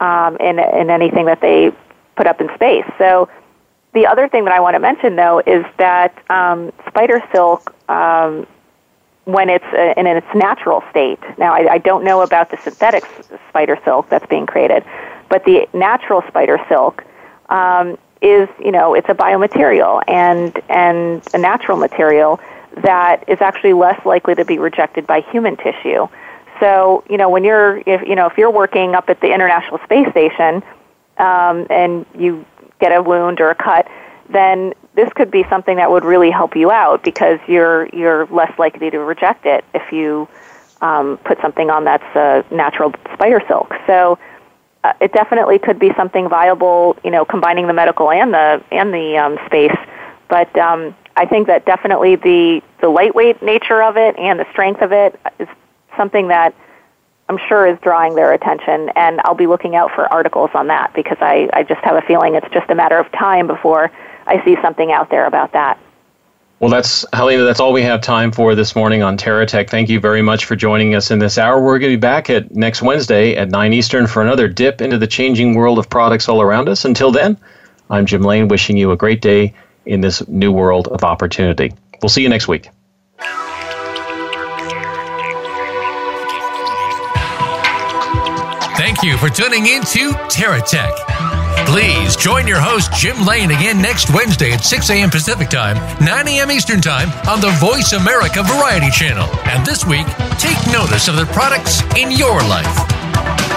um, 0.00 0.36
in 0.36 0.58
in 0.58 0.90
anything 0.90 1.26
that 1.26 1.40
they 1.40 1.72
put 2.16 2.26
up 2.26 2.40
in 2.40 2.48
space. 2.54 2.84
So 2.98 3.28
the 3.94 4.06
other 4.06 4.28
thing 4.28 4.44
that 4.44 4.52
I 4.52 4.60
want 4.60 4.74
to 4.74 4.80
mention 4.80 5.16
though 5.16 5.40
is 5.46 5.64
that 5.78 6.16
um, 6.30 6.72
spider 6.86 7.22
silk. 7.32 7.74
Um, 7.90 8.46
when 9.28 9.50
it's 9.50 9.64
uh, 9.74 9.92
in 9.98 10.06
its 10.06 10.26
natural 10.34 10.82
state. 10.90 11.18
Now, 11.36 11.52
I, 11.52 11.74
I 11.74 11.78
don't 11.78 12.02
know 12.02 12.22
about 12.22 12.50
the 12.50 12.58
synthetic 12.64 13.04
spider 13.50 13.78
silk 13.84 14.08
that's 14.08 14.26
being 14.26 14.46
created, 14.46 14.84
but 15.28 15.44
the 15.44 15.68
natural 15.74 16.22
spider 16.28 16.58
silk 16.66 17.04
um, 17.50 17.98
is, 18.22 18.48
you 18.58 18.72
know, 18.72 18.94
it's 18.94 19.08
a 19.10 19.14
biomaterial 19.14 20.02
and 20.08 20.58
and 20.70 21.22
a 21.34 21.38
natural 21.38 21.76
material 21.76 22.40
that 22.82 23.24
is 23.28 23.40
actually 23.40 23.72
less 23.72 24.04
likely 24.04 24.34
to 24.34 24.44
be 24.44 24.58
rejected 24.58 25.06
by 25.06 25.20
human 25.20 25.56
tissue. 25.56 26.08
So, 26.60 27.04
you 27.08 27.16
know, 27.16 27.28
when 27.28 27.44
you're, 27.44 27.78
if 27.86 28.06
you 28.06 28.14
know, 28.14 28.26
if 28.26 28.36
you're 28.36 28.50
working 28.50 28.94
up 28.94 29.08
at 29.08 29.20
the 29.20 29.32
International 29.32 29.78
Space 29.84 30.10
Station 30.10 30.62
um, 31.18 31.66
and 31.70 32.04
you 32.16 32.44
get 32.80 32.90
a 32.90 33.02
wound 33.02 33.40
or 33.40 33.50
a 33.50 33.54
cut, 33.54 33.88
then 34.28 34.74
this 34.94 35.08
could 35.14 35.30
be 35.30 35.44
something 35.48 35.76
that 35.76 35.90
would 35.90 36.04
really 36.04 36.30
help 36.30 36.56
you 36.56 36.70
out 36.70 37.02
because 37.04 37.38
you're 37.46 37.88
you're 37.88 38.26
less 38.26 38.56
likely 38.58 38.90
to 38.90 38.98
reject 38.98 39.46
it 39.46 39.64
if 39.74 39.92
you 39.92 40.28
um, 40.80 41.18
put 41.24 41.40
something 41.40 41.70
on 41.70 41.84
that's 41.84 42.16
a 42.16 42.44
natural 42.54 42.92
spider 43.14 43.42
silk. 43.48 43.72
So 43.86 44.18
uh, 44.84 44.92
it 45.00 45.12
definitely 45.12 45.58
could 45.58 45.78
be 45.78 45.92
something 45.96 46.28
viable, 46.28 46.96
you 47.04 47.10
know, 47.10 47.24
combining 47.24 47.66
the 47.66 47.72
medical 47.72 48.10
and 48.10 48.32
the 48.32 48.62
and 48.70 48.92
the 48.92 49.16
um, 49.16 49.38
space. 49.46 49.76
But 50.28 50.56
um, 50.58 50.94
I 51.18 51.26
think 51.26 51.48
that 51.48 51.66
definitely 51.66 52.14
the 52.14 52.62
the 52.80 52.88
lightweight 52.88 53.42
nature 53.42 53.82
of 53.82 53.96
it 53.96 54.16
and 54.16 54.38
the 54.38 54.46
strength 54.52 54.82
of 54.82 54.92
it 54.92 55.18
is 55.40 55.48
something 55.96 56.28
that 56.28 56.54
I'm 57.28 57.38
sure 57.48 57.66
is 57.66 57.76
drawing 57.80 58.14
their 58.14 58.32
attention, 58.32 58.90
and 58.90 59.20
I'll 59.24 59.34
be 59.34 59.48
looking 59.48 59.74
out 59.74 59.90
for 59.94 60.10
articles 60.12 60.50
on 60.54 60.68
that 60.68 60.94
because 60.94 61.18
I, 61.20 61.50
I 61.52 61.64
just 61.64 61.80
have 61.80 61.96
a 61.96 62.02
feeling 62.02 62.36
it's 62.36 62.48
just 62.52 62.70
a 62.70 62.74
matter 62.74 62.98
of 62.98 63.10
time 63.10 63.48
before 63.48 63.90
I 64.28 64.42
see 64.44 64.56
something 64.62 64.92
out 64.92 65.10
there 65.10 65.26
about 65.26 65.52
that. 65.52 65.78
Well, 66.60 66.70
that's 66.70 67.04
Helena. 67.12 67.42
That's 67.42 67.60
all 67.60 67.72
we 67.72 67.82
have 67.82 68.00
time 68.00 68.30
for 68.30 68.54
this 68.54 68.76
morning 68.76 69.02
on 69.02 69.18
TerraTech. 69.18 69.68
Thank 69.68 69.88
you 69.88 69.98
very 69.98 70.22
much 70.22 70.44
for 70.44 70.54
joining 70.54 70.94
us 70.94 71.10
in 71.10 71.18
this 71.18 71.36
hour. 71.36 71.60
We're 71.60 71.80
going 71.80 71.92
to 71.92 71.96
be 71.96 72.00
back 72.00 72.30
at 72.30 72.54
next 72.54 72.80
Wednesday 72.80 73.34
at 73.34 73.50
nine 73.50 73.72
Eastern 73.72 74.06
for 74.06 74.22
another 74.22 74.46
dip 74.46 74.80
into 74.80 74.98
the 74.98 75.06
changing 75.08 75.54
world 75.54 75.80
of 75.80 75.90
products 75.90 76.28
all 76.28 76.40
around 76.40 76.68
us. 76.68 76.84
Until 76.84 77.10
then, 77.10 77.36
I'm 77.90 78.06
Jim 78.06 78.22
Lane, 78.22 78.46
wishing 78.46 78.76
you 78.76 78.92
a 78.92 78.96
great 78.96 79.20
day 79.20 79.52
in 79.88 80.00
this 80.00 80.26
new 80.28 80.52
world 80.52 80.86
of 80.88 81.02
opportunity. 81.02 81.72
We'll 82.00 82.10
see 82.10 82.22
you 82.22 82.28
next 82.28 82.46
week. 82.46 82.70
Thank 88.76 89.02
you 89.02 89.16
for 89.16 89.28
tuning 89.28 89.66
in 89.66 89.82
to 89.82 90.12
TerraTech. 90.30 90.94
Please 91.66 92.16
join 92.16 92.46
your 92.46 92.60
host, 92.60 92.92
Jim 92.92 93.26
Lane, 93.26 93.50
again 93.50 93.82
next 93.82 94.14
Wednesday 94.14 94.52
at 94.52 94.64
6 94.64 94.90
a.m. 94.90 95.10
Pacific 95.10 95.48
Time, 95.48 95.76
9 96.04 96.28
a.m. 96.28 96.50
Eastern 96.50 96.80
Time 96.80 97.10
on 97.28 97.40
the 97.40 97.50
Voice 97.58 97.92
America 97.92 98.42
Variety 98.42 98.90
Channel. 98.90 99.28
And 99.44 99.66
this 99.66 99.84
week, 99.84 100.06
take 100.38 100.58
notice 100.72 101.08
of 101.08 101.16
the 101.16 101.26
products 101.32 101.82
in 101.96 102.12
your 102.12 102.40
life. 102.42 103.47